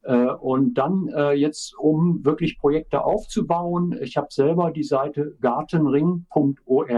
Äh, 0.03 0.27
und 0.27 0.75
dann 0.75 1.09
jetzt, 1.35 1.75
um 1.79 2.25
wirklich 2.25 2.59
Projekte 2.59 3.05
aufzubauen, 3.05 3.99
ich 4.01 4.19
habe 4.19 4.29
selber 4.31 4.71
die 4.71 4.85
Seite 4.85 5.37
gartenring.org 5.41 6.91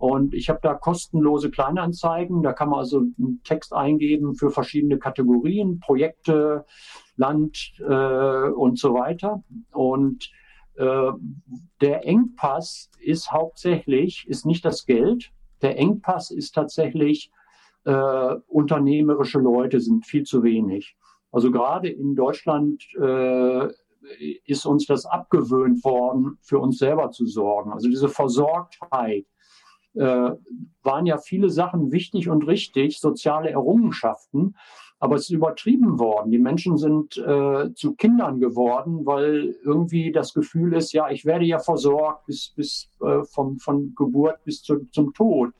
und 0.00 0.32
ich 0.32 0.48
habe 0.48 0.60
da 0.62 0.72
kostenlose 0.72 1.50
Kleinanzeigen. 1.50 2.42
Da 2.42 2.54
kann 2.54 2.70
man 2.70 2.78
also 2.78 3.00
einen 3.00 3.42
Text 3.44 3.74
eingeben 3.74 4.34
für 4.34 4.50
verschiedene 4.50 4.98
Kategorien, 4.98 5.78
Projekte, 5.78 6.64
Land 7.16 7.74
äh, 7.80 8.48
und 8.48 8.78
so 8.78 8.94
weiter. 8.94 9.44
Und 9.72 10.30
äh, 10.76 11.12
der 11.82 12.06
Engpass 12.06 12.90
ist 12.98 13.30
hauptsächlich, 13.30 14.26
ist 14.26 14.46
nicht 14.46 14.64
das 14.64 14.86
Geld. 14.86 15.32
Der 15.60 15.76
Engpass 15.76 16.30
ist 16.30 16.54
tatsächlich, 16.54 17.30
äh, 17.84 18.36
unternehmerische 18.48 19.38
Leute 19.38 19.80
sind 19.80 20.06
viel 20.06 20.22
zu 20.22 20.42
wenig. 20.42 20.96
Also 21.30 21.50
gerade 21.50 21.90
in 21.90 22.14
Deutschland 22.14 22.82
äh, 22.98 23.68
ist 24.46 24.64
uns 24.64 24.86
das 24.86 25.04
abgewöhnt 25.04 25.84
worden, 25.84 26.38
für 26.40 26.58
uns 26.58 26.78
selber 26.78 27.10
zu 27.10 27.26
sorgen. 27.26 27.70
Also 27.70 27.90
diese 27.90 28.08
Versorgtheit, 28.08 29.26
äh, 29.94 30.30
waren 30.82 31.06
ja 31.06 31.18
viele 31.18 31.50
Sachen 31.50 31.92
wichtig 31.92 32.28
und 32.28 32.46
richtig, 32.46 33.00
soziale 33.00 33.50
Errungenschaften, 33.50 34.56
aber 34.98 35.16
es 35.16 35.22
ist 35.22 35.30
übertrieben 35.30 35.98
worden. 35.98 36.30
Die 36.30 36.38
Menschen 36.38 36.76
sind 36.76 37.16
äh, 37.16 37.72
zu 37.74 37.94
Kindern 37.96 38.38
geworden, 38.38 39.06
weil 39.06 39.56
irgendwie 39.64 40.12
das 40.12 40.34
Gefühl 40.34 40.74
ist, 40.74 40.92
ja, 40.92 41.10
ich 41.10 41.24
werde 41.24 41.46
ja 41.46 41.58
versorgt 41.58 42.26
bis, 42.26 42.52
bis 42.54 42.90
äh, 43.00 43.22
vom, 43.24 43.58
von 43.58 43.94
Geburt 43.96 44.44
bis 44.44 44.62
zu, 44.62 44.86
zum 44.92 45.14
Tod. 45.14 45.52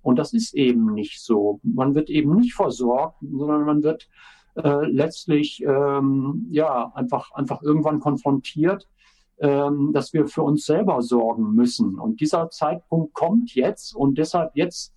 Und 0.00 0.18
das 0.18 0.32
ist 0.32 0.54
eben 0.54 0.94
nicht 0.94 1.22
so. 1.22 1.60
Man 1.62 1.94
wird 1.94 2.08
eben 2.08 2.34
nicht 2.36 2.54
versorgt, 2.54 3.16
sondern 3.20 3.64
man 3.64 3.82
wird 3.82 4.08
äh, 4.56 4.86
letztlich 4.86 5.62
ähm, 5.62 6.46
ja 6.50 6.90
einfach 6.94 7.30
einfach 7.32 7.62
irgendwann 7.62 8.00
konfrontiert 8.00 8.88
ähm, 9.40 9.92
dass 9.92 10.12
wir 10.12 10.26
für 10.26 10.42
uns 10.42 10.64
selber 10.64 11.02
sorgen 11.02 11.54
müssen. 11.54 11.98
Und 11.98 12.20
dieser 12.20 12.50
Zeitpunkt 12.50 13.14
kommt 13.14 13.54
jetzt 13.54 13.94
und 13.94 14.18
deshalb 14.18 14.50
jetzt 14.54 14.94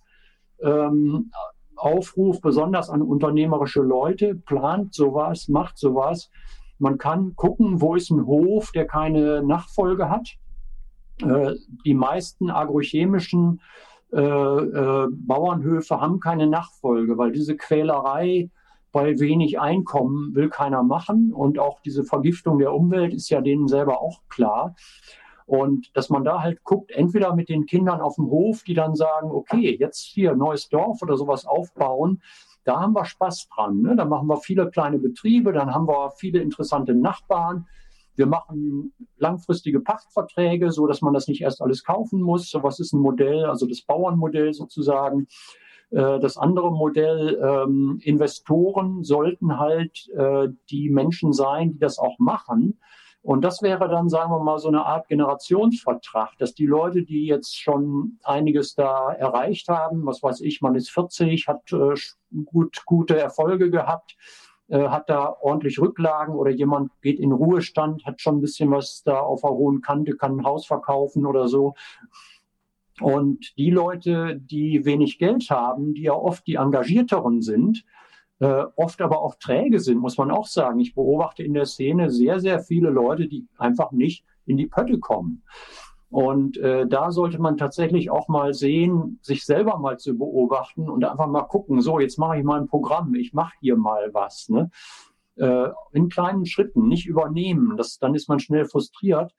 ähm, 0.60 1.30
Aufruf 1.76 2.40
besonders 2.40 2.90
an 2.90 3.02
unternehmerische 3.02 3.82
Leute, 3.82 4.34
plant 4.34 4.94
sowas, 4.94 5.48
macht 5.48 5.78
sowas. 5.78 6.30
Man 6.78 6.98
kann 6.98 7.34
gucken, 7.36 7.80
wo 7.80 7.94
ist 7.94 8.10
ein 8.10 8.26
Hof, 8.26 8.72
der 8.72 8.86
keine 8.86 9.42
Nachfolge 9.42 10.08
hat. 10.08 10.28
Äh, 11.20 11.54
die 11.84 11.94
meisten 11.94 12.50
agrochemischen 12.50 13.60
äh, 14.12 14.20
äh, 14.20 15.08
Bauernhöfe 15.10 16.00
haben 16.00 16.20
keine 16.20 16.46
Nachfolge, 16.46 17.16
weil 17.16 17.32
diese 17.32 17.56
Quälerei 17.56 18.50
bei 18.92 19.18
wenig 19.18 19.58
Einkommen 19.58 20.34
will 20.34 20.48
keiner 20.48 20.82
machen. 20.82 21.32
Und 21.32 21.58
auch 21.58 21.80
diese 21.80 22.04
Vergiftung 22.04 22.58
der 22.58 22.72
Umwelt 22.72 23.14
ist 23.14 23.30
ja 23.30 23.40
denen 23.40 23.66
selber 23.66 24.00
auch 24.00 24.20
klar. 24.28 24.76
Und 25.46 25.90
dass 25.96 26.08
man 26.08 26.24
da 26.24 26.42
halt 26.42 26.62
guckt, 26.62 26.92
entweder 26.92 27.34
mit 27.34 27.48
den 27.48 27.66
Kindern 27.66 28.00
auf 28.00 28.16
dem 28.16 28.26
Hof, 28.26 28.62
die 28.62 28.74
dann 28.74 28.94
sagen, 28.94 29.30
okay, 29.30 29.76
jetzt 29.78 30.00
hier 30.00 30.36
neues 30.36 30.68
Dorf 30.68 31.02
oder 31.02 31.16
sowas 31.16 31.46
aufbauen, 31.46 32.22
da 32.64 32.80
haben 32.80 32.94
wir 32.94 33.04
Spaß 33.04 33.48
dran. 33.48 33.82
Ne? 33.82 33.96
Da 33.96 34.04
machen 34.04 34.28
wir 34.28 34.36
viele 34.36 34.70
kleine 34.70 34.98
Betriebe, 34.98 35.52
dann 35.52 35.74
haben 35.74 35.88
wir 35.88 36.12
viele 36.12 36.40
interessante 36.40 36.94
Nachbarn. 36.94 37.66
Wir 38.14 38.26
machen 38.26 38.92
langfristige 39.16 39.80
Pachtverträge, 39.80 40.70
so 40.70 40.86
dass 40.86 41.00
man 41.00 41.14
das 41.14 41.28
nicht 41.28 41.40
erst 41.40 41.62
alles 41.62 41.82
kaufen 41.82 42.20
muss. 42.20 42.50
So 42.50 42.62
was 42.62 42.78
ist 42.78 42.92
ein 42.92 43.00
Modell, 43.00 43.46
also 43.46 43.66
das 43.66 43.82
Bauernmodell 43.82 44.52
sozusagen. 44.52 45.26
Äh, 45.92 46.18
das 46.20 46.36
andere 46.36 46.72
Modell, 46.72 47.38
ähm, 47.42 48.00
Investoren 48.02 49.04
sollten 49.04 49.58
halt 49.58 50.08
äh, 50.16 50.48
die 50.70 50.90
Menschen 50.90 51.32
sein, 51.32 51.72
die 51.72 51.78
das 51.78 51.98
auch 51.98 52.18
machen. 52.18 52.78
Und 53.20 53.42
das 53.44 53.62
wäre 53.62 53.88
dann, 53.88 54.08
sagen 54.08 54.32
wir 54.32 54.40
mal, 54.40 54.58
so 54.58 54.66
eine 54.66 54.84
Art 54.84 55.06
Generationsvertrag, 55.06 56.36
dass 56.38 56.54
die 56.54 56.66
Leute, 56.66 57.04
die 57.04 57.26
jetzt 57.26 57.56
schon 57.56 58.18
einiges 58.24 58.74
da 58.74 59.12
erreicht 59.12 59.68
haben, 59.68 60.04
was 60.06 60.24
weiß 60.24 60.40
ich, 60.40 60.60
man 60.60 60.74
ist 60.74 60.90
40, 60.90 61.46
hat 61.46 61.72
äh, 61.72 61.94
gut, 62.44 62.82
gute 62.84 63.16
Erfolge 63.16 63.70
gehabt, 63.70 64.16
äh, 64.68 64.88
hat 64.88 65.08
da 65.08 65.36
ordentlich 65.40 65.78
Rücklagen 65.78 66.34
oder 66.34 66.50
jemand 66.50 66.90
geht 67.00 67.20
in 67.20 67.30
Ruhestand, 67.30 68.04
hat 68.06 68.20
schon 68.20 68.38
ein 68.38 68.40
bisschen 68.40 68.72
was 68.72 69.02
da 69.04 69.20
auf 69.20 69.42
der 69.42 69.50
hohen 69.50 69.82
Kante, 69.82 70.16
kann 70.16 70.38
ein 70.38 70.44
Haus 70.44 70.66
verkaufen 70.66 71.24
oder 71.24 71.46
so. 71.46 71.74
Und 73.02 73.56
die 73.56 73.70
Leute, 73.70 74.38
die 74.38 74.84
wenig 74.84 75.18
Geld 75.18 75.50
haben, 75.50 75.94
die 75.94 76.02
ja 76.02 76.14
oft 76.14 76.46
die 76.46 76.56
engagierteren 76.56 77.42
sind, 77.42 77.84
äh, 78.40 78.64
oft 78.76 79.00
aber 79.00 79.20
auch 79.20 79.36
träge 79.36 79.80
sind, 79.80 79.98
muss 79.98 80.18
man 80.18 80.30
auch 80.30 80.46
sagen. 80.46 80.80
Ich 80.80 80.94
beobachte 80.94 81.42
in 81.42 81.54
der 81.54 81.66
Szene 81.66 82.10
sehr, 82.10 82.40
sehr 82.40 82.60
viele 82.60 82.90
Leute, 82.90 83.28
die 83.28 83.46
einfach 83.56 83.92
nicht 83.92 84.24
in 84.46 84.56
die 84.56 84.66
Pötte 84.66 84.98
kommen. 84.98 85.42
Und 86.10 86.58
äh, 86.58 86.86
da 86.86 87.10
sollte 87.10 87.40
man 87.40 87.56
tatsächlich 87.56 88.10
auch 88.10 88.28
mal 88.28 88.52
sehen, 88.52 89.18
sich 89.22 89.46
selber 89.46 89.78
mal 89.78 89.98
zu 89.98 90.18
beobachten 90.18 90.90
und 90.90 91.04
einfach 91.04 91.26
mal 91.26 91.44
gucken, 91.44 91.80
so, 91.80 92.00
jetzt 92.00 92.18
mache 92.18 92.36
ich 92.36 92.44
mal 92.44 92.60
ein 92.60 92.66
Programm, 92.66 93.14
ich 93.14 93.32
mache 93.32 93.54
hier 93.60 93.76
mal 93.76 94.10
was. 94.12 94.50
Ne? 94.50 94.70
Äh, 95.36 95.68
in 95.92 96.10
kleinen 96.10 96.44
Schritten, 96.44 96.86
nicht 96.86 97.06
übernehmen. 97.06 97.76
Das, 97.78 97.98
dann 97.98 98.14
ist 98.14 98.28
man 98.28 98.40
schnell 98.40 98.66
frustriert. 98.66 99.34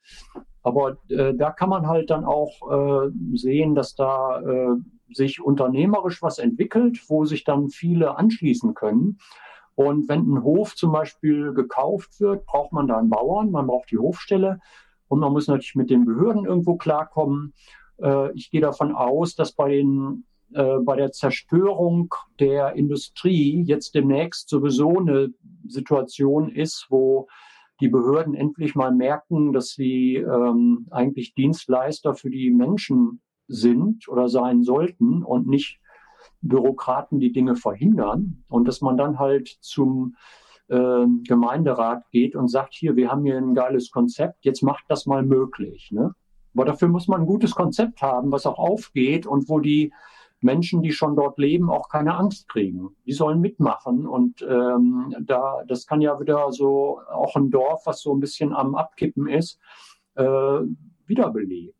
Aber 0.64 0.96
äh, 1.10 1.34
da 1.34 1.50
kann 1.50 1.68
man 1.68 1.86
halt 1.86 2.10
dann 2.10 2.24
auch 2.24 3.06
äh, 3.06 3.10
sehen, 3.34 3.74
dass 3.74 3.94
da 3.94 4.40
äh, 4.40 4.76
sich 5.12 5.40
unternehmerisch 5.40 6.22
was 6.22 6.38
entwickelt, 6.38 6.98
wo 7.08 7.26
sich 7.26 7.44
dann 7.44 7.68
viele 7.68 8.16
anschließen 8.16 8.74
können. 8.74 9.18
Und 9.74 10.08
wenn 10.08 10.20
ein 10.20 10.42
Hof 10.42 10.74
zum 10.74 10.90
Beispiel 10.90 11.52
gekauft 11.52 12.18
wird, 12.20 12.46
braucht 12.46 12.72
man 12.72 12.88
da 12.88 12.98
einen 12.98 13.10
Bauern, 13.10 13.50
man 13.50 13.66
braucht 13.66 13.90
die 13.90 13.98
Hofstelle 13.98 14.60
und 15.08 15.20
man 15.20 15.32
muss 15.32 15.48
natürlich 15.48 15.74
mit 15.74 15.90
den 15.90 16.06
Behörden 16.06 16.46
irgendwo 16.46 16.76
klarkommen. 16.76 17.52
Äh, 18.00 18.32
ich 18.32 18.50
gehe 18.50 18.62
davon 18.62 18.94
aus, 18.94 19.34
dass 19.34 19.52
bei 19.52 19.68
den 19.68 20.24
äh, 20.54 20.78
bei 20.78 20.96
der 20.96 21.12
Zerstörung 21.12 22.14
der 22.40 22.74
Industrie 22.74 23.62
jetzt 23.64 23.94
demnächst 23.94 24.48
sowieso 24.48 24.98
eine 24.98 25.34
Situation 25.66 26.48
ist, 26.48 26.86
wo 26.88 27.28
die 27.80 27.88
Behörden 27.88 28.34
endlich 28.34 28.74
mal 28.74 28.92
merken, 28.94 29.52
dass 29.52 29.70
sie 29.70 30.16
ähm, 30.16 30.86
eigentlich 30.90 31.34
Dienstleister 31.34 32.14
für 32.14 32.30
die 32.30 32.50
Menschen 32.50 33.20
sind 33.48 34.08
oder 34.08 34.28
sein 34.28 34.62
sollten 34.62 35.22
und 35.22 35.46
nicht 35.46 35.80
Bürokraten 36.40 37.20
die 37.20 37.32
Dinge 37.32 37.56
verhindern 37.56 38.44
und 38.48 38.68
dass 38.68 38.80
man 38.80 38.96
dann 38.96 39.18
halt 39.18 39.48
zum 39.60 40.16
äh, 40.68 41.06
Gemeinderat 41.26 42.04
geht 42.10 42.36
und 42.36 42.48
sagt, 42.48 42.74
hier, 42.74 42.96
wir 42.96 43.10
haben 43.10 43.24
hier 43.24 43.36
ein 43.36 43.54
geiles 43.54 43.90
Konzept, 43.90 44.44
jetzt 44.44 44.62
macht 44.62 44.84
das 44.88 45.06
mal 45.06 45.22
möglich. 45.22 45.90
Ne? 45.90 46.14
Aber 46.54 46.64
dafür 46.64 46.88
muss 46.88 47.08
man 47.08 47.22
ein 47.22 47.26
gutes 47.26 47.54
Konzept 47.54 48.00
haben, 48.02 48.30
was 48.30 48.46
auch 48.46 48.58
aufgeht 48.58 49.26
und 49.26 49.48
wo 49.48 49.58
die 49.58 49.92
Menschen, 50.44 50.82
die 50.82 50.92
schon 50.92 51.16
dort 51.16 51.38
leben, 51.38 51.70
auch 51.70 51.88
keine 51.88 52.14
Angst 52.14 52.48
kriegen. 52.48 52.90
Die 53.06 53.12
sollen 53.12 53.40
mitmachen 53.40 54.06
und 54.06 54.42
ähm, 54.42 55.14
da 55.20 55.62
das 55.66 55.86
kann 55.86 56.00
ja 56.00 56.20
wieder 56.20 56.52
so 56.52 57.00
auch 57.10 57.34
ein 57.36 57.50
Dorf, 57.50 57.86
was 57.86 58.00
so 58.00 58.14
ein 58.14 58.20
bisschen 58.20 58.52
am 58.52 58.74
Abkippen 58.74 59.28
ist, 59.28 59.58
äh, 60.14 60.24
wiederbeleben. 61.06 61.74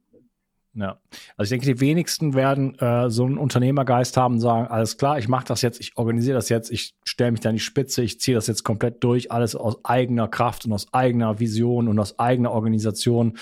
Ja, 0.77 0.99
also 1.37 1.55
ich 1.55 1.61
denke, 1.61 1.73
die 1.73 1.81
wenigsten 1.81 2.35
werden 2.35 2.77
äh, 2.81 3.09
so 3.09 3.25
einen 3.25 3.39
Unternehmergeist 3.39 4.17
haben 4.17 4.35
und 4.35 4.41
sagen, 4.41 4.67
alles 4.67 4.99
klar, 4.99 5.19
ich 5.19 5.29
mache 5.29 5.47
das 5.47 5.63
jetzt, 5.63 5.79
ich 5.79 5.97
organisiere 5.97 6.35
das 6.35 6.49
jetzt, 6.49 6.73
ich 6.73 6.97
stelle 7.05 7.31
mich 7.31 7.41
da 7.41 7.51
in 7.51 7.57
die 7.57 7.61
Spitze, 7.61 8.03
ich 8.03 8.19
ziehe 8.19 8.35
das 8.35 8.49
jetzt 8.49 8.65
komplett 8.65 9.05
durch, 9.05 9.31
alles 9.31 9.55
aus 9.55 9.85
eigener 9.85 10.27
Kraft 10.27 10.67
und 10.67 10.73
aus 10.73 10.93
eigener 10.93 11.39
Vision 11.39 11.87
und 11.87 11.97
aus 12.01 12.19
eigener 12.19 12.51
Organisation. 12.51 13.39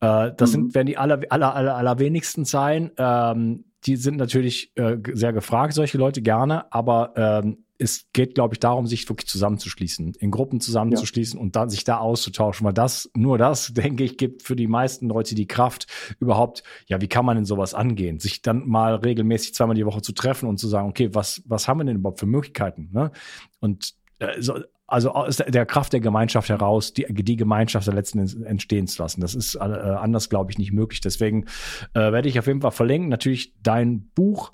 Äh, 0.00 0.32
das 0.36 0.50
mhm. 0.50 0.52
sind, 0.52 0.74
werden 0.74 0.86
die 0.88 0.98
aller, 0.98 1.20
aller, 1.30 1.54
aller, 1.54 1.74
aller 1.74 1.98
wenigsten 1.98 2.44
sein. 2.44 2.90
Ähm, 2.98 3.64
die 3.84 3.96
sind 3.96 4.16
natürlich 4.16 4.72
äh, 4.76 4.96
sehr 5.12 5.32
gefragt, 5.32 5.74
solche 5.74 5.98
Leute 5.98 6.22
gerne, 6.22 6.72
aber 6.72 7.12
ähm, 7.16 7.64
es 7.78 8.06
geht, 8.12 8.34
glaube 8.34 8.54
ich, 8.54 8.60
darum, 8.60 8.86
sich 8.86 9.08
wirklich 9.08 9.28
zusammenzuschließen, 9.28 10.14
in 10.18 10.30
Gruppen 10.32 10.60
zusammenzuschließen 10.60 11.38
ja. 11.38 11.42
und 11.42 11.54
dann 11.54 11.70
sich 11.70 11.84
da 11.84 11.98
auszutauschen, 11.98 12.66
weil 12.66 12.72
das, 12.72 13.08
nur 13.14 13.38
das, 13.38 13.68
denke 13.72 14.04
ich, 14.04 14.16
gibt 14.16 14.42
für 14.42 14.56
die 14.56 14.66
meisten 14.66 15.08
Leute 15.08 15.34
die 15.34 15.46
Kraft, 15.46 15.86
überhaupt, 16.18 16.64
ja, 16.86 17.00
wie 17.00 17.08
kann 17.08 17.24
man 17.24 17.36
denn 17.36 17.44
sowas 17.44 17.74
angehen? 17.74 18.18
Sich 18.18 18.42
dann 18.42 18.66
mal 18.66 18.96
regelmäßig 18.96 19.54
zweimal 19.54 19.76
die 19.76 19.86
Woche 19.86 20.02
zu 20.02 20.12
treffen 20.12 20.48
und 20.48 20.58
zu 20.58 20.66
sagen, 20.66 20.88
okay, 20.88 21.10
was, 21.12 21.42
was 21.46 21.68
haben 21.68 21.78
wir 21.78 21.84
denn 21.84 21.96
überhaupt 21.96 22.20
für 22.20 22.26
Möglichkeiten? 22.26 22.90
Ne? 22.92 23.12
Und 23.60 23.94
äh, 24.18 24.40
so, 24.40 24.58
also 24.88 25.12
aus 25.12 25.36
der 25.36 25.66
Kraft 25.66 25.92
der 25.92 26.00
Gemeinschaft 26.00 26.48
heraus 26.48 26.94
die, 26.94 27.06
die 27.10 27.36
Gemeinschaft 27.36 27.86
der 27.86 27.94
letzten 27.94 28.18
entstehen 28.44 28.86
zu 28.86 29.02
lassen. 29.02 29.20
Das 29.20 29.34
ist 29.34 29.54
äh, 29.54 29.58
anders, 29.58 30.30
glaube 30.30 30.50
ich, 30.50 30.58
nicht 30.58 30.72
möglich. 30.72 31.02
Deswegen 31.02 31.44
äh, 31.92 32.10
werde 32.10 32.28
ich 32.28 32.38
auf 32.38 32.46
jeden 32.46 32.62
Fall 32.62 32.70
verlinken. 32.70 33.10
Natürlich 33.10 33.54
dein 33.62 34.08
Buch 34.14 34.52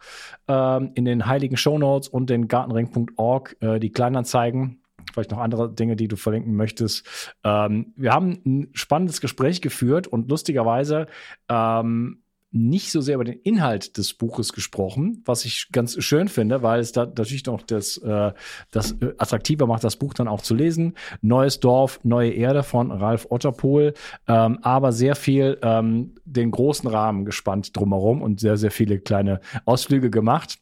äh, 0.48 0.84
in 0.94 1.04
den 1.04 1.26
heiligen 1.26 1.56
Shownotes 1.56 2.08
und 2.08 2.30
den 2.30 2.48
gartenring.org, 2.48 3.56
äh, 3.60 3.78
die 3.78 3.92
Kleinanzeigen 3.92 4.80
vielleicht 5.12 5.30
noch 5.30 5.38
andere 5.38 5.72
Dinge, 5.72 5.94
die 5.94 6.08
du 6.08 6.16
verlinken 6.16 6.56
möchtest. 6.56 7.34
Ähm, 7.44 7.92
wir 7.96 8.12
haben 8.12 8.40
ein 8.44 8.68
spannendes 8.72 9.20
Gespräch 9.20 9.60
geführt 9.60 10.08
und 10.08 10.28
lustigerweise 10.28 11.06
ähm, 11.48 12.23
nicht 12.54 12.92
so 12.92 13.00
sehr 13.00 13.16
über 13.16 13.24
den 13.24 13.40
Inhalt 13.40 13.98
des 13.98 14.14
Buches 14.14 14.52
gesprochen, 14.52 15.22
was 15.24 15.44
ich 15.44 15.68
ganz 15.72 16.00
schön 16.02 16.28
finde, 16.28 16.62
weil 16.62 16.78
es 16.78 16.92
da 16.92 17.04
natürlich 17.04 17.44
noch 17.46 17.62
das, 17.62 17.96
äh, 17.96 18.32
das 18.70 18.92
äh, 18.92 19.12
attraktiver 19.18 19.66
macht, 19.66 19.82
das 19.82 19.96
Buch 19.96 20.14
dann 20.14 20.28
auch 20.28 20.40
zu 20.40 20.54
lesen. 20.54 20.94
Neues 21.20 21.58
Dorf, 21.58 21.98
neue 22.04 22.30
Erde 22.30 22.62
von 22.62 22.92
Ralf 22.92 23.26
Otterpohl, 23.28 23.94
ähm, 24.28 24.60
aber 24.62 24.92
sehr 24.92 25.16
viel 25.16 25.58
ähm, 25.62 26.14
den 26.24 26.52
großen 26.52 26.88
Rahmen 26.88 27.24
gespannt 27.24 27.76
drumherum 27.76 28.22
und 28.22 28.38
sehr, 28.38 28.56
sehr 28.56 28.70
viele 28.70 29.00
kleine 29.00 29.40
Ausflüge 29.64 30.10
gemacht 30.10 30.58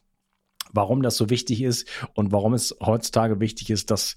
warum 0.75 1.03
das 1.03 1.19
so 1.19 1.29
wichtig 1.29 1.61
ist 1.63 1.87
und 2.15 2.33
warum 2.33 2.55
es 2.55 2.75
heutzutage 2.81 3.41
wichtig 3.41 3.69
ist, 3.69 3.91
dass 3.91 4.17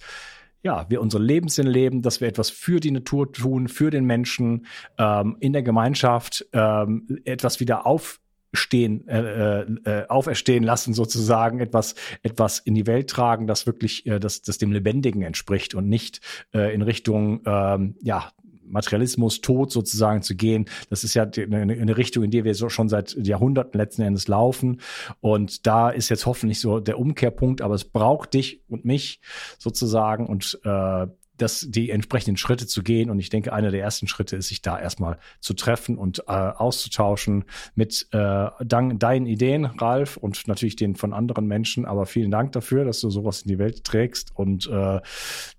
ja, 0.66 0.88
wir 0.90 1.00
unseren 1.00 1.22
Lebenssinn 1.22 1.68
leben, 1.68 2.02
dass 2.02 2.22
wir 2.22 2.28
etwas 2.28 2.50
für 2.50 2.80
die 2.80 2.90
Natur 2.90 3.32
tun, 3.32 3.68
für 3.68 3.92
den 3.92 4.04
Menschen, 4.04 4.66
ähm, 4.98 5.38
in 5.40 5.54
der 5.54 5.62
Gemeinschaft 5.62 6.44
ähm, 6.54 7.22
etwas 7.24 7.60
wieder 7.60 7.86
aufstehen, 7.86 9.08
äh, 9.08 9.62
äh, 9.62 9.66
äh, 9.86 10.08
auferstehen 10.08 10.64
lassen 10.64 10.96
sozusagen, 10.96 11.60
etwas, 11.60 11.94
etwas 12.24 12.58
in 12.58 12.74
die 12.74 12.88
Welt 12.88 13.12
tragen, 13.12 13.46
das 13.46 13.68
wirklich, 13.68 14.08
äh, 14.08 14.20
das, 14.20 14.42
das 14.42 14.58
dem 14.58 14.72
Lebendigen 14.72 15.22
entspricht 15.22 15.76
und 15.76 15.88
nicht 15.88 16.20
äh, 16.52 16.74
in 16.74 16.82
Richtung, 16.82 17.42
ähm, 17.46 17.96
ja, 18.02 18.32
Materialismus, 18.68 19.42
Tod 19.42 19.72
sozusagen 19.72 20.22
zu 20.22 20.36
gehen. 20.36 20.66
Das 20.90 21.04
ist 21.04 21.14
ja 21.14 21.24
eine, 21.24 21.98
Richtung, 21.98 22.24
in 22.24 22.32
die 22.32 22.44
wir 22.44 22.56
so 22.56 22.70
schon 22.70 22.90
seit 22.90 23.16
Jahrhunderten 23.16 23.80
letzten 23.80 24.02
Endes 24.02 24.28
laufen. 24.28 24.82
Und 25.22 25.66
da 25.66 25.90
ist 25.90 26.10
jetzt 26.10 26.26
hoffentlich 26.26 26.60
so 26.60 26.80
der 26.80 27.00
Umkehrpunkt, 27.00 27.62
aber 27.62 27.76
es 27.76 27.86
braucht 27.86 28.34
dich 28.34 28.62
und 28.68 28.86
mich 28.86 29.20
sozusagen 29.58 30.28
und 30.28 30.60
äh, 30.64 31.08
das, 31.38 31.66
die 31.70 31.90
entsprechenden 31.90 32.38
Schritte 32.38 32.68
zu 32.68 32.84
gehen. 32.84 33.10
Und 33.10 33.20
ich 33.20 33.30
denke, 33.30 33.54
einer 33.54 33.72
der 33.72 33.82
ersten 33.82 34.08
Schritte 34.08 34.36
ist, 34.36 34.48
sich 34.48 34.62
da 34.62 34.80
erstmal 34.80 35.18
zu 35.40 35.54
treffen 35.54 35.98
und 35.98 36.20
äh, 36.28 36.32
auszutauschen 36.32 37.46
mit 37.76 38.08
äh, 38.12 38.48
dank 38.64 39.00
deinen 39.00 39.26
Ideen, 39.26 39.66
Ralf, 39.66 40.18
und 40.18 40.48
natürlich 40.48 40.76
den 40.76 40.96
von 40.96 41.14
anderen 41.14 41.48
Menschen. 41.48 41.86
Aber 41.86 42.06
vielen 42.06 42.32
Dank 42.32 42.52
dafür, 42.54 42.86
dass 42.86 43.02
du 43.02 43.10
sowas 43.10 43.42
in 43.42 43.50
die 43.50 43.60
Welt 43.60 43.84
trägst 43.84 44.32
und 44.36 44.68
äh, 44.68 45.00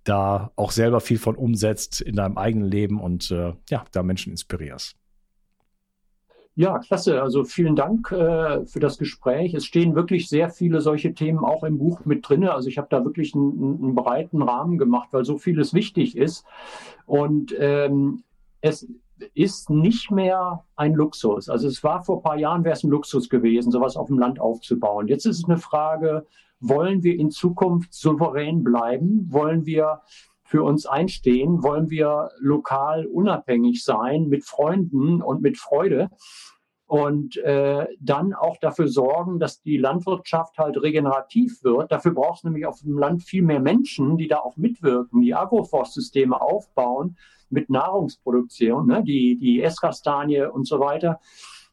da 0.04 0.52
auch 0.56 0.70
selber 0.70 1.00
viel 1.00 1.18
von 1.18 1.36
umsetzt 1.36 2.00
in 2.00 2.16
deinem 2.16 2.38
eigenen 2.38 2.68
Leben 2.68 3.00
und 3.00 3.30
äh, 3.30 3.52
ja, 3.70 3.84
da 3.92 4.02
Menschen 4.02 4.30
inspirierst. 4.30 4.96
Ja, 6.58 6.78
klasse. 6.78 7.20
Also 7.20 7.44
vielen 7.44 7.76
Dank 7.76 8.10
äh, 8.12 8.64
für 8.64 8.80
das 8.80 8.96
Gespräch. 8.96 9.52
Es 9.52 9.66
stehen 9.66 9.94
wirklich 9.94 10.26
sehr 10.26 10.48
viele 10.48 10.80
solche 10.80 11.12
Themen 11.12 11.40
auch 11.40 11.64
im 11.64 11.76
Buch 11.76 12.06
mit 12.06 12.26
drin. 12.26 12.48
Also 12.48 12.70
ich 12.70 12.78
habe 12.78 12.88
da 12.90 13.04
wirklich 13.04 13.34
einen, 13.34 13.82
einen, 13.82 13.94
breiten 13.94 14.40
Rahmen 14.40 14.78
gemacht, 14.78 15.10
weil 15.12 15.26
so 15.26 15.36
vieles 15.36 15.74
wichtig 15.74 16.16
ist. 16.16 16.46
Und 17.04 17.54
ähm, 17.58 18.22
es 18.62 18.88
ist 19.34 19.68
nicht 19.68 20.10
mehr 20.10 20.64
ein 20.76 20.94
Luxus. 20.94 21.50
Also 21.50 21.68
es 21.68 21.84
war 21.84 22.02
vor 22.02 22.18
ein 22.18 22.22
paar 22.22 22.38
Jahren, 22.38 22.64
wäre 22.64 22.74
es 22.74 22.84
ein 22.84 22.90
Luxus 22.90 23.28
gewesen, 23.28 23.70
sowas 23.70 23.94
auf 23.98 24.06
dem 24.06 24.18
Land 24.18 24.40
aufzubauen. 24.40 25.08
Jetzt 25.08 25.26
ist 25.26 25.40
es 25.40 25.44
eine 25.44 25.58
Frage, 25.58 26.24
wollen 26.60 27.02
wir 27.02 27.18
in 27.18 27.30
Zukunft 27.30 27.92
souverän 27.92 28.64
bleiben? 28.64 29.26
Wollen 29.30 29.66
wir 29.66 30.00
für 30.46 30.62
uns 30.62 30.86
einstehen? 30.86 31.62
Wollen 31.62 31.90
wir 31.90 32.30
lokal 32.38 33.06
unabhängig 33.06 33.84
sein 33.84 34.28
mit 34.28 34.44
Freunden 34.44 35.22
und 35.22 35.42
mit 35.42 35.58
Freude? 35.58 36.08
Und 36.88 37.36
äh, 37.38 37.88
dann 38.00 38.32
auch 38.32 38.58
dafür 38.58 38.86
sorgen, 38.86 39.40
dass 39.40 39.60
die 39.60 39.76
Landwirtschaft 39.76 40.56
halt 40.56 40.80
regenerativ 40.80 41.64
wird. 41.64 41.90
Dafür 41.90 42.12
braucht 42.12 42.38
es 42.38 42.44
nämlich 42.44 42.64
auf 42.64 42.80
dem 42.80 42.96
Land 42.96 43.24
viel 43.24 43.42
mehr 43.42 43.58
Menschen, 43.58 44.16
die 44.16 44.28
da 44.28 44.38
auch 44.38 44.56
mitwirken, 44.56 45.20
die 45.20 45.34
Agroforstsysteme 45.34 46.40
aufbauen 46.40 47.16
mit 47.50 47.70
Nahrungsproduktion, 47.70 48.86
ne? 48.86 49.02
die, 49.02 49.36
die 49.36 49.62
Esskastanie 49.62 50.42
und 50.42 50.66
so 50.66 50.78
weiter. 50.78 51.18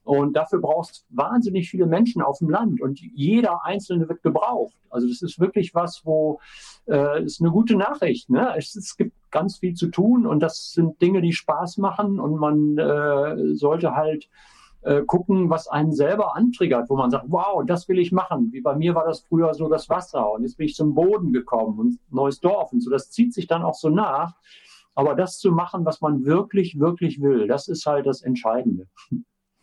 Und 0.04 0.36
dafür 0.36 0.60
brauchst 0.60 1.06
wahnsinnig 1.10 1.70
viele 1.70 1.86
Menschen 1.86 2.22
auf 2.22 2.39
dem 2.39 2.49
Land 2.49 2.82
und 2.82 2.99
jeder 2.99 3.64
Einzelne 3.64 4.10
wird 4.10 4.22
gebraucht. 4.22 4.76
Also 4.89 5.08
das 5.08 5.22
ist 5.22 5.39
wirklich 5.39 5.74
was, 5.74 6.01
wo 6.04 6.39
äh, 6.88 7.24
ist 7.24 7.41
eine 7.41 7.51
gute 7.51 7.76
Nachricht. 7.76 8.30
Ne? 8.30 8.54
Es, 8.58 8.76
es 8.76 8.97
gibt 8.97 9.16
ganz 9.32 9.60
viel 9.60 9.76
zu 9.76 9.88
tun 9.88 10.28
und 10.28 10.41
das 10.41 10.74
sind 10.74 11.01
Dinge, 11.01 11.22
die 11.22 11.32
Spaß 11.32 11.78
machen 11.78 12.20
und 12.20 12.36
man 12.36 12.78
äh, 12.78 13.56
sollte 13.56 13.95
halt 13.95 14.28
äh, 14.82 15.04
gucken, 15.04 15.49
was 15.49 15.70
einen 15.70 15.93
selber 15.93 16.36
antriggert, 16.36 16.89
wo 16.89 16.97
man 16.97 17.10
sagt, 17.10 17.26
wow, 17.30 17.64
das 17.66 17.88
will 17.88 17.97
ich 17.97 18.12
machen. 18.12 18.51
Wie 18.51 18.62
bei 18.62 18.76
mir 18.76 18.95
war 18.95 19.06
das 19.06 19.22
früher 19.22 19.54
so 19.54 19.70
das 19.70 19.89
Wasser 19.89 20.34
und 20.34 20.43
jetzt 20.43 20.58
bin 20.58 20.66
ich 20.66 20.76
zum 20.76 20.93
Boden 20.93 21.32
gekommen 21.32 21.80
und 21.80 21.99
neues 22.12 22.41
Dorf 22.41 22.74
und 22.74 22.82
so. 22.82 22.89
Das 22.91 23.10
zieht 23.10 23.34
sich 23.34 23.47
dann 23.47 23.64
auch 23.64 23.76
so 23.76 23.89
nach. 23.89 24.36
Aber 24.95 25.16
das 25.16 25.39
zu 25.39 25.51
machen, 25.51 25.86
was 25.86 26.01
man 26.01 26.24
wirklich, 26.26 26.80
wirklich 26.80 27.20
will, 27.22 27.47
das 27.47 27.68
ist 27.68 27.86
halt 27.86 28.06
das 28.06 28.22
Entscheidende. 28.22 28.88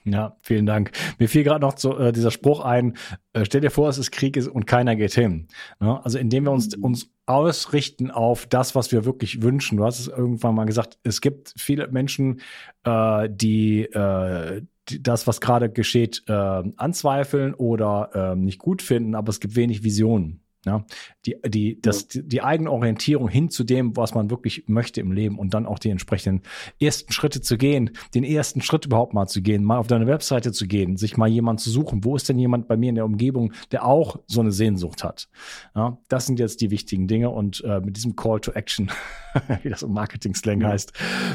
Ja, 0.04 0.36
vielen 0.40 0.64
Dank. 0.64 0.92
Mir 1.18 1.28
fiel 1.28 1.44
gerade 1.44 1.60
noch 1.60 1.76
so, 1.76 1.98
äh, 1.98 2.12
dieser 2.12 2.30
Spruch 2.30 2.60
ein, 2.60 2.96
äh, 3.34 3.44
stell 3.44 3.60
dir 3.60 3.70
vor, 3.70 3.88
es 3.88 3.98
ist 3.98 4.10
Krieg 4.10 4.38
und 4.50 4.66
keiner 4.66 4.96
geht 4.96 5.12
hin. 5.12 5.48
Ja, 5.80 6.00
also 6.02 6.18
indem 6.18 6.44
wir 6.44 6.52
uns, 6.52 6.74
uns 6.74 7.10
ausrichten 7.26 8.10
auf 8.10 8.46
das, 8.46 8.74
was 8.74 8.92
wir 8.92 9.04
wirklich 9.04 9.42
wünschen. 9.42 9.76
Du 9.76 9.84
hast 9.84 10.00
es 10.00 10.08
irgendwann 10.08 10.54
mal 10.54 10.64
gesagt, 10.64 10.98
es 11.02 11.20
gibt 11.20 11.52
viele 11.56 11.88
Menschen, 11.88 12.40
äh, 12.84 13.28
die, 13.30 13.82
äh, 13.82 14.62
die 14.88 15.02
das, 15.02 15.26
was 15.26 15.40
gerade 15.40 15.70
geschieht, 15.70 16.24
äh, 16.28 16.32
anzweifeln 16.32 17.52
oder 17.54 18.32
äh, 18.32 18.36
nicht 18.36 18.58
gut 18.58 18.80
finden, 18.80 19.14
aber 19.14 19.28
es 19.28 19.38
gibt 19.38 19.54
wenig 19.54 19.84
Visionen. 19.84 20.40
Ja, 20.66 20.84
die, 21.24 21.36
die, 21.46 21.80
das, 21.80 22.08
die, 22.08 22.22
die 22.22 22.42
eigene 22.42 22.70
Orientierung 22.70 23.28
hin 23.28 23.48
zu 23.48 23.64
dem, 23.64 23.96
was 23.96 24.14
man 24.14 24.28
wirklich 24.28 24.64
möchte 24.66 25.00
im 25.00 25.10
Leben 25.10 25.38
und 25.38 25.54
dann 25.54 25.64
auch 25.64 25.78
die 25.78 25.88
entsprechenden 25.88 26.42
ersten 26.78 27.14
Schritte 27.14 27.40
zu 27.40 27.56
gehen, 27.56 27.92
den 28.14 28.24
ersten 28.24 28.60
Schritt 28.60 28.84
überhaupt 28.84 29.14
mal 29.14 29.26
zu 29.26 29.40
gehen, 29.40 29.64
mal 29.64 29.78
auf 29.78 29.86
deine 29.86 30.06
Webseite 30.06 30.52
zu 30.52 30.66
gehen, 30.66 30.98
sich 30.98 31.16
mal 31.16 31.28
jemand 31.28 31.60
zu 31.60 31.70
suchen. 31.70 32.04
Wo 32.04 32.14
ist 32.14 32.28
denn 32.28 32.38
jemand 32.38 32.68
bei 32.68 32.76
mir 32.76 32.90
in 32.90 32.94
der 32.94 33.06
Umgebung, 33.06 33.54
der 33.70 33.86
auch 33.86 34.18
so 34.26 34.42
eine 34.42 34.52
Sehnsucht 34.52 35.02
hat? 35.02 35.30
Ja, 35.74 35.96
das 36.08 36.26
sind 36.26 36.38
jetzt 36.38 36.60
die 36.60 36.70
wichtigen 36.70 37.08
Dinge 37.08 37.30
und 37.30 37.64
äh, 37.64 37.80
mit 37.80 37.96
diesem 37.96 38.14
Call 38.14 38.40
to 38.40 38.52
Action, 38.52 38.90
wie 39.62 39.70
das 39.70 39.82
im 39.82 39.94
Marketing-Slang 39.94 40.62
heißt, 40.62 40.92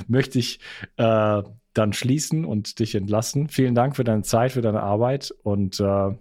möchte 0.07 0.37
ich 0.37 0.59
äh, 0.97 1.41
dann 1.73 1.93
schließen 1.93 2.45
und 2.45 2.77
dich 2.79 2.93
entlassen. 2.93 3.49
Vielen 3.49 3.73
Dank 3.73 3.95
für 3.95 4.03
deine 4.03 4.21
Zeit, 4.21 4.51
für 4.51 4.61
deine 4.61 4.83
Arbeit 4.83 5.33
und 5.43 5.79
äh, 5.79 6.15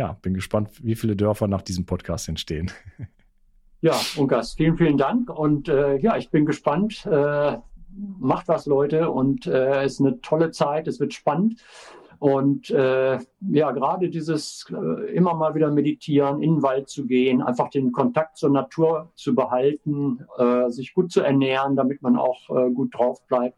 ja, 0.00 0.16
bin 0.22 0.32
gespannt, 0.32 0.70
wie 0.82 0.94
viele 0.94 1.14
Dörfer 1.14 1.46
nach 1.46 1.60
diesem 1.60 1.84
Podcast 1.84 2.28
entstehen. 2.28 2.70
Ja, 3.82 3.98
Unkas, 4.18 4.52
vielen, 4.52 4.76
vielen 4.76 4.98
Dank. 4.98 5.30
Und 5.30 5.70
äh, 5.70 5.96
ja, 5.96 6.18
ich 6.18 6.28
bin 6.30 6.44
gespannt. 6.44 7.06
Äh, 7.06 7.56
macht 8.18 8.46
was, 8.46 8.66
Leute. 8.66 9.10
Und 9.10 9.46
äh, 9.46 9.84
es 9.84 9.94
ist 9.94 10.00
eine 10.00 10.20
tolle 10.20 10.50
Zeit. 10.50 10.86
Es 10.86 11.00
wird 11.00 11.14
spannend. 11.14 11.64
Und 12.18 12.68
äh, 12.68 13.18
ja, 13.40 13.70
gerade 13.70 14.10
dieses 14.10 14.66
äh, 14.70 15.14
immer 15.14 15.32
mal 15.32 15.54
wieder 15.54 15.70
meditieren, 15.70 16.42
in 16.42 16.56
den 16.56 16.62
Wald 16.62 16.90
zu 16.90 17.06
gehen, 17.06 17.40
einfach 17.40 17.70
den 17.70 17.90
Kontakt 17.90 18.36
zur 18.36 18.50
Natur 18.50 19.12
zu 19.14 19.34
behalten, 19.34 20.26
äh, 20.36 20.68
sich 20.68 20.92
gut 20.92 21.10
zu 21.10 21.22
ernähren, 21.22 21.74
damit 21.74 22.02
man 22.02 22.18
auch 22.18 22.50
äh, 22.50 22.70
gut 22.70 22.94
drauf 22.94 23.26
bleibt 23.28 23.56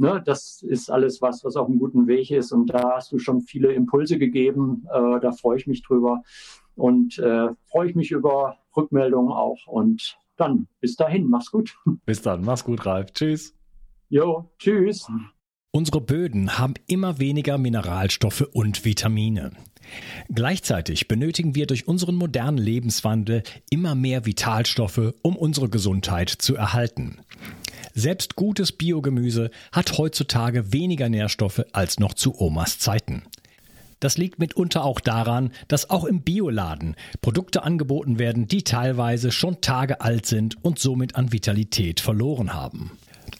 ne, 0.00 0.22
das 0.24 0.62
ist 0.62 0.90
alles 0.90 1.22
was, 1.22 1.44
was 1.44 1.56
auf 1.56 1.68
einem 1.68 1.78
guten 1.78 2.06
Weg 2.06 2.30
ist. 2.30 2.52
Und 2.52 2.66
da 2.72 2.96
hast 2.96 3.12
du 3.12 3.18
schon 3.18 3.42
viele 3.42 3.72
Impulse 3.72 4.18
gegeben. 4.18 4.86
Äh, 4.92 5.20
da 5.20 5.32
freue 5.32 5.58
ich 5.58 5.66
mich 5.66 5.82
drüber. 5.82 6.22
Und 6.74 7.18
äh, 7.18 7.48
freue 7.66 7.90
ich 7.90 7.94
mich 7.94 8.10
über 8.10 8.56
Rückmeldungen 8.76 9.32
auch. 9.32 9.66
Und 9.66 10.18
dann 10.36 10.66
bis 10.80 10.96
dahin, 10.96 11.28
mach's 11.28 11.50
gut. 11.50 11.76
Bis 12.06 12.22
dann, 12.22 12.42
mach's 12.42 12.64
gut, 12.64 12.86
Ralf. 12.86 13.12
Tschüss. 13.12 13.54
Jo, 14.08 14.50
tschüss. 14.58 15.06
Unsere 15.72 16.00
Böden 16.00 16.58
haben 16.58 16.74
immer 16.88 17.20
weniger 17.20 17.58
Mineralstoffe 17.58 18.48
und 18.52 18.84
Vitamine. 18.84 19.52
Gleichzeitig 20.28 21.06
benötigen 21.06 21.54
wir 21.54 21.66
durch 21.66 21.86
unseren 21.86 22.16
modernen 22.16 22.58
Lebenswandel 22.58 23.42
immer 23.70 23.94
mehr 23.94 24.26
Vitalstoffe, 24.26 25.14
um 25.22 25.36
unsere 25.36 25.68
Gesundheit 25.68 26.30
zu 26.30 26.56
erhalten. 26.56 27.20
Selbst 27.94 28.36
gutes 28.36 28.72
Biogemüse 28.72 29.50
hat 29.72 29.98
heutzutage 29.98 30.72
weniger 30.72 31.08
Nährstoffe 31.08 31.64
als 31.72 31.98
noch 31.98 32.14
zu 32.14 32.40
Omas 32.40 32.78
Zeiten. 32.78 33.22
Das 34.00 34.16
liegt 34.16 34.38
mitunter 34.38 34.84
auch 34.84 34.98
daran, 34.98 35.52
dass 35.68 35.90
auch 35.90 36.04
im 36.04 36.22
Bioladen 36.22 36.96
Produkte 37.20 37.62
angeboten 37.62 38.18
werden, 38.18 38.48
die 38.48 38.64
teilweise 38.64 39.30
schon 39.30 39.60
Tage 39.60 40.00
alt 40.00 40.24
sind 40.24 40.56
und 40.64 40.78
somit 40.78 41.16
an 41.16 41.32
Vitalität 41.32 42.00
verloren 42.00 42.54
haben. 42.54 42.92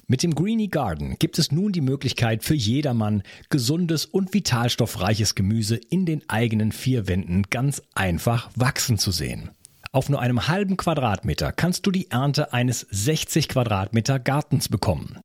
Mit 0.06 0.22
dem 0.22 0.34
Greenie 0.34 0.68
Garden 0.68 1.16
gibt 1.18 1.38
es 1.38 1.50
nun 1.50 1.72
die 1.72 1.80
Möglichkeit 1.80 2.44
für 2.44 2.54
jedermann, 2.54 3.22
gesundes 3.48 4.04
und 4.04 4.34
vitalstoffreiches 4.34 5.34
Gemüse 5.34 5.76
in 5.76 6.04
den 6.04 6.28
eigenen 6.28 6.72
vier 6.72 7.08
Wänden 7.08 7.44
ganz 7.48 7.80
einfach 7.94 8.50
wachsen 8.54 8.98
zu 8.98 9.12
sehen. 9.12 9.50
Auf 9.92 10.08
nur 10.08 10.20
einem 10.20 10.46
halben 10.46 10.76
Quadratmeter 10.76 11.50
kannst 11.50 11.84
du 11.84 11.90
die 11.90 12.12
Ernte 12.12 12.52
eines 12.52 12.86
60 12.90 13.48
Quadratmeter 13.48 14.20
Gartens 14.20 14.68
bekommen. 14.68 15.18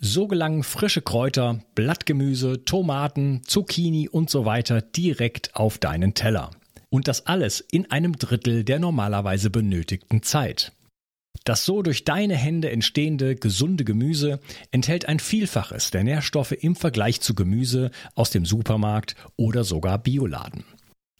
So 0.00 0.26
gelangen 0.26 0.64
frische 0.64 1.00
Kräuter, 1.00 1.60
Blattgemüse, 1.74 2.64
Tomaten, 2.66 3.40
Zucchini 3.46 4.10
und 4.10 4.28
so 4.28 4.44
weiter 4.44 4.82
direkt 4.82 5.56
auf 5.56 5.78
deinen 5.78 6.12
Teller. 6.12 6.50
Und 6.90 7.08
das 7.08 7.26
alles 7.26 7.60
in 7.60 7.90
einem 7.90 8.18
Drittel 8.18 8.64
der 8.64 8.80
normalerweise 8.80 9.48
benötigten 9.48 10.22
Zeit. 10.22 10.72
Das 11.44 11.64
so 11.64 11.80
durch 11.80 12.04
deine 12.04 12.36
Hände 12.36 12.70
entstehende 12.70 13.34
gesunde 13.34 13.84
Gemüse 13.84 14.40
enthält 14.72 15.06
ein 15.06 15.20
Vielfaches 15.20 15.90
der 15.90 16.04
Nährstoffe 16.04 16.52
im 16.52 16.76
Vergleich 16.76 17.22
zu 17.22 17.34
Gemüse 17.34 17.90
aus 18.14 18.28
dem 18.28 18.44
Supermarkt 18.44 19.16
oder 19.36 19.64
sogar 19.64 19.98
Bioladen. 19.98 20.64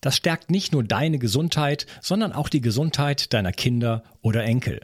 Das 0.03 0.17
stärkt 0.17 0.51
nicht 0.51 0.73
nur 0.73 0.85
deine 0.85 1.19
Gesundheit, 1.19 1.87
sondern 2.03 2.33
auch 2.33 2.51
die 2.51 2.61
Gesundheit 2.61 3.33
deiner 3.33 3.53
Kinder 3.53 4.03
oder 4.21 4.45
Enkel. 4.45 4.81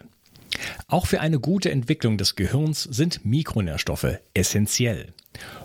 Auch 0.86 1.06
für 1.06 1.20
eine 1.20 1.40
gute 1.40 1.70
Entwicklung 1.70 2.16
des 2.16 2.36
Gehirns 2.36 2.84
sind 2.84 3.24
Mikronährstoffe 3.24 4.18
essentiell. 4.32 5.12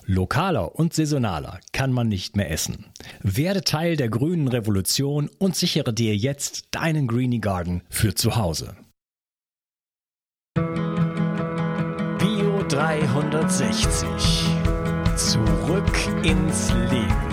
Lokaler 0.06 0.76
und 0.76 0.94
saisonaler 0.94 1.60
kann 1.72 1.94
man 1.94 2.10
nicht 2.10 2.36
mehr 2.36 2.52
essen. 2.52 2.86
Werde 3.22 3.64
Teil 3.64 3.96
der 3.96 4.10
grünen 4.10 4.48
Revolution 4.48 5.30
und 5.38 5.56
sichere 5.56 5.94
dir 5.94 6.16
jetzt 6.16 6.68
deinen 6.72 7.08
Greenie 7.08 7.40
Garden 7.40 7.84
für 7.90 8.16
zu 8.16 8.36
Hause. 8.36 8.76
Bio 10.56 12.64
360. 12.68 14.08
Zurück 15.16 16.24
ins 16.24 16.72
Leben. 16.90 17.33